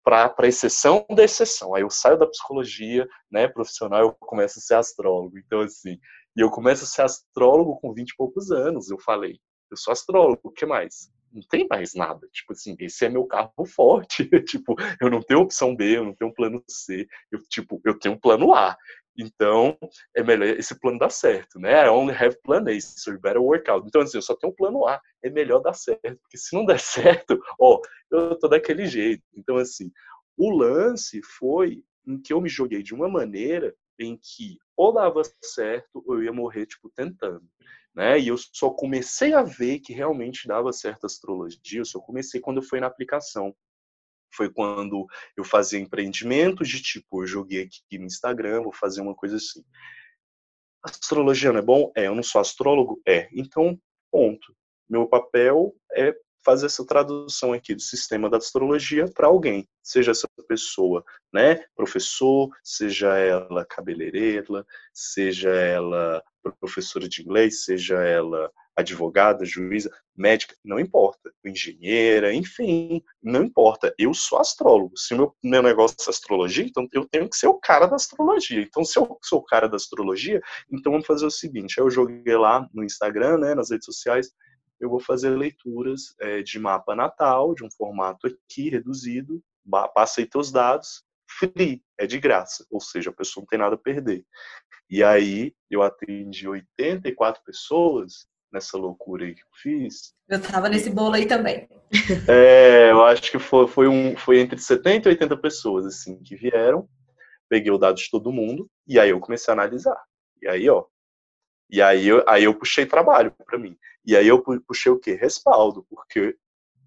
para 0.09 0.49
exceção 0.49 1.05
da 1.11 1.25
exceção. 1.25 1.75
Aí 1.75 1.83
eu 1.83 1.91
saio 1.91 2.19
da 2.19 2.27
psicologia, 2.27 3.07
né, 3.31 3.47
profissional, 3.47 4.01
eu 4.01 4.13
começo 4.13 4.59
a 4.59 4.63
ser 4.63 4.75
astrólogo. 4.75 5.39
Então, 5.39 5.61
assim, 5.61 5.99
e 6.37 6.41
eu 6.41 6.51
começo 6.51 6.85
a 6.85 6.87
ser 6.87 7.03
astrólogo 7.03 7.79
com 7.81 7.93
20 7.93 8.11
e 8.11 8.17
poucos 8.17 8.51
anos. 8.51 8.91
Eu 8.91 8.99
falei, 8.99 9.39
eu 9.71 9.77
sou 9.77 9.93
astrólogo, 9.93 10.41
o 10.45 10.51
que 10.51 10.65
mais? 10.65 11.11
Não 11.33 11.43
tem 11.49 11.67
mais 11.69 11.95
nada. 11.95 12.27
Tipo 12.33 12.53
assim, 12.53 12.77
esse 12.81 13.05
é 13.05 13.09
meu 13.09 13.25
carro 13.27 13.53
forte. 13.67 14.29
tipo, 14.47 14.75
eu 15.01 15.11
não 15.11 15.21
tenho 15.23 15.41
opção 15.41 15.75
B, 15.77 15.97
eu 15.99 16.05
não 16.05 16.15
tenho 16.15 16.33
plano 16.35 16.63
C. 16.69 17.07
Eu, 17.31 17.41
tipo, 17.49 17.81
eu 17.85 17.99
tenho 17.99 18.15
um 18.15 18.19
plano 18.19 18.55
A. 18.55 18.77
Então, 19.21 19.77
é 20.17 20.23
melhor 20.23 20.47
esse 20.49 20.79
plano 20.79 20.99
dar 20.99 21.11
certo, 21.11 21.59
né? 21.59 21.85
I 21.85 21.89
only 21.89 22.15
have 22.15 22.39
plan 22.45 22.63
A, 22.69 22.81
so 22.81 23.11
you 23.11 23.21
better 23.21 23.43
work 23.43 23.69
out. 23.69 23.85
Então, 23.87 24.01
assim, 24.03 24.17
eu 24.19 24.23
só 24.23 24.35
tenho 24.37 24.53
um 24.53 24.57
plano 24.57 24.87
A, 24.87 25.01
é 25.25 25.29
melhor 25.29 25.59
dar 25.61 25.75
certo, 25.75 26.19
porque 26.23 26.39
se 26.39 26.55
não 26.55 26.65
der 26.65 26.79
certo, 27.27 27.41
ó, 27.61 27.81
eu 28.13 28.39
tô 28.39 28.47
daquele 28.47 28.87
jeito. 28.87 29.23
Então, 29.37 29.57
assim, 29.57 29.91
o 30.37 30.51
lance 30.57 31.21
foi 31.23 31.83
em 32.07 32.17
que 32.21 32.33
eu 32.33 32.41
me 32.41 32.49
joguei 32.49 32.81
de 32.83 32.95
uma 32.95 33.09
maneira 33.09 33.75
em 33.99 34.17
que 34.17 34.57
ou 34.77 34.93
dava 34.93 35.23
certo 35.45 36.01
ou 36.07 36.15
eu 36.15 36.23
ia 36.25 36.33
morrer, 36.33 36.67
tipo, 36.67 36.89
tentando. 36.95 37.43
Né? 37.99 38.21
E 38.21 38.29
eu 38.29 38.37
só 38.39 38.71
comecei 38.71 39.35
a 39.35 39.43
ver 39.43 39.81
que 39.81 39.93
realmente 39.93 40.47
dava 40.47 40.73
certo 40.73 41.03
a 41.03 41.07
astrologia, 41.09 41.81
eu 41.81 41.85
só 41.85 41.99
comecei 41.99 42.41
quando 42.41 42.59
eu 42.59 42.63
fui 42.63 42.79
na 42.79 42.87
aplicação 42.87 43.53
foi 44.33 44.53
quando 44.53 45.05
eu 45.37 45.43
fazia 45.43 45.81
empreendimentos 45.81 46.69
de 46.69 46.81
tipo, 46.81 47.23
eu 47.23 47.27
joguei 47.27 47.63
aqui 47.63 47.99
no 47.99 48.05
Instagram, 48.05 48.63
vou 48.63 48.73
fazer 48.73 49.01
uma 49.01 49.15
coisa 49.15 49.37
assim. 49.37 49.65
Astrologia 50.85 51.51
não 51.51 51.59
é 51.59 51.63
bom? 51.63 51.91
É, 51.97 52.07
eu 52.07 52.15
não 52.15 52.23
sou 52.23 52.41
astrólogo? 52.41 53.01
É. 53.09 53.29
Então, 53.33 53.81
ponto. 54.13 54.55
Meu 54.89 55.09
papel 55.09 55.75
é 55.93 56.15
fazer 56.49 56.65
essa 56.65 56.83
tradução 56.87 57.53
aqui 57.53 57.75
do 57.75 57.83
sistema 57.83 58.31
da 58.31 58.39
astrologia 58.39 59.05
para 59.15 59.27
alguém, 59.27 59.69
seja 59.83 60.13
essa 60.13 60.27
pessoa, 60.49 61.05
né, 61.31 61.63
professor, 61.77 62.49
seja 62.65 63.19
ela 63.19 63.67
cabeleireira, 63.67 64.65
seja 64.95 65.51
ela 65.51 66.23
professora 66.59 67.07
de 67.07 67.21
inglês, 67.21 67.67
seja 67.67 67.97
ela 67.97 68.51
advogada, 68.75 69.45
juíza, 69.45 69.91
médica, 70.17 70.57
não 70.65 70.81
importa, 70.81 71.31
engenheira, 71.45 72.33
enfim, 72.33 73.03
não 73.23 73.43
importa. 73.43 73.93
Eu 73.99 74.15
sou 74.15 74.39
astrólogo. 74.39 74.97
Se 74.97 75.15
meu, 75.15 75.37
meu 75.45 75.63
negócio 75.63 75.97
é 76.07 76.11
astrologia, 76.11 76.65
então 76.65 76.89
eu 76.95 77.05
tenho 77.05 77.29
que 77.29 77.37
ser 77.37 77.49
o 77.49 77.59
cara 77.61 77.87
da 77.87 77.97
astrologia. 77.97 78.63
Então, 78.63 78.83
se 78.87 78.99
eu 78.99 79.19
sou 79.23 79.41
o 79.41 79.45
cara 79.45 79.69
da 79.69 79.77
astrologia, 79.77 80.41
então 80.73 80.93
vamos 80.93 81.07
fazer 81.07 81.27
o 81.27 81.31
seguinte: 81.31 81.77
eu 81.77 81.91
joguei 81.91 82.37
lá 82.37 82.67
no 82.73 82.83
Instagram, 82.83 83.37
né, 83.37 83.55
nas 83.55 83.71
redes 83.71 83.85
sociais, 83.85 84.33
eu 84.81 84.89
vou 84.89 85.01
fazer 85.01 85.31
leituras 85.31 86.15
é, 86.21 86.43
de 86.43 86.59
mapa 86.59 86.95
natal, 86.95 87.55
de 87.55 87.65
um 87.65 87.71
formato 87.71 88.27
aqui 88.27 88.71
reduzido, 88.71 89.43
passa 89.95 90.21
aí 90.21 90.27
teus 90.27 90.51
dados, 90.51 91.03
free, 91.29 91.83
é 91.99 92.07
de 92.07 92.19
graça, 92.19 92.67
ou 92.71 92.81
seja, 92.81 93.11
a 93.11 93.13
pessoa 93.13 93.43
não 93.43 93.47
tem 93.47 93.59
nada 93.59 93.75
a 93.75 93.79
perder. 93.79 94.25
E 94.91 95.03
aí 95.03 95.55
eu 95.71 95.83
atendi 95.83 96.49
84 96.49 97.43
pessoas 97.45 98.27
nessa 98.53 98.79
loucura 98.79 99.27
aí 99.27 99.35
que 99.35 99.43
eu 99.43 99.51
fiz. 99.61 100.15
Eu 100.29 100.41
tava 100.41 100.69
nesse 100.69 100.91
bolo 100.91 101.15
aí 101.15 101.27
também. 101.27 101.69
É, 102.29 102.91
eu 102.91 103.05
acho 103.05 103.31
que 103.31 103.39
foi, 103.39 103.67
foi, 103.67 103.89
um, 103.89 104.17
foi 104.17 104.41
entre 104.41 104.59
70 104.59 105.09
e 105.09 105.13
80 105.13 105.37
pessoas, 105.37 105.87
assim, 105.87 106.23
que 106.23 106.37
vieram. 106.37 106.89
Peguei 107.49 107.71
o 107.71 107.79
dado 107.79 107.97
de 107.97 108.11
todo 108.11 108.33
mundo 108.33 108.69
e 108.87 108.99
aí 108.99 109.11
eu 109.11 109.21
comecei 109.21 109.51
a 109.51 109.55
analisar. 109.55 109.99
E 110.43 110.49
aí, 110.49 110.69
ó. 110.69 110.85
E 111.71 111.83
aí 111.83 112.09
eu, 112.09 112.25
aí 112.27 112.45
eu 112.45 112.55
puxei 112.55 112.87
trabalho 112.87 113.35
para 113.45 113.59
mim. 113.59 113.77
E 114.09 114.17
aí 114.17 114.27
eu 114.27 114.43
puxei 114.43 114.91
o 114.91 114.99
quê? 114.99 115.13
Respaldo, 115.13 115.85
porque 115.91 116.35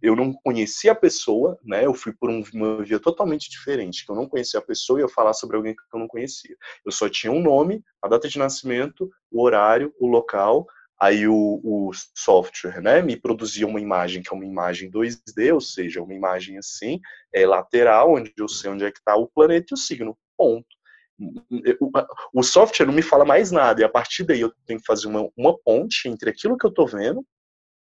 eu 0.01 0.15
não 0.15 0.33
conhecia 0.33 0.93
a 0.93 0.95
pessoa, 0.95 1.55
né? 1.63 1.85
Eu 1.85 1.93
fui 1.93 2.11
por 2.11 2.31
uma 2.31 2.83
via 2.83 2.99
totalmente 2.99 3.47
diferente, 3.47 4.03
que 4.03 4.11
eu 4.11 4.15
não 4.15 4.27
conhecia 4.27 4.59
a 4.59 4.63
pessoa 4.63 4.99
e 4.99 5.03
eu 5.03 5.07
falar 5.07 5.33
sobre 5.33 5.55
alguém 5.55 5.75
que 5.75 5.83
eu 5.93 5.99
não 5.99 6.07
conhecia. 6.07 6.57
Eu 6.83 6.91
só 6.91 7.07
tinha 7.07 7.31
um 7.31 7.39
nome, 7.39 7.83
a 8.01 8.07
data 8.07 8.27
de 8.27 8.39
nascimento, 8.39 9.07
o 9.31 9.43
horário, 9.43 9.93
o 9.99 10.07
local, 10.07 10.65
aí 10.99 11.27
o, 11.27 11.61
o, 11.63 11.91
software 12.17 12.81
né, 12.81 13.03
me 13.03 13.15
produzia 13.15 13.67
uma 13.67 13.79
imagem 13.79 14.23
que 14.23 14.33
é 14.33 14.35
uma 14.35 14.45
imagem 14.45 14.89
2D, 14.89 15.53
ou 15.53 15.61
seja, 15.61 16.01
uma 16.01 16.15
imagem 16.15 16.57
assim, 16.57 16.99
é, 17.31 17.45
lateral, 17.45 18.15
onde 18.15 18.33
eu 18.35 18.47
sei 18.47 18.71
onde 18.71 18.83
é 18.83 18.91
que 18.91 18.97
está 18.97 19.15
o 19.15 19.27
planeta 19.27 19.67
e 19.69 19.75
o 19.75 19.77
signo, 19.77 20.17
ponto. 20.35 20.65
O 22.33 22.43
software 22.43 22.85
não 22.85 22.93
me 22.93 23.01
fala 23.01 23.25
mais 23.25 23.51
nada, 23.51 23.81
e 23.81 23.83
a 23.83 23.89
partir 23.89 24.23
daí 24.23 24.41
eu 24.41 24.51
tenho 24.65 24.79
que 24.79 24.85
fazer 24.85 25.07
uma, 25.07 25.29
uma 25.37 25.57
ponte 25.57 26.07
entre 26.07 26.29
aquilo 26.29 26.57
que 26.57 26.65
eu 26.65 26.69
estou 26.69 26.87
vendo 26.87 27.25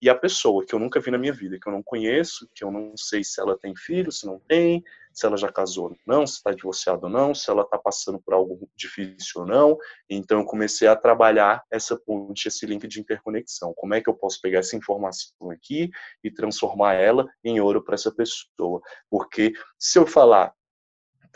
e 0.00 0.08
a 0.08 0.14
pessoa 0.14 0.64
que 0.64 0.74
eu 0.74 0.78
nunca 0.78 1.00
vi 1.00 1.10
na 1.10 1.18
minha 1.18 1.32
vida, 1.32 1.58
que 1.60 1.68
eu 1.68 1.72
não 1.72 1.82
conheço, 1.82 2.48
que 2.54 2.62
eu 2.62 2.70
não 2.70 2.96
sei 2.96 3.24
se 3.24 3.40
ela 3.40 3.58
tem 3.58 3.74
filho, 3.74 4.12
se 4.12 4.26
não 4.26 4.38
tem, 4.38 4.82
se 5.12 5.26
ela 5.26 5.36
já 5.36 5.50
casou 5.50 5.86
ou 5.86 5.96
não, 6.06 6.24
se 6.24 6.34
está 6.34 6.52
divorciada 6.52 7.06
ou 7.06 7.12
não, 7.12 7.34
se 7.34 7.50
ela 7.50 7.62
está 7.62 7.76
passando 7.76 8.20
por 8.20 8.32
algo 8.32 8.70
difícil 8.76 9.40
ou 9.40 9.46
não. 9.46 9.76
Então 10.08 10.38
eu 10.38 10.44
comecei 10.44 10.86
a 10.86 10.94
trabalhar 10.94 11.64
essa 11.70 11.96
ponte, 11.96 12.46
esse 12.46 12.64
link 12.64 12.86
de 12.86 13.00
interconexão. 13.00 13.74
Como 13.76 13.94
é 13.94 14.00
que 14.00 14.08
eu 14.08 14.14
posso 14.14 14.40
pegar 14.40 14.60
essa 14.60 14.76
informação 14.76 15.50
aqui 15.50 15.90
e 16.22 16.30
transformar 16.30 16.94
ela 16.94 17.26
em 17.42 17.60
ouro 17.60 17.82
para 17.82 17.96
essa 17.96 18.12
pessoa? 18.12 18.80
Porque 19.10 19.52
se 19.76 19.98
eu 19.98 20.06
falar 20.06 20.54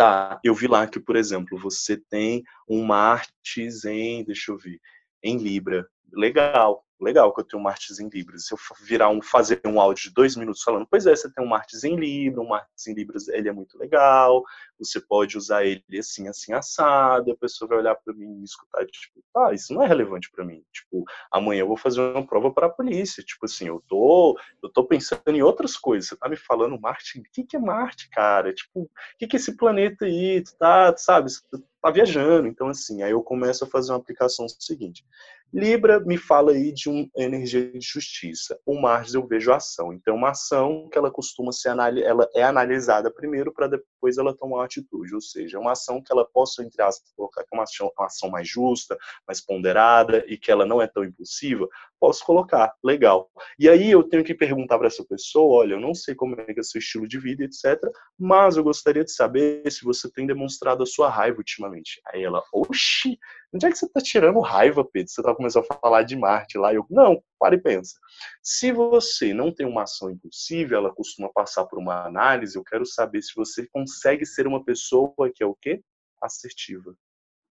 Tá, 0.03 0.41
eu 0.43 0.53
vi 0.53 0.67
lá 0.67 0.85
que, 0.85 0.99
por 0.99 1.15
exemplo, 1.15 1.57
você 1.57 1.97
tem 1.97 2.43
um 2.69 2.83
Martes 2.83 3.85
em, 3.85 4.25
deixa 4.25 4.51
eu 4.51 4.59
ver, 4.59 4.81
em 5.23 5.37
Libra. 5.37 5.87
Legal 6.13 6.85
legal 7.03 7.33
que 7.33 7.41
eu 7.41 7.45
tenho 7.45 7.61
um 7.61 7.65
Martins 7.65 7.99
em 7.99 8.09
Libras. 8.09 8.47
Se 8.47 8.55
eu 8.55 8.59
virar 8.81 9.09
um, 9.09 9.21
fazer 9.21 9.61
um 9.67 9.81
áudio 9.81 10.05
de 10.05 10.15
dois 10.15 10.37
minutos 10.37 10.63
falando, 10.63 10.87
pois 10.89 11.07
é, 11.07 11.15
você 11.15 11.33
tem 11.33 11.45
um 11.45 11.49
Martins 11.49 11.85
em 11.85 11.97
Libra, 11.97 12.41
um 12.41 12.49
Martins 12.49 12.87
em 12.87 12.95
Libras, 12.95 13.29
ele 13.29 13.49
é 13.49 13.53
muito 13.53 13.79
legal, 13.79 14.43
você 14.79 15.01
pode 15.01 15.37
usar 15.37 15.65
ele 15.65 15.83
assim, 15.99 16.29
assim, 16.29 16.53
assado, 16.53 17.33
a 17.33 17.37
pessoa 17.37 17.69
vai 17.69 17.79
olhar 17.79 17.95
para 17.95 18.15
mim 18.15 18.25
e 18.25 18.37
me 18.37 18.45
escutar, 18.45 18.85
tipo, 18.87 19.23
ah, 19.37 19.53
isso 19.53 19.73
não 19.73 19.83
é 19.83 19.87
relevante 19.87 20.31
para 20.31 20.45
mim. 20.45 20.63
Tipo, 20.73 21.05
amanhã 21.31 21.61
eu 21.61 21.69
vou 21.69 21.77
fazer 21.77 22.01
uma 22.01 22.27
prova 22.27 22.53
para 22.53 22.67
a 22.67 22.71
polícia, 22.71 23.23
tipo 23.23 23.45
assim, 23.47 23.69
eu 23.69 23.83
tô, 23.89 24.39
eu 24.63 24.69
tô 24.69 24.85
pensando 24.85 25.23
em 25.29 25.43
outras 25.43 25.77
coisas, 25.77 26.09
você 26.09 26.17
tá 26.17 26.29
me 26.29 26.37
falando 26.37 26.81
Marte, 26.81 27.19
o 27.19 27.23
que 27.33 27.45
que 27.45 27.57
é 27.57 27.61
Marte, 27.61 28.09
cara? 28.11 28.53
Tipo, 28.53 28.83
o 28.83 28.91
que 29.19 29.27
que 29.27 29.37
é 29.37 29.39
esse 29.39 29.57
planeta 29.57 30.05
aí? 30.05 30.43
Tu 30.43 30.57
tá, 30.57 30.95
sabe, 30.97 31.31
tu 31.51 31.63
tá 31.81 31.91
viajando, 31.91 32.47
então 32.47 32.69
assim, 32.69 33.03
aí 33.03 33.11
eu 33.11 33.23
começo 33.23 33.65
a 33.65 33.67
fazer 33.67 33.93
uma 33.93 33.99
aplicação 33.99 34.47
seguinte, 34.49 35.05
Libra 35.53 36.01
me 36.01 36.17
fala 36.17 36.53
aí 36.53 36.73
de 36.73 36.89
uma 36.89 37.07
energia 37.15 37.71
de 37.73 37.87
justiça. 37.87 38.59
O 38.65 38.81
Mars 38.81 39.13
eu 39.13 39.27
vejo 39.27 39.53
ação. 39.53 39.93
Então, 39.93 40.17
uma 40.17 40.31
ação 40.31 40.89
que 40.91 40.97
ela 40.97 41.11
costuma 41.11 41.53
ser 41.53 41.69
ela 41.69 42.27
é 42.35 42.43
analisada 42.43 43.13
primeiro 43.13 43.53
para 43.53 43.67
depois 43.67 44.17
ela 44.17 44.35
tomar 44.35 44.57
uma 44.57 44.65
atitude. 44.65 45.15
Ou 45.15 45.21
seja, 45.21 45.59
uma 45.59 45.73
ação 45.73 46.03
que 46.03 46.11
ela 46.11 46.25
possa, 46.25 46.63
entre 46.65 46.81
aspas, 46.83 47.13
colocar 47.15 47.43
que 47.43 47.49
é 47.53 47.57
uma 47.57 47.65
ação, 47.65 47.93
uma 47.99 48.07
ação 48.07 48.31
mais 48.31 48.49
justa, 48.49 48.97
mais 49.27 49.45
ponderada 49.45 50.25
e 50.27 50.39
que 50.39 50.51
ela 50.51 50.65
não 50.65 50.81
é 50.81 50.87
tão 50.87 51.05
impulsiva, 51.05 51.69
posso 52.03 52.27
colocar, 52.27 52.75
legal. 52.83 53.31
E 53.57 53.69
aí 53.69 53.89
eu 53.89 54.03
tenho 54.03 54.25
que 54.25 54.35
perguntar 54.35 54.77
para 54.77 54.89
essa 54.89 55.05
pessoa, 55.05 55.61
olha, 55.61 55.75
eu 55.75 55.81
não 55.81 55.95
sei 55.95 56.17
como 56.17 56.35
é 56.41 56.53
que 56.53 56.59
é 56.59 56.63
seu 56.65 56.81
estilo 56.81 57.07
de 57.07 57.17
vida, 57.17 57.45
etc, 57.45 57.81
mas 58.19 58.57
eu 58.57 58.65
gostaria 58.65 59.05
de 59.05 59.13
saber 59.13 59.71
se 59.71 59.85
você 59.85 60.11
tem 60.11 60.27
demonstrado 60.27 60.83
a 60.83 60.87
sua 60.87 61.09
raiva 61.09 61.39
ultimamente. 61.39 62.01
Aí 62.09 62.25
ela, 62.25 62.43
oxi, 62.53 63.17
onde 63.55 63.67
é 63.67 63.71
que 63.71 63.79
você 63.79 63.87
está 63.87 64.01
tirando 64.01 64.41
raiva, 64.41 64.85
Pedro? 64.85 65.13
Você 65.13 65.21
está 65.21 65.33
começando 65.33 65.65
a 65.71 65.75
falar 65.77 66.03
de 66.03 66.17
Marte 66.17 66.59
lá. 66.59 66.75
Eu, 66.75 66.85
não, 66.91 67.23
para 67.39 67.55
e 67.55 67.63
pensa. 67.63 67.97
Se 68.43 68.73
você 68.73 69.33
não 69.33 69.55
tem 69.55 69.65
uma 69.65 69.85
ação 69.85 70.11
impulsiva, 70.11 70.75
ela 70.75 70.93
costuma 70.93 71.29
passar 71.33 71.67
por 71.67 71.79
uma 71.79 72.05
análise, 72.05 72.57
eu 72.57 72.65
quero 72.65 72.85
saber 72.85 73.23
se 73.23 73.33
você 73.37 73.65
consegue 73.71 74.27
ser 74.27 74.49
uma 74.49 74.65
pessoa 74.65 75.31
que 75.33 75.45
é 75.45 75.47
o 75.47 75.55
quê? 75.55 75.81
Assertiva. 76.21 76.97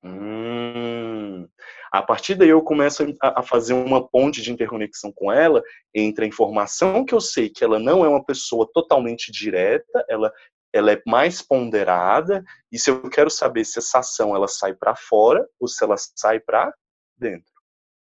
Hum. 0.04 1.48
A 1.92 2.02
partir 2.02 2.36
daí 2.36 2.50
eu 2.50 2.62
começo 2.62 3.04
a, 3.22 3.42
fazer 3.42 3.74
uma 3.74 4.08
ponte 4.08 4.42
de 4.42 4.52
interconexão 4.52 5.12
com 5.12 5.32
ela 5.32 5.62
entre 5.94 6.26
a 6.26 6.28
informação 6.28 7.04
que 7.06 7.14
eu 7.14 7.22
sei 7.22 7.50
que 7.50 7.64
ela 7.64 7.80
não 7.80 8.06
é 8.06 8.08
uma 8.08 8.24
pessoa 8.24 8.70
totalmente 8.74 9.32
direta, 9.32 10.06
ela 10.10 10.32
ela 10.74 10.92
é 10.92 11.02
mais 11.08 11.42
ponderada 11.42 12.44
e 12.72 12.78
se 12.78 12.90
eu 12.92 13.10
quero 13.10 13.30
saber 13.30 13.66
se 13.66 13.80
essa 13.80 14.00
ação 14.00 14.36
ela 14.36 14.48
sai 14.48 14.74
para 14.74 14.96
fora 14.96 15.48
ou 15.60 15.68
se 15.68 15.84
ela 15.84 15.96
sai 15.98 16.40
para 16.40 16.74
dentro. 17.18 17.52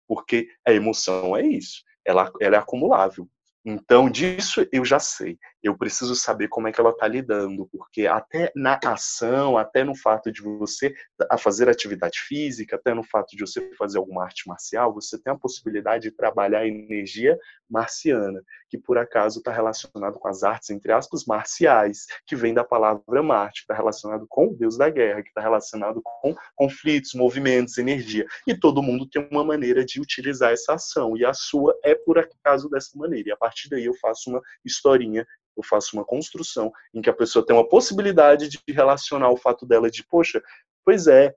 Porque 0.08 0.48
a 0.66 0.72
emoção 0.72 1.36
é 1.36 1.46
isso, 1.46 1.84
ela, 2.06 2.32
ela 2.42 2.56
é 2.56 2.60
acumulável. 2.60 3.28
Então, 3.66 4.10
disso 4.10 4.66
eu 4.72 4.84
já 4.84 5.00
sei. 5.00 5.38
Eu 5.64 5.78
preciso 5.78 6.14
saber 6.14 6.50
como 6.50 6.68
é 6.68 6.74
que 6.74 6.82
ela 6.82 6.90
está 6.90 7.08
lidando, 7.08 7.66
porque 7.72 8.06
até 8.06 8.52
na 8.54 8.78
ação, 8.84 9.58
até 9.58 9.82
no 9.84 9.96
fato 9.96 10.30
de 10.30 10.42
você 10.42 10.94
fazer 11.40 11.70
atividade 11.70 12.20
física, 12.20 12.76
até 12.76 12.94
no 12.94 13.02
fato 13.02 13.36
de 13.36 13.46
você 13.46 13.74
fazer 13.78 13.98
alguma 13.98 14.26
arte 14.26 14.46
marcial, 14.46 14.94
você 14.94 15.18
tem 15.18 15.32
a 15.32 15.38
possibilidade 15.38 16.04
de 16.04 16.12
trabalhar 16.12 16.60
a 16.60 16.68
energia 16.68 17.38
marciana, 17.70 18.42
que 18.70 18.78
por 18.78 18.98
acaso 18.98 19.40
está 19.40 19.52
relacionado 19.52 20.20
com 20.20 20.28
as 20.28 20.44
artes, 20.44 20.70
entre 20.70 20.92
aspas, 20.92 21.26
marciais, 21.26 22.06
que 22.26 22.36
vem 22.36 22.54
da 22.54 22.64
palavra 22.64 23.24
Marte, 23.24 23.62
que 23.62 23.64
está 23.64 23.74
relacionado 23.74 24.26
com 24.28 24.48
o 24.48 24.56
deus 24.56 24.78
da 24.78 24.90
guerra, 24.90 25.24
que 25.24 25.30
está 25.30 25.42
relacionado 25.42 26.02
com 26.04 26.36
conflitos, 26.56 27.14
movimentos, 27.14 27.78
energia. 27.78 28.26
E 28.46 28.54
todo 28.54 28.84
mundo 28.84 29.08
tem 29.10 29.26
uma 29.32 29.44
maneira 29.46 29.86
de 29.86 30.02
utilizar 30.02 30.52
essa 30.52 30.74
ação, 30.74 31.16
e 31.16 31.24
a 31.24 31.34
sua 31.34 31.74
é 31.84 31.96
por 31.96 32.20
acaso 32.20 32.70
dessa 32.70 32.98
maneira. 32.98 33.30
E 33.30 33.32
a 33.32 33.38
partir 33.38 33.70
daí 33.70 33.86
eu 33.86 33.94
faço 33.96 34.30
uma 34.30 34.42
historinha 34.66 35.26
eu 35.56 35.64
faço 35.64 35.96
uma 35.96 36.06
construção 36.06 36.72
em 36.94 37.02
que 37.02 37.10
a 37.10 37.14
pessoa 37.14 37.46
tem 37.46 37.56
uma 37.56 37.68
possibilidade 37.68 38.50
de 38.50 38.60
relacionar 38.68 39.30
o 39.30 39.38
fato 39.38 39.66
dela 39.66 39.90
de, 39.90 40.06
poxa, 40.06 40.42
pois 40.86 41.08
é, 41.08 41.34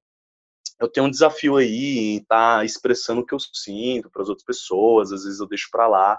eu 0.80 0.88
tenho 0.88 1.06
um 1.06 1.10
desafio 1.10 1.56
aí 1.56 1.98
em 1.98 2.16
estar 2.18 2.58
tá 2.58 2.64
expressando 2.64 3.20
o 3.20 3.26
que 3.26 3.34
eu 3.34 3.38
sinto 3.38 4.10
para 4.10 4.22
as 4.22 4.28
outras 4.28 4.44
pessoas, 4.44 5.12
às 5.12 5.24
vezes 5.24 5.40
eu 5.40 5.46
deixo 5.46 5.68
para 5.70 5.86
lá. 5.86 6.18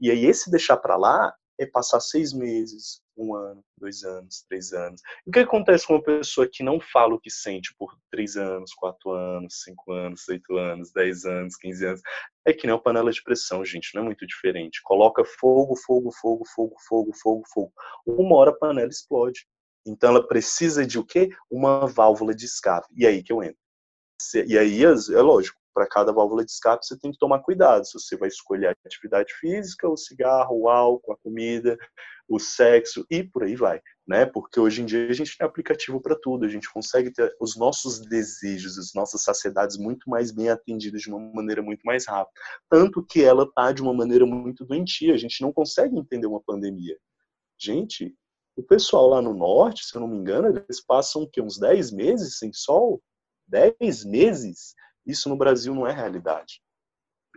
E 0.00 0.10
aí 0.10 0.26
esse 0.26 0.50
deixar 0.50 0.76
para 0.76 0.96
lá 0.96 1.34
é 1.58 1.66
passar 1.66 2.00
seis 2.00 2.32
meses, 2.32 3.00
um 3.16 3.34
ano, 3.34 3.64
dois 3.78 4.04
anos, 4.04 4.44
três 4.48 4.72
anos. 4.72 5.00
o 5.26 5.30
que 5.30 5.38
acontece 5.38 5.86
com 5.86 5.94
uma 5.94 6.02
pessoa 6.02 6.46
que 6.50 6.62
não 6.62 6.78
fala 6.78 7.14
o 7.14 7.20
que 7.20 7.30
sente 7.30 7.74
por 7.78 7.96
três 8.10 8.36
anos, 8.36 8.74
quatro 8.74 9.10
anos, 9.10 9.62
cinco 9.62 9.90
anos, 9.92 10.28
oito 10.28 10.56
anos, 10.56 10.92
dez 10.92 11.24
anos, 11.24 11.56
quinze 11.56 11.86
anos? 11.86 12.02
É 12.46 12.52
que 12.52 12.64
nem 12.66 12.74
uma 12.74 12.80
panela 12.80 13.10
de 13.10 13.22
pressão, 13.22 13.64
gente, 13.64 13.90
não 13.94 14.02
é 14.02 14.04
muito 14.04 14.24
diferente. 14.24 14.80
Coloca 14.84 15.24
fogo, 15.24 15.74
fogo, 15.76 16.12
fogo, 16.12 16.44
fogo, 16.54 16.76
fogo, 16.88 17.12
fogo, 17.20 17.42
fogo. 17.52 17.72
Uma 18.06 18.36
hora 18.36 18.50
a 18.52 18.56
panela 18.56 18.88
explode. 18.88 19.44
Então 19.84 20.10
ela 20.10 20.26
precisa 20.26 20.86
de 20.86 20.98
o 20.98 21.04
quê? 21.04 21.28
Uma 21.50 21.86
válvula 21.86 22.34
de 22.34 22.44
escape. 22.44 22.86
E 22.96 23.04
aí 23.04 23.22
que 23.22 23.32
eu 23.32 23.42
entro. 23.42 23.58
E 24.46 24.56
aí, 24.56 24.84
é 24.84 25.20
lógico, 25.20 25.58
para 25.76 25.86
cada 25.86 26.10
válvula 26.10 26.42
de 26.42 26.50
escape 26.50 26.86
você 26.86 26.98
tem 26.98 27.12
que 27.12 27.18
tomar 27.18 27.40
cuidado. 27.40 27.84
Se 27.84 27.92
você 27.92 28.16
vai 28.16 28.28
escolher 28.28 28.68
a 28.68 28.74
atividade 28.86 29.30
física, 29.34 29.86
o 29.86 29.94
cigarro, 29.94 30.58
o 30.58 30.70
álcool, 30.70 31.12
a 31.12 31.18
comida, 31.18 31.76
o 32.26 32.38
sexo 32.38 33.04
e 33.10 33.22
por 33.22 33.44
aí 33.44 33.54
vai, 33.54 33.78
né? 34.08 34.24
Porque 34.24 34.58
hoje 34.58 34.80
em 34.80 34.86
dia 34.86 35.06
a 35.06 35.12
gente 35.12 35.36
tem 35.36 35.46
aplicativo 35.46 36.00
para 36.00 36.18
tudo, 36.18 36.46
a 36.46 36.48
gente 36.48 36.72
consegue 36.72 37.12
ter 37.12 37.30
os 37.38 37.58
nossos 37.58 38.00
desejos, 38.00 38.78
as 38.78 38.94
nossas 38.94 39.22
saciedades 39.22 39.76
muito 39.76 40.08
mais 40.08 40.32
bem 40.32 40.48
atendidas 40.48 41.02
de 41.02 41.10
uma 41.10 41.20
maneira 41.20 41.60
muito 41.60 41.82
mais 41.84 42.06
rápida. 42.06 42.40
Tanto 42.70 43.04
que 43.04 43.22
ela 43.22 43.46
tá 43.52 43.70
de 43.70 43.82
uma 43.82 43.92
maneira 43.92 44.24
muito 44.24 44.64
doentia, 44.64 45.12
a 45.12 45.18
gente 45.18 45.42
não 45.42 45.52
consegue 45.52 45.94
entender 45.94 46.26
uma 46.26 46.40
pandemia. 46.40 46.96
Gente, 47.58 48.16
o 48.56 48.62
pessoal 48.62 49.08
lá 49.08 49.20
no 49.20 49.34
norte, 49.34 49.84
se 49.84 49.94
eu 49.94 50.00
não 50.00 50.08
me 50.08 50.16
engano, 50.16 50.48
eles 50.48 50.80
passam 50.80 51.28
que 51.30 51.42
uns 51.42 51.58
10 51.58 51.92
meses 51.92 52.38
sem 52.38 52.50
sol, 52.50 53.02
10 53.46 54.06
meses 54.06 54.74
isso 55.06 55.28
no 55.28 55.36
Brasil 55.36 55.74
não 55.74 55.86
é 55.86 55.92
realidade. 55.92 56.60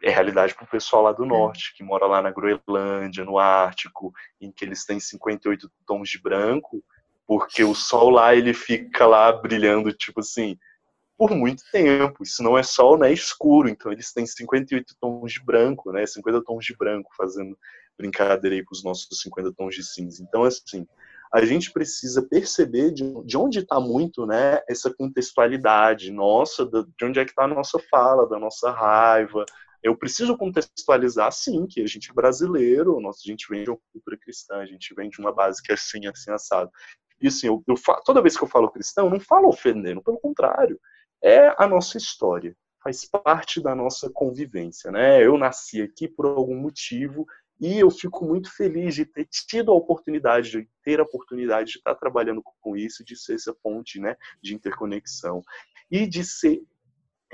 É 0.01 0.09
realidade 0.09 0.55
para 0.55 0.63
o 0.63 0.69
pessoal 0.69 1.03
lá 1.03 1.11
do 1.11 1.25
é. 1.25 1.27
norte, 1.27 1.73
que 1.75 1.83
mora 1.83 2.05
lá 2.05 2.21
na 2.21 2.31
Groenlândia, 2.31 3.25
no 3.25 3.37
Ártico, 3.37 4.13
em 4.39 4.51
que 4.51 4.63
eles 4.63 4.85
têm 4.85 4.99
58 4.99 5.69
tons 5.85 6.09
de 6.09 6.21
branco, 6.21 6.83
porque 7.27 7.63
o 7.63 7.75
sol 7.75 8.09
lá 8.09 8.33
ele 8.33 8.53
fica 8.53 9.05
lá 9.05 9.31
brilhando, 9.31 9.93
tipo 9.93 10.21
assim, 10.21 10.57
por 11.17 11.31
muito 11.31 11.63
tempo. 11.71 12.23
Isso 12.23 12.41
não 12.41 12.57
é 12.57 12.63
sol, 12.63 12.97
né? 12.97 13.09
É 13.09 13.13
escuro. 13.13 13.67
Então 13.67 13.91
eles 13.91 14.13
têm 14.13 14.25
58 14.25 14.95
tons 14.99 15.33
de 15.33 15.43
branco, 15.43 15.91
né? 15.91 16.05
50 16.05 16.41
tons 16.43 16.65
de 16.65 16.75
branco, 16.75 17.11
fazendo 17.15 17.57
brincadeira 17.97 18.55
aí 18.55 18.63
com 18.63 18.73
os 18.73 18.83
nossos 18.83 19.19
50 19.21 19.53
tons 19.53 19.75
de 19.75 19.83
cinza. 19.83 20.23
Então, 20.23 20.43
assim, 20.43 20.87
a 21.33 21.45
gente 21.45 21.71
precisa 21.71 22.21
perceber 22.21 22.91
de, 22.91 23.03
de 23.23 23.37
onde 23.37 23.59
está 23.59 23.79
muito 23.79 24.25
né, 24.25 24.61
essa 24.67 24.93
contextualidade 24.93 26.11
nossa, 26.11 26.65
de 26.65 27.05
onde 27.05 27.19
é 27.19 27.25
que 27.25 27.31
está 27.31 27.43
a 27.43 27.47
nossa 27.47 27.79
fala, 27.91 28.27
da 28.27 28.39
nossa 28.39 28.71
raiva. 28.71 29.45
Eu 29.83 29.95
preciso 29.95 30.37
contextualizar, 30.37 31.31
sim, 31.31 31.67
que 31.67 31.81
a 31.81 31.87
gente 31.87 32.09
é 32.09 32.13
brasileiro, 32.13 32.99
nossa, 32.99 33.19
a 33.23 33.29
gente 33.29 33.47
vem 33.49 33.63
de 33.63 33.69
uma 33.69 33.79
cultura 33.93 34.17
cristã, 34.17 34.57
a 34.57 34.65
gente 34.65 34.93
vem 34.95 35.09
de 35.09 35.19
uma 35.19 35.31
base 35.31 35.61
que 35.61 35.71
é 35.71 35.75
assim, 35.75 36.05
assim, 36.07 36.31
assado. 36.31 36.71
E 37.21 37.27
assim, 37.27 37.47
eu, 37.47 37.63
eu 37.67 37.75
toda 38.03 38.21
vez 38.21 38.35
que 38.35 38.43
eu 38.43 38.47
falo 38.47 38.71
cristão, 38.71 39.05
eu 39.05 39.11
não 39.11 39.19
falo 39.19 39.47
ofendendo, 39.47 40.01
pelo 40.01 40.19
contrário, 40.19 40.79
é 41.23 41.53
a 41.57 41.67
nossa 41.67 41.97
história 41.97 42.55
faz 42.83 43.05
parte 43.05 43.61
da 43.61 43.75
nossa 43.75 44.09
convivência, 44.09 44.91
né? 44.91 45.23
Eu 45.23 45.37
nasci 45.37 45.81
aqui 45.81 46.07
por 46.07 46.25
algum 46.25 46.55
motivo 46.55 47.25
e 47.59 47.77
eu 47.79 47.91
fico 47.91 48.25
muito 48.25 48.49
feliz 48.55 48.95
de 48.95 49.05
ter 49.05 49.25
tido 49.25 49.71
a 49.71 49.75
oportunidade, 49.75 50.51
de 50.51 50.69
ter 50.83 50.99
a 50.99 51.03
oportunidade 51.03 51.73
de 51.73 51.77
estar 51.79 51.95
trabalhando 51.95 52.41
com 52.61 52.77
isso, 52.77 53.03
de 53.03 53.17
ser 53.17 53.35
essa 53.35 53.53
ponte 53.53 53.99
né, 53.99 54.15
de 54.41 54.55
interconexão. 54.55 55.41
E 55.91 56.07
de 56.07 56.23
ser 56.23 56.61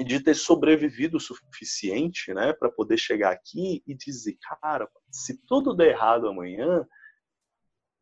de 0.04 0.20
ter 0.20 0.36
sobrevivido 0.36 1.16
o 1.16 1.22
suficiente 1.22 2.34
né, 2.34 2.52
para 2.52 2.70
poder 2.70 2.98
chegar 2.98 3.32
aqui 3.32 3.82
e 3.88 3.96
dizer, 3.96 4.38
cara, 4.62 4.90
se 5.10 5.38
tudo 5.48 5.74
der 5.74 5.92
errado 5.92 6.28
amanhã, 6.28 6.86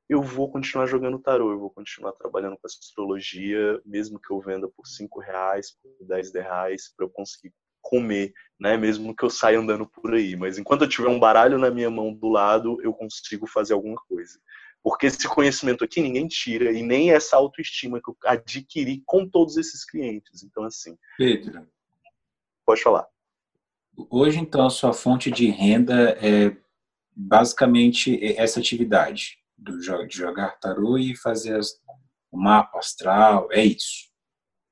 eu 0.09 0.21
vou 0.21 0.51
continuar 0.51 0.87
jogando 0.87 1.19
tarô, 1.19 1.51
eu 1.51 1.59
vou 1.59 1.69
continuar 1.69 2.13
trabalhando 2.13 2.57
com 2.57 2.65
astrologia, 2.65 3.79
mesmo 3.85 4.19
que 4.19 4.31
eu 4.31 4.39
venda 4.39 4.67
por 4.67 4.87
5 4.87 5.19
reais, 5.19 5.77
por 5.81 6.07
10 6.07 6.33
reais, 6.33 6.93
para 6.95 7.05
eu 7.05 7.09
conseguir 7.09 7.53
comer, 7.83 8.33
né? 8.59 8.75
Mesmo 8.77 9.15
que 9.15 9.23
eu 9.23 9.29
saia 9.29 9.59
andando 9.59 9.85
por 9.85 10.15
aí. 10.15 10.35
Mas 10.35 10.57
enquanto 10.57 10.83
eu 10.83 10.89
tiver 10.89 11.09
um 11.09 11.19
baralho 11.19 11.59
na 11.59 11.69
minha 11.69 11.91
mão 11.91 12.11
do 12.11 12.29
lado, 12.29 12.79
eu 12.81 12.93
consigo 12.93 13.45
fazer 13.45 13.73
alguma 13.73 13.97
coisa. 14.07 14.39
Porque 14.81 15.05
esse 15.05 15.27
conhecimento 15.27 15.83
aqui 15.83 16.01
ninguém 16.01 16.27
tira 16.27 16.71
e 16.71 16.81
nem 16.81 17.11
essa 17.11 17.35
autoestima 17.35 18.01
que 18.01 18.09
eu 18.09 18.17
adquiri 18.25 19.03
com 19.05 19.29
todos 19.29 19.57
esses 19.57 19.85
clientes. 19.85 20.43
Então, 20.43 20.63
assim. 20.63 20.97
Pedro. 21.17 21.67
Pode 22.65 22.81
falar. 22.81 23.05
Hoje, 24.09 24.39
então, 24.39 24.65
a 24.65 24.69
sua 24.69 24.93
fonte 24.93 25.29
de 25.29 25.47
renda 25.47 26.17
é 26.19 26.55
basicamente 27.15 28.19
essa 28.37 28.59
atividade 28.59 29.37
de 29.55 30.17
jogar 30.17 30.59
tarô 30.59 30.97
e 30.97 31.15
fazer 31.15 31.59
o 32.31 32.37
mapa 32.37 32.79
astral, 32.79 33.47
é 33.51 33.63
isso. 33.63 34.12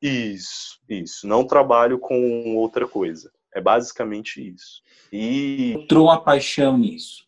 Isso, 0.02 0.80
isso. 0.89 1.28
Não 1.28 1.45
trabalho 1.45 1.99
com 1.99 2.56
outra 2.56 2.88
coisa. 2.88 3.32
É 3.54 3.62
basicamente 3.62 4.41
isso. 4.41 4.82
E 5.12 5.74
entrou 5.74 6.06
uma 6.06 6.24
paixão 6.24 6.78
nisso. 6.78 7.28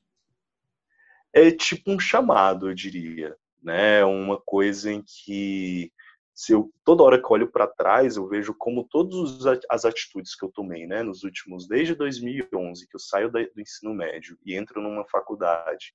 É 1.31 1.51
tipo 1.51 1.91
um 1.91 1.99
chamado, 1.99 2.69
eu 2.69 2.73
diria, 2.73 3.35
né? 3.61 4.03
Uma 4.05 4.39
coisa 4.39 4.91
em 4.91 5.01
que 5.01 5.91
se 6.33 6.51
eu 6.51 6.71
toda 6.83 7.03
hora 7.03 7.21
que 7.21 7.31
olho 7.31 7.51
para 7.51 7.67
trás, 7.67 8.15
eu 8.17 8.27
vejo 8.27 8.55
como 8.55 8.87
todas 8.89 9.45
as 9.69 9.85
atitudes 9.85 10.35
que 10.35 10.43
eu 10.43 10.51
tomei, 10.51 10.87
né, 10.87 11.03
nos 11.03 11.23
últimos 11.23 11.67
desde 11.67 11.93
2011, 11.93 12.87
que 12.87 12.95
eu 12.95 12.99
saio 12.99 13.31
do 13.31 13.39
ensino 13.61 13.93
médio 13.93 14.37
e 14.43 14.55
entro 14.55 14.81
numa 14.81 15.05
faculdade. 15.05 15.93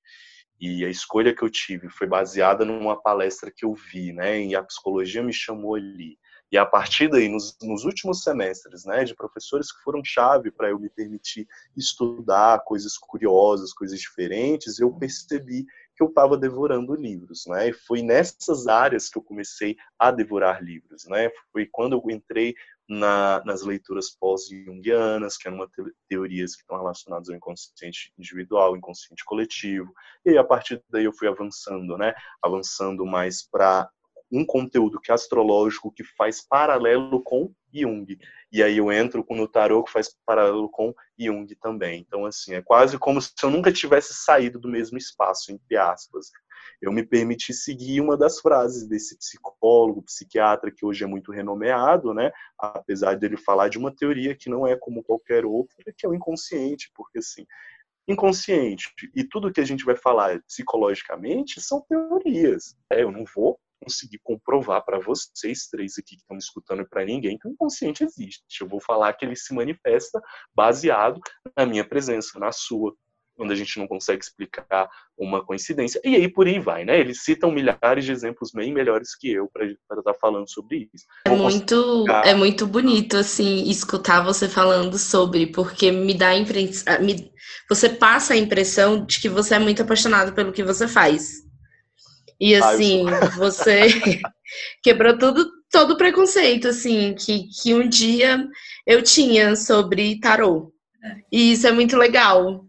E 0.60 0.84
a 0.84 0.88
escolha 0.88 1.34
que 1.34 1.42
eu 1.42 1.50
tive 1.50 1.88
foi 1.88 2.06
baseada 2.06 2.64
numa 2.64 3.00
palestra 3.00 3.50
que 3.54 3.64
eu 3.64 3.74
vi, 3.74 4.12
né, 4.12 4.40
e 4.40 4.54
a 4.54 4.62
psicologia 4.62 5.22
me 5.22 5.32
chamou 5.32 5.74
ali. 5.74 6.16
E 6.50 6.56
a 6.56 6.64
partir 6.64 7.08
daí, 7.08 7.28
nos, 7.28 7.56
nos 7.62 7.84
últimos 7.84 8.22
semestres, 8.22 8.84
né, 8.84 9.04
de 9.04 9.14
professores 9.14 9.70
que 9.70 9.82
foram 9.82 10.02
chave 10.04 10.50
para 10.50 10.70
eu 10.70 10.78
me 10.78 10.88
permitir 10.88 11.46
estudar 11.76 12.64
coisas 12.64 12.96
curiosas, 12.96 13.72
coisas 13.72 13.98
diferentes, 13.98 14.78
eu 14.78 14.92
percebi 14.92 15.66
que 15.98 16.04
eu 16.04 16.08
estava 16.08 16.38
devorando 16.38 16.94
livros, 16.94 17.44
né? 17.48 17.70
E 17.70 17.72
foi 17.72 18.02
nessas 18.02 18.68
áreas 18.68 19.08
que 19.08 19.18
eu 19.18 19.22
comecei 19.22 19.76
a 19.98 20.12
devorar 20.12 20.62
livros, 20.62 21.04
né? 21.06 21.28
Foi 21.52 21.66
quando 21.66 21.94
eu 21.94 22.10
entrei 22.10 22.54
na, 22.88 23.42
nas 23.44 23.62
leituras 23.62 24.08
pós-jungianas, 24.10 25.36
que 25.36 25.48
eram 25.48 25.66
te 25.66 25.82
teorias 26.08 26.54
que 26.54 26.62
estão 26.62 26.78
relacionadas 26.78 27.28
ao 27.28 27.34
inconsciente 27.34 28.12
individual, 28.16 28.76
inconsciente 28.76 29.24
coletivo, 29.24 29.92
e 30.24 30.30
aí, 30.30 30.38
a 30.38 30.44
partir 30.44 30.82
daí 30.88 31.04
eu 31.04 31.12
fui 31.12 31.26
avançando, 31.26 31.98
né? 31.98 32.14
Avançando 32.40 33.04
mais 33.04 33.42
para 33.42 33.90
um 34.30 34.44
conteúdo 34.44 35.00
que 35.00 35.10
é 35.10 35.14
astrológico 35.14 35.92
que 35.92 36.04
faz 36.04 36.40
paralelo 36.40 37.22
com 37.22 37.52
Jung. 37.72 38.18
E 38.50 38.62
aí 38.62 38.78
eu 38.78 38.90
entro 38.90 39.24
no 39.30 39.48
tarô 39.48 39.82
que 39.82 39.92
faz 39.92 40.14
paralelo 40.24 40.68
com 40.68 40.94
Jung 41.18 41.46
também. 41.56 42.00
Então, 42.06 42.24
assim, 42.24 42.54
é 42.54 42.62
quase 42.62 42.98
como 42.98 43.20
se 43.20 43.32
eu 43.42 43.50
nunca 43.50 43.72
tivesse 43.72 44.14
saído 44.14 44.58
do 44.58 44.68
mesmo 44.68 44.96
espaço, 44.98 45.52
entre 45.52 45.76
aspas. 45.76 46.30
Eu 46.80 46.92
me 46.92 47.04
permiti 47.04 47.52
seguir 47.52 48.00
uma 48.00 48.16
das 48.16 48.40
frases 48.40 48.86
desse 48.86 49.18
psicólogo, 49.18 50.02
psiquiatra, 50.02 50.70
que 50.70 50.84
hoje 50.84 51.04
é 51.04 51.06
muito 51.06 51.32
renomeado, 51.32 52.14
né? 52.14 52.30
Apesar 52.58 53.16
dele 53.16 53.36
falar 53.36 53.68
de 53.68 53.78
uma 53.78 53.94
teoria 53.94 54.36
que 54.36 54.48
não 54.48 54.66
é 54.66 54.76
como 54.76 55.02
qualquer 55.02 55.44
outra, 55.44 55.76
que 55.96 56.06
é 56.06 56.08
o 56.08 56.14
inconsciente, 56.14 56.90
porque, 56.94 57.18
assim, 57.18 57.44
inconsciente 58.06 58.90
e 59.14 59.22
tudo 59.22 59.52
que 59.52 59.60
a 59.60 59.64
gente 59.64 59.84
vai 59.84 59.94
falar 59.94 60.40
psicologicamente 60.44 61.60
são 61.60 61.84
teorias. 61.88 62.74
É, 62.90 63.02
eu 63.02 63.12
não 63.12 63.24
vou 63.34 63.58
conseguir 63.80 64.18
comprovar 64.22 64.84
para 64.84 64.98
vocês 64.98 65.68
três 65.70 65.92
aqui 65.98 66.16
que 66.16 66.22
estão 66.22 66.36
me 66.36 66.42
escutando 66.42 66.82
e 66.82 66.88
para 66.88 67.04
ninguém 67.04 67.38
que 67.38 67.48
o 67.48 67.50
inconsciente 67.50 68.04
existe. 68.04 68.60
Eu 68.60 68.68
vou 68.68 68.80
falar 68.80 69.12
que 69.12 69.24
ele 69.24 69.36
se 69.36 69.54
manifesta 69.54 70.20
baseado 70.54 71.20
na 71.56 71.64
minha 71.64 71.86
presença, 71.86 72.38
na 72.38 72.52
sua. 72.52 72.94
quando 73.36 73.52
a 73.52 73.54
gente 73.54 73.78
não 73.78 73.86
consegue 73.86 74.24
explicar 74.24 74.88
uma 75.16 75.44
coincidência. 75.44 76.00
E 76.04 76.16
aí 76.16 76.28
por 76.28 76.48
aí 76.48 76.58
vai, 76.58 76.84
né? 76.84 76.98
Eles 76.98 77.22
citam 77.22 77.52
milhares 77.52 78.04
de 78.04 78.10
exemplos 78.10 78.50
bem 78.52 78.72
melhores 78.72 79.14
que 79.14 79.30
eu 79.30 79.48
para 79.52 79.64
estar 79.64 80.02
tá 80.02 80.14
falando 80.14 80.50
sobre 80.50 80.90
isso. 80.92 81.04
É 81.24 81.30
muito, 81.30 82.04
é 82.24 82.34
muito 82.34 82.66
bonito, 82.66 83.16
assim, 83.16 83.70
escutar 83.70 84.24
você 84.24 84.48
falando 84.48 84.98
sobre, 84.98 85.46
porque 85.46 85.92
me 85.92 86.14
dá 86.14 86.30
a 86.30 86.36
impressão. 86.36 86.94
Você 87.68 87.88
passa 87.88 88.34
a 88.34 88.36
impressão 88.36 89.06
de 89.06 89.20
que 89.20 89.28
você 89.28 89.54
é 89.54 89.58
muito 89.60 89.82
apaixonado 89.82 90.32
pelo 90.32 90.52
que 90.52 90.64
você 90.64 90.88
faz. 90.88 91.47
E 92.40 92.54
assim, 92.54 93.04
você 93.36 93.88
quebrou 94.82 95.18
tudo, 95.18 95.50
todo 95.70 95.92
o 95.92 95.96
preconceito, 95.96 96.68
assim, 96.68 97.14
que, 97.14 97.48
que 97.48 97.74
um 97.74 97.88
dia 97.88 98.46
eu 98.86 99.02
tinha 99.02 99.56
sobre 99.56 100.20
tarô. 100.20 100.72
E 101.32 101.52
isso 101.52 101.66
é 101.66 101.72
muito 101.72 101.96
legal. 101.96 102.64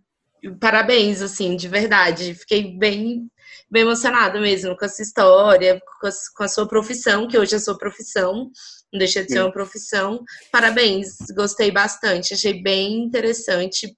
Parabéns, 0.60 1.22
assim, 1.22 1.56
de 1.56 1.68
verdade. 1.68 2.34
Fiquei 2.34 2.78
bem, 2.78 3.30
bem 3.70 3.84
emocionada 3.84 4.40
mesmo 4.40 4.76
com 4.76 4.86
essa 4.86 5.02
história, 5.02 5.80
com 6.00 6.08
a, 6.08 6.12
com 6.36 6.44
a 6.44 6.48
sua 6.48 6.68
profissão, 6.68 7.28
que 7.28 7.38
hoje 7.38 7.56
é 7.56 7.60
sua 7.60 7.78
profissão, 7.78 8.50
não 8.92 9.00
deixa 9.00 9.24
de 9.24 9.32
ser 9.32 9.42
uma 9.42 9.52
profissão. 9.52 10.24
Parabéns, 10.52 11.18
gostei 11.36 11.72
bastante, 11.72 12.34
achei 12.34 12.62
bem 12.62 13.04
interessante. 13.04 13.96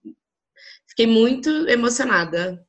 Fiquei 0.88 1.08
muito 1.08 1.50
emocionada. 1.70 2.62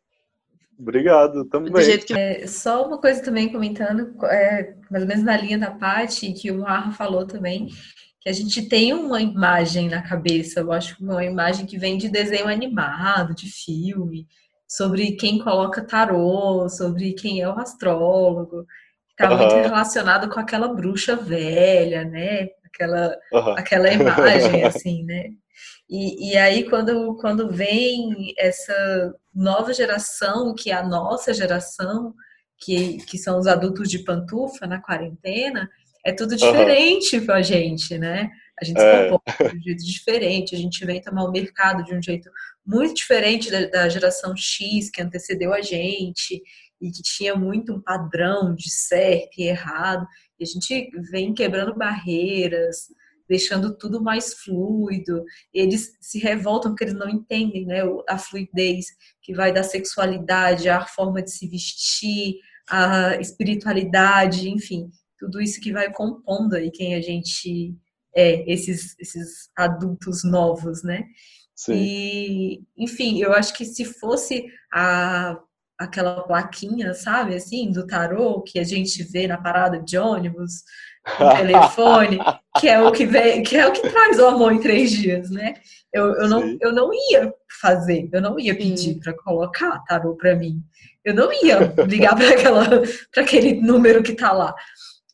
Obrigado, 0.79 1.45
também. 1.45 1.73
Que... 1.99 2.13
É, 2.13 2.47
só 2.47 2.87
uma 2.87 2.99
coisa 2.99 3.23
também 3.23 3.51
comentando, 3.51 4.15
é, 4.25 4.75
mais 4.91 5.03
ou 5.03 5.09
menos 5.09 5.25
na 5.25 5.37
linha 5.37 5.59
da 5.59 5.71
parte 5.71 6.33
que 6.33 6.51
o 6.51 6.59
Marra 6.59 6.93
falou 6.93 7.27
também, 7.27 7.69
que 8.21 8.29
a 8.29 8.33
gente 8.33 8.69
tem 8.69 8.93
uma 8.93 9.21
imagem 9.21 9.89
na 9.89 10.03
cabeça, 10.03 10.61
eu 10.61 10.73
acho 10.73 10.97
uma 11.03 11.25
imagem 11.25 11.67
que 11.67 11.79
vem 11.79 11.99
de 11.99 12.09
desenho 12.09 12.49
animado, 12.49 13.35
de 13.35 13.51
filme, 13.51 14.27
sobre 14.67 15.13
quem 15.13 15.39
coloca 15.39 15.85
tarô, 15.85 16.69
sobre 16.69 17.13
quem 17.13 17.41
é 17.43 17.49
o 17.49 17.59
astrólogo, 17.59 18.67
está 19.11 19.31
uhum. 19.31 19.37
muito 19.37 19.55
relacionado 19.55 20.29
com 20.31 20.41
aquela 20.41 20.69
bruxa 20.69 21.15
velha, 21.15 22.05
né? 22.05 22.49
Aquela, 22.65 23.17
uhum. 23.33 23.53
aquela 23.53 23.93
imagem, 23.93 24.65
assim, 24.65 25.05
né? 25.05 25.31
E, 25.93 26.31
e 26.31 26.37
aí, 26.39 26.65
quando, 26.71 27.19
quando 27.19 27.51
vem 27.51 28.33
essa 28.39 29.15
nova 29.35 29.75
geração, 29.75 30.55
que 30.55 30.71
é 30.71 30.75
a 30.75 30.83
nossa 30.83 31.35
geração, 31.35 32.15
que, 32.57 32.97
que 33.05 33.19
são 33.19 33.39
os 33.39 33.47
adultos 33.47 33.91
de 33.91 33.99
pantufa 33.99 34.67
na 34.67 34.81
quarentena, 34.81 35.69
é 36.03 36.11
tudo 36.11 36.35
diferente 36.35 37.19
uhum. 37.19 37.35
a 37.35 37.43
gente, 37.43 37.99
né? 37.99 38.31
A 38.59 38.65
gente 38.65 38.81
é. 38.81 39.05
se 39.05 39.11
comporta 39.11 39.51
de 39.51 39.59
um 39.59 39.63
jeito 39.63 39.85
diferente, 39.85 40.55
a 40.55 40.59
gente 40.59 40.83
vem 40.87 41.03
tomar 41.03 41.25
o 41.25 41.31
mercado 41.31 41.85
de 41.85 41.95
um 41.95 42.01
jeito 42.01 42.31
muito 42.65 42.95
diferente 42.95 43.51
da, 43.51 43.67
da, 43.67 43.89
geração 43.91 44.35
X 44.35 44.89
que 44.89 45.03
antecedeu 45.03 45.53
a 45.53 45.61
gente 45.61 46.43
e 46.81 46.91
que 46.91 47.03
tinha 47.03 47.37
muito 47.37 47.75
um 47.75 47.81
padrão 47.83 48.55
de 48.55 48.71
certo 48.71 49.39
e 49.39 49.43
errado. 49.43 50.07
E 50.41 50.45
a 50.45 50.47
gente 50.47 50.91
vem 51.11 51.35
quebrando 51.35 51.77
barreiras, 51.77 52.87
deixando 53.33 53.77
tudo 53.77 54.03
mais 54.03 54.35
fluido. 54.35 55.25
Eles 55.53 55.97
se 56.01 56.19
revoltam 56.19 56.73
porque 56.73 56.85
eles 56.85 56.95
não 56.95 57.09
entendem 57.09 57.67
né, 57.67 57.81
a 58.09 58.19
fluidez 58.19 58.87
que 59.23 59.35
vai 59.35 59.53
da 59.53 59.63
sexualidade, 59.63 60.69
a 60.69 60.85
forma 60.85 61.23
de 61.23 61.31
se 61.31 61.49
vestir, 61.49 62.37
a 62.69 63.17
espiritualidade, 63.17 64.49
enfim 64.49 64.91
tudo 65.23 65.41
isso 65.41 65.61
que 65.61 65.73
vai 65.73 65.93
compondo 65.93 66.57
aí 66.57 66.69
quem 66.69 66.97
a 66.97 67.01
gente 67.01 67.77
é, 68.15 68.51
esses, 68.53 68.97
esses 68.99 69.49
adultos 69.57 70.25
novos, 70.25 70.83
né? 70.83 71.05
Sim. 71.55 71.75
E, 71.75 72.63
enfim, 72.77 73.21
eu 73.21 73.33
acho 73.33 73.55
que 73.55 73.65
se 73.65 73.85
fosse 73.85 74.47
a, 74.75 75.39
aquela 75.79 76.23
plaquinha, 76.25 76.93
sabe, 76.93 77.37
assim, 77.37 77.71
do 77.71 77.87
tarô 77.87 78.43
que 78.43 78.59
a 78.59 78.65
gente 78.65 79.01
vê 79.05 79.29
na 79.29 79.41
parada 79.41 79.81
de 79.81 79.97
ônibus, 79.97 80.65
no 81.19 81.35
telefone, 81.37 82.19
que 82.59 82.69
é 82.69 82.81
o 82.81 82.93
que 82.93 83.07
vem, 83.07 83.43
que 83.43 83.57
é 83.57 83.67
o 83.67 83.73
que 83.73 83.89
traz 83.89 84.19
o 84.19 84.27
amor 84.27 84.53
em 84.53 84.61
três 84.61 84.91
dias, 84.91 85.31
né? 85.31 85.55
Eu, 85.93 86.15
eu, 86.15 86.29
não, 86.29 86.57
eu 86.61 86.73
não 86.73 86.91
ia 86.93 87.33
fazer, 87.61 88.09
eu 88.13 88.21
não 88.21 88.39
ia 88.39 88.57
pedir 88.57 88.99
para 89.01 89.13
colocar 89.13 89.83
tarô 89.85 90.17
para 90.17 90.35
mim. 90.35 90.63
Eu 91.05 91.15
não 91.15 91.33
ia 91.33 91.75
ligar 91.87 92.15
para 92.17 93.23
aquele 93.23 93.61
número 93.61 94.03
que 94.03 94.15
tá 94.15 94.33
lá 94.33 94.55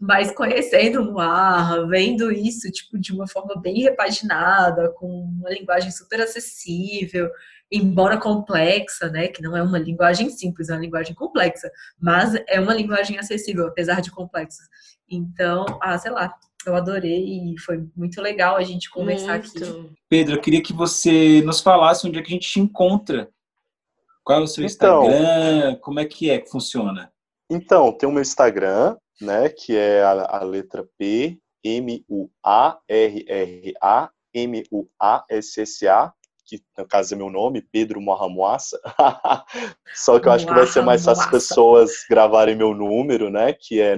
mas 0.01 0.31
conhecendo 0.31 1.01
o 1.01 1.13
Moar, 1.13 1.87
vendo 1.89 2.31
isso 2.31 2.71
tipo 2.71 2.97
de 2.99 3.13
uma 3.13 3.27
forma 3.27 3.61
bem 3.61 3.83
repaginada, 3.83 4.93
com 4.93 5.07
uma 5.09 5.51
linguagem 5.51 5.91
super 5.91 6.21
acessível, 6.21 7.29
embora 7.71 8.17
complexa, 8.17 9.09
né, 9.11 9.29
que 9.29 9.43
não 9.43 9.57
é 9.57 9.63
uma 9.63 9.79
linguagem 9.79 10.31
simples, 10.31 10.69
é 10.69 10.75
uma 10.75 10.81
linguagem 10.81 11.15
complexa, 11.15 11.71
mas 12.01 12.35
é 12.47 12.61
uma 12.61 12.73
linguagem 12.73 13.19
acessível, 13.19 13.67
apesar 13.67 14.01
de 14.01 14.11
complexa. 14.11 14.63
Então, 15.11 15.65
ah, 15.81 15.97
sei 15.99 16.11
lá, 16.11 16.35
eu 16.67 16.75
adorei 16.75 17.53
e 17.53 17.59
foi 17.59 17.87
muito 17.97 18.21
legal 18.21 18.57
a 18.57 18.63
gente 18.63 18.91
conversar 18.91 19.39
muito. 19.39 19.65
aqui. 19.65 19.91
Pedro, 20.09 20.35
eu 20.37 20.41
queria 20.41 20.63
que 20.63 20.73
você 20.73 21.43
nos 21.43 21.61
falasse 21.61 22.07
onde 22.07 22.19
é 22.19 22.23
que 22.23 22.29
a 22.29 22.35
gente 22.35 22.49
te 22.49 22.61
encontra. 22.61 23.31
Qual 24.25 24.41
é 24.41 24.43
o 24.43 24.47
seu 24.47 24.65
então, 24.65 25.05
Instagram? 25.05 25.77
Como 25.77 26.01
é 26.01 26.05
que 26.05 26.31
é 26.31 26.39
que 26.39 26.51
funciona? 26.51 27.11
Então, 27.51 27.91
tem 27.93 28.07
o 28.09 28.13
meu 28.13 28.21
Instagram, 28.21 28.97
né, 29.21 29.49
que 29.49 29.75
é 29.75 30.03
a, 30.03 30.39
a 30.39 30.45
letra 30.45 30.87
P, 30.99 31.39
M-U-A-R-R-A, 31.65 32.31
M-U-A-S-S-A, 34.35 36.13
que 36.45 36.63
no 36.77 36.87
caso 36.87 37.15
é 37.15 37.17
meu 37.17 37.31
nome, 37.31 37.63
Pedro 37.63 38.01
Mohamuassa. 38.01 38.79
Só 39.95 40.19
que 40.19 40.29
eu 40.29 40.33
acho 40.33 40.47
que 40.47 40.53
vai 40.53 40.67
ser 40.67 40.83
mais 40.83 41.05
fácil 41.05 41.25
as 41.25 41.31
pessoas 41.31 41.91
gravarem 42.09 42.57
meu 42.57 42.75
número, 42.75 43.31
né, 43.31 43.53
que 43.53 43.81
é 43.81 43.97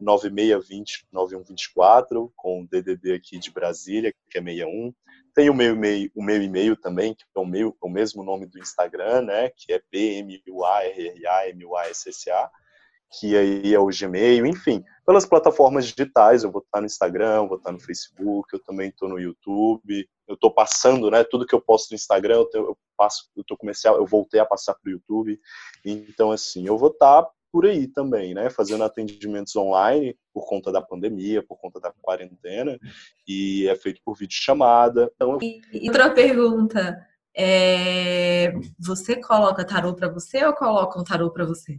99620 0.00 1.06
9124, 1.12 2.32
com 2.36 2.62
o 2.62 2.66
DDD 2.66 3.14
aqui 3.14 3.38
de 3.38 3.50
Brasília, 3.50 4.12
que 4.30 4.38
é 4.38 4.42
61. 4.42 4.92
Tem 5.34 5.48
o 5.48 5.54
meu 5.54 5.74
e-mail, 5.74 6.10
o 6.14 6.22
meu 6.22 6.42
e-mail 6.42 6.76
também, 6.76 7.14
que 7.14 7.24
é 7.34 7.40
o, 7.40 7.46
meu, 7.46 7.76
o 7.80 7.88
mesmo 7.88 8.22
nome 8.24 8.46
do 8.46 8.58
Instagram, 8.58 9.22
né, 9.22 9.50
que 9.50 9.72
é 9.72 9.78
P 9.78 10.18
M 10.18 10.42
U 10.48 10.64
A 10.64 10.84
R 10.84 11.08
R 11.08 11.26
A 11.26 11.48
M 11.48 11.64
U 11.64 11.76
A 11.76 11.86
S 11.88 12.08
S 12.08 12.30
A 12.30 12.50
que 13.12 13.36
aí 13.36 13.74
é 13.74 13.78
o 13.78 13.88
Gmail, 13.88 14.46
enfim, 14.46 14.84
pelas 15.04 15.26
plataformas 15.26 15.86
digitais, 15.86 16.44
eu 16.44 16.50
vou 16.50 16.62
estar 16.62 16.80
no 16.80 16.86
Instagram, 16.86 17.48
vou 17.48 17.58
estar 17.58 17.72
no 17.72 17.80
Facebook, 17.80 18.48
eu 18.52 18.62
também 18.62 18.88
estou 18.88 19.08
no 19.08 19.18
YouTube, 19.18 20.08
eu 20.28 20.34
estou 20.34 20.52
passando, 20.52 21.10
né, 21.10 21.24
tudo 21.24 21.44
que 21.44 21.54
eu 21.54 21.60
posto 21.60 21.90
no 21.90 21.96
Instagram, 21.96 22.36
eu, 22.36 22.48
eu 22.54 22.78
passo, 22.96 23.28
eu 23.36 23.42
tô 23.44 23.56
comercial, 23.56 23.96
eu 23.96 24.06
voltei 24.06 24.38
a 24.38 24.46
passar 24.46 24.74
para 24.74 24.88
o 24.88 24.92
YouTube, 24.92 25.40
então 25.84 26.30
assim, 26.30 26.66
eu 26.66 26.78
vou 26.78 26.90
estar 26.90 27.26
por 27.52 27.66
aí 27.66 27.86
também, 27.86 28.34
né, 28.34 28.48
fazendo 28.50 28.84
atendimentos 28.84 29.54
online 29.56 30.16
por 30.32 30.46
conta 30.46 30.70
da 30.70 30.80
pandemia, 30.80 31.42
por 31.42 31.58
conta 31.58 31.80
da 31.80 31.92
quarentena, 32.00 32.78
e 33.26 33.68
é 33.68 33.76
feito 33.76 34.00
por 34.04 34.16
videochamada. 34.16 35.10
Então, 35.14 35.38
e, 35.42 35.60
outra 35.88 36.10
pergunta, 36.10 37.06
é, 37.34 38.52
você 38.78 39.16
coloca 39.16 39.64
tarô 39.64 39.94
para 39.94 40.08
você 40.08 40.44
ou 40.44 40.54
coloca 40.54 40.98
um 41.00 41.04
tarô 41.04 41.30
para 41.30 41.44
você? 41.44 41.78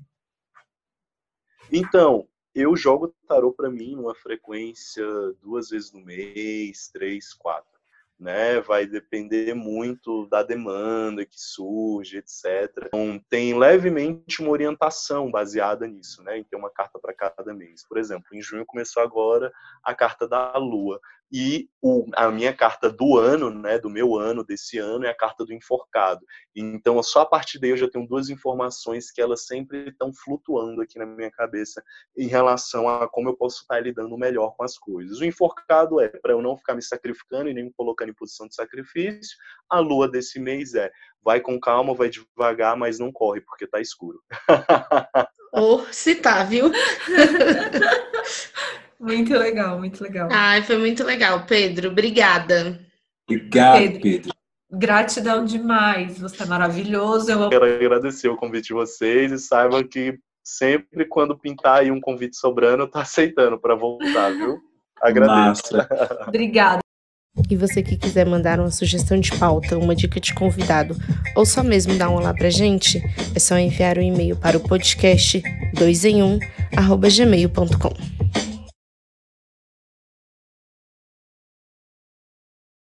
Então, 1.71 2.27
eu 2.53 2.75
jogo 2.75 3.13
tarô 3.27 3.53
para 3.53 3.69
mim 3.69 3.95
numa 3.95 4.13
frequência 4.13 5.05
duas 5.41 5.69
vezes 5.69 5.91
no 5.93 6.01
mês, 6.01 6.89
três, 6.89 7.33
quatro. 7.33 7.80
Né? 8.21 8.61
Vai 8.61 8.85
depender 8.85 9.55
muito 9.55 10.27
da 10.27 10.43
demanda 10.43 11.25
que 11.25 11.41
surge, 11.41 12.17
etc. 12.19 12.71
Então, 12.85 13.19
tem 13.27 13.57
levemente 13.57 14.41
uma 14.43 14.51
orientação 14.51 15.31
baseada 15.31 15.87
nisso, 15.87 16.21
né? 16.21 16.37
Em 16.37 16.43
ter 16.43 16.55
uma 16.55 16.69
carta 16.69 16.99
para 16.99 17.15
cada 17.15 17.51
mês. 17.51 17.83
Por 17.87 17.97
exemplo, 17.97 18.27
em 18.31 18.41
junho 18.41 18.63
começou 18.63 19.01
agora 19.01 19.51
a 19.83 19.95
carta 19.95 20.27
da 20.27 20.55
Lua 20.55 21.01
e 21.31 21.69
o, 21.81 22.05
a 22.13 22.29
minha 22.29 22.53
carta 22.53 22.91
do 22.91 23.17
ano, 23.17 23.49
né, 23.49 23.79
do 23.79 23.89
meu 23.89 24.17
ano, 24.17 24.43
desse 24.43 24.77
ano, 24.77 25.05
é 25.05 25.09
a 25.09 25.15
carta 25.15 25.45
do 25.45 25.53
enforcado. 25.53 26.25
Então, 26.53 27.01
só 27.01 27.21
a 27.21 27.25
partir 27.25 27.57
daí 27.57 27.69
eu 27.69 27.77
já 27.77 27.89
tenho 27.89 28.05
duas 28.05 28.29
informações 28.29 29.09
que 29.09 29.21
elas 29.21 29.45
sempre 29.45 29.89
estão 29.89 30.13
flutuando 30.13 30.81
aqui 30.81 30.99
na 30.99 31.05
minha 31.05 31.31
cabeça 31.31 31.81
em 32.17 32.27
relação 32.27 32.89
a 32.89 33.07
como 33.07 33.29
eu 33.29 33.37
posso 33.37 33.61
estar 33.61 33.79
lidando 33.79 34.17
melhor 34.17 34.53
com 34.57 34.63
as 34.63 34.77
coisas. 34.77 35.19
O 35.19 35.25
enforcado 35.25 36.01
é 36.01 36.09
para 36.09 36.33
eu 36.33 36.41
não 36.41 36.57
ficar 36.57 36.75
me 36.75 36.81
sacrificando 36.81 37.49
e 37.49 37.53
nem 37.53 37.65
me 37.65 37.71
colocando 37.71 38.09
em 38.09 38.15
posição 38.15 38.47
de 38.47 38.55
sacrifício. 38.55 39.37
A 39.69 39.79
lua 39.79 40.09
desse 40.09 40.37
mês 40.37 40.73
é 40.73 40.91
vai 41.23 41.39
com 41.39 41.59
calma, 41.59 41.93
vai 41.93 42.09
devagar, 42.09 42.75
mas 42.75 42.99
não 42.99 43.11
corre 43.11 43.41
porque 43.41 43.65
tá 43.65 43.79
escuro. 43.79 44.21
Ou 45.53 45.81
oh, 45.81 45.93
se 45.93 46.15
tá, 46.15 46.43
viu? 46.43 46.71
Muito 49.01 49.33
legal, 49.33 49.79
muito 49.79 50.03
legal. 50.03 50.29
Ai, 50.31 50.61
foi 50.61 50.77
muito 50.77 51.03
legal, 51.03 51.43
Pedro. 51.47 51.89
Obrigada. 51.89 52.79
Obrigado, 53.27 53.79
Pedro. 53.79 54.01
Pedro. 54.01 54.31
Gratidão 54.71 55.43
demais. 55.43 56.19
Você 56.19 56.43
é 56.43 56.45
maravilhoso. 56.45 57.31
Eu 57.31 57.49
quero 57.49 57.65
agradecer 57.65 58.29
o 58.29 58.37
convite 58.37 58.67
de 58.67 58.73
vocês 58.73 59.31
e 59.31 59.39
saiba 59.39 59.83
que 59.83 60.19
sempre 60.43 61.05
quando 61.05 61.37
pintar 61.37 61.79
aí 61.79 61.91
um 61.91 61.99
convite 61.99 62.37
sobrando, 62.37 62.83
eu 62.83 62.87
tô 62.87 62.99
aceitando 62.99 63.59
para 63.59 63.75
voltar, 63.75 64.29
viu? 64.31 64.59
Agradeço. 65.01 65.75
Obrigada. 66.27 66.79
E 67.49 67.55
você 67.55 67.81
que 67.81 67.97
quiser 67.97 68.27
mandar 68.27 68.59
uma 68.59 68.69
sugestão 68.69 69.19
de 69.19 69.35
pauta, 69.37 69.77
uma 69.77 69.95
dica 69.95 70.19
de 70.19 70.33
convidado, 70.33 70.95
ou 71.35 71.45
só 71.45 71.63
mesmo 71.63 71.97
dar 71.97 72.09
um 72.09 72.15
olá 72.15 72.33
pra 72.33 72.49
gente, 72.49 73.01
é 73.33 73.39
só 73.39 73.57
enviar 73.57 73.97
um 73.97 74.01
e-mail 74.01 74.35
para 74.35 74.57
o 74.57 74.59
podcast 74.59 75.41
2 75.73 76.05
em 76.05 76.21
1 76.21 76.39
gmail.com. 77.17 78.50